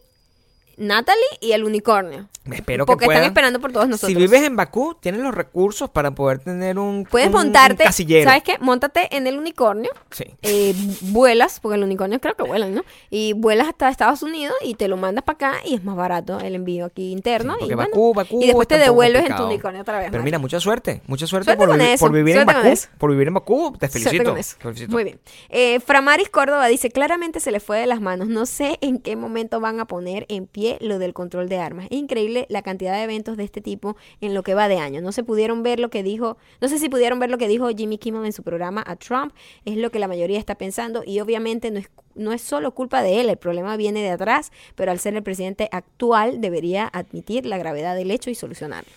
[0.76, 2.28] Natalie y el unicornio.
[2.52, 3.22] Espero que Porque puedan.
[3.22, 4.08] están esperando por todos nosotros.
[4.08, 7.82] Si vives en Bakú, tienes los recursos para poder tener un Puedes un- un montarte,
[7.84, 8.28] casillero.
[8.30, 8.56] ¿sabes qué?
[8.60, 10.24] Móntate en el unicornio, Sí.
[10.42, 12.84] eh, vuelas, porque el unicornio creo que vuelan, ¿no?
[13.10, 16.38] Y vuelas hasta Estados Unidos y te lo mandas para acá y es más barato
[16.38, 17.54] el envío aquí interno.
[17.54, 20.08] Sí, y, porque bueno, Bakú, Bakú y después te devuelves en tu unicornio otra vez.
[20.12, 21.02] Pero mira, mucha suerte.
[21.06, 22.68] Mucha suerte, Suerte por, eso, por vivir en suerte Bakú.
[22.72, 22.88] eso.
[22.98, 24.34] Por vivir en Bakú, te felicito.
[24.34, 24.92] te felicito.
[24.92, 25.18] Muy bien.
[25.48, 28.28] Eh, Framaris Córdoba dice, claramente se le fue de las manos.
[28.28, 31.86] No sé en qué momento van a poner en pie lo del control de armas.
[31.90, 35.00] Es increíble la cantidad de eventos de este tipo en lo que va de año.
[35.00, 37.68] No se pudieron ver lo que dijo, no sé si pudieron ver lo que dijo
[37.68, 39.34] Jimmy Kimmel en su programa a Trump.
[39.64, 43.02] Es lo que la mayoría está pensando y obviamente no es, no es solo culpa
[43.02, 43.28] de él.
[43.28, 47.94] El problema viene de atrás, pero al ser el presidente actual debería admitir la gravedad
[47.94, 48.90] del hecho y solucionarlo.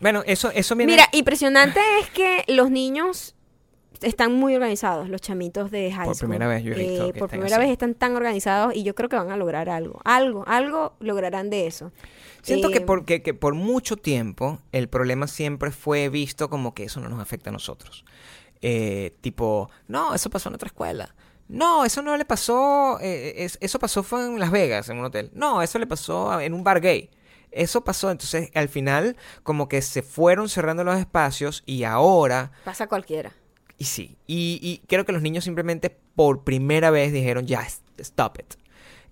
[0.00, 0.92] Bueno, eso, eso viene...
[0.92, 3.35] Mira, impresionante es que los niños
[4.02, 6.28] están muy organizados, los chamitos de high Por school.
[6.28, 7.64] primera vez yo he visto Eh, que por primera así.
[7.64, 10.00] vez están tan organizados y yo creo que van a lograr algo.
[10.04, 11.92] Algo, algo lograrán de eso.
[12.42, 16.74] Siento que Eh, por, que, que por mucho tiempo el problema siempre fue visto como
[16.74, 18.04] que eso no nos afecta a nosotros.
[18.62, 21.14] Eh, tipo, no, eso pasó en otra escuela.
[21.48, 25.04] No, eso no le pasó, eh, es- eso pasó fue en Las Vegas, en un
[25.04, 25.30] hotel.
[25.32, 27.10] No, eso le pasó en un bar gay.
[27.52, 32.86] Eso pasó, entonces al final como que se fueron cerrando los espacios y ahora, Pasa
[32.86, 33.32] cualquiera.
[33.78, 37.66] Y sí, y, y creo que los niños simplemente por primera vez dijeron, ya,
[37.98, 38.54] stop it.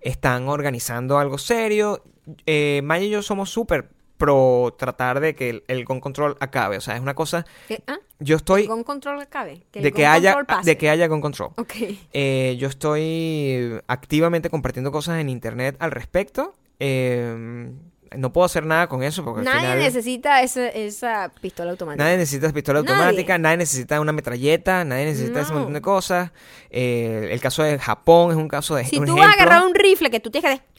[0.01, 2.03] Están organizando algo serio.
[2.47, 6.77] Eh, Maya y yo somos súper pro tratar de que el, el gun control acabe.
[6.77, 7.83] O sea, es una cosa, ¿Qué?
[7.87, 7.99] ¿Ah?
[8.21, 9.65] yo estoy ¿Con control cabe?
[9.73, 10.71] el de que gun haya pase.
[10.71, 11.51] de que haya gun control.
[11.57, 11.75] Ok.
[12.13, 16.55] Eh, yo estoy activamente compartiendo cosas en internet al respecto.
[16.81, 17.71] Eh,
[18.17, 22.05] no puedo hacer nada con eso porque al Nadie final necesita esa, esa pistola automática.
[22.05, 25.59] nadie necesita pistola automática, nadie necesita una metralleta, nadie necesita ese No.
[25.59, 26.31] montón de cosas.
[26.71, 29.75] Eh, el caso de Japón es un caso de Si tú vas a agarrar un
[29.75, 30.75] rifle que tú tienes que...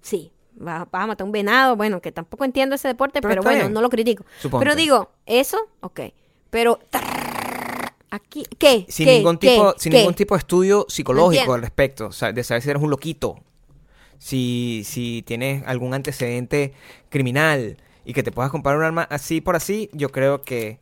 [0.00, 3.60] Sí, vas, vas a matar un venado, bueno, que tampoco entiendo ese deporte, Pero bueno,
[3.60, 3.72] bien.
[3.72, 4.24] no lo critico.
[4.40, 4.64] Suponte.
[4.64, 6.00] Pero digo, eso, ok.
[6.50, 6.80] Pero...
[8.14, 8.84] Aquí, ¿qué?
[8.88, 9.16] sin ¿Qué?
[9.16, 9.48] ningún ¿Qué?
[9.48, 9.98] tipo sin ¿Qué?
[9.98, 13.40] ningún tipo de estudio psicológico al respecto o sea, de saber si eres un loquito
[14.18, 16.74] si si tienes algún antecedente
[17.08, 20.78] criminal y que te puedas comprar un arma así por así yo creo que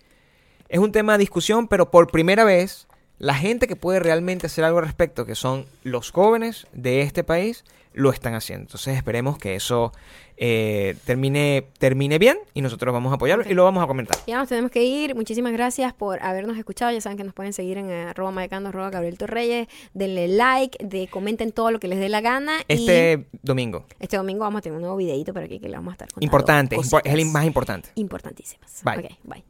[0.69, 2.89] es un tema de discusión pero por primera vez
[3.21, 7.23] la gente que puede realmente hacer algo al respecto, que son los jóvenes de este
[7.23, 8.63] país, lo están haciendo.
[8.63, 9.93] Entonces esperemos que eso
[10.43, 14.17] eh, termine, termine bien y nosotros vamos a apoyarlo y lo vamos a comentar.
[14.27, 15.15] Ya nos tenemos que ir.
[15.15, 16.91] Muchísimas gracias por habernos escuchado.
[16.93, 19.69] Ya saben que nos pueden seguir en arroba mayacando, arroba Gabriel Torreyes.
[19.93, 22.55] Denle like, de, comenten todo lo que les dé la gana.
[22.69, 23.85] Este domingo.
[23.99, 26.09] Este domingo vamos a tener un nuevo videito para aquí que le vamos a estar
[26.09, 27.91] contando Importante, es el más importante.
[27.97, 28.83] Importantísimas.
[28.83, 29.45] Bye.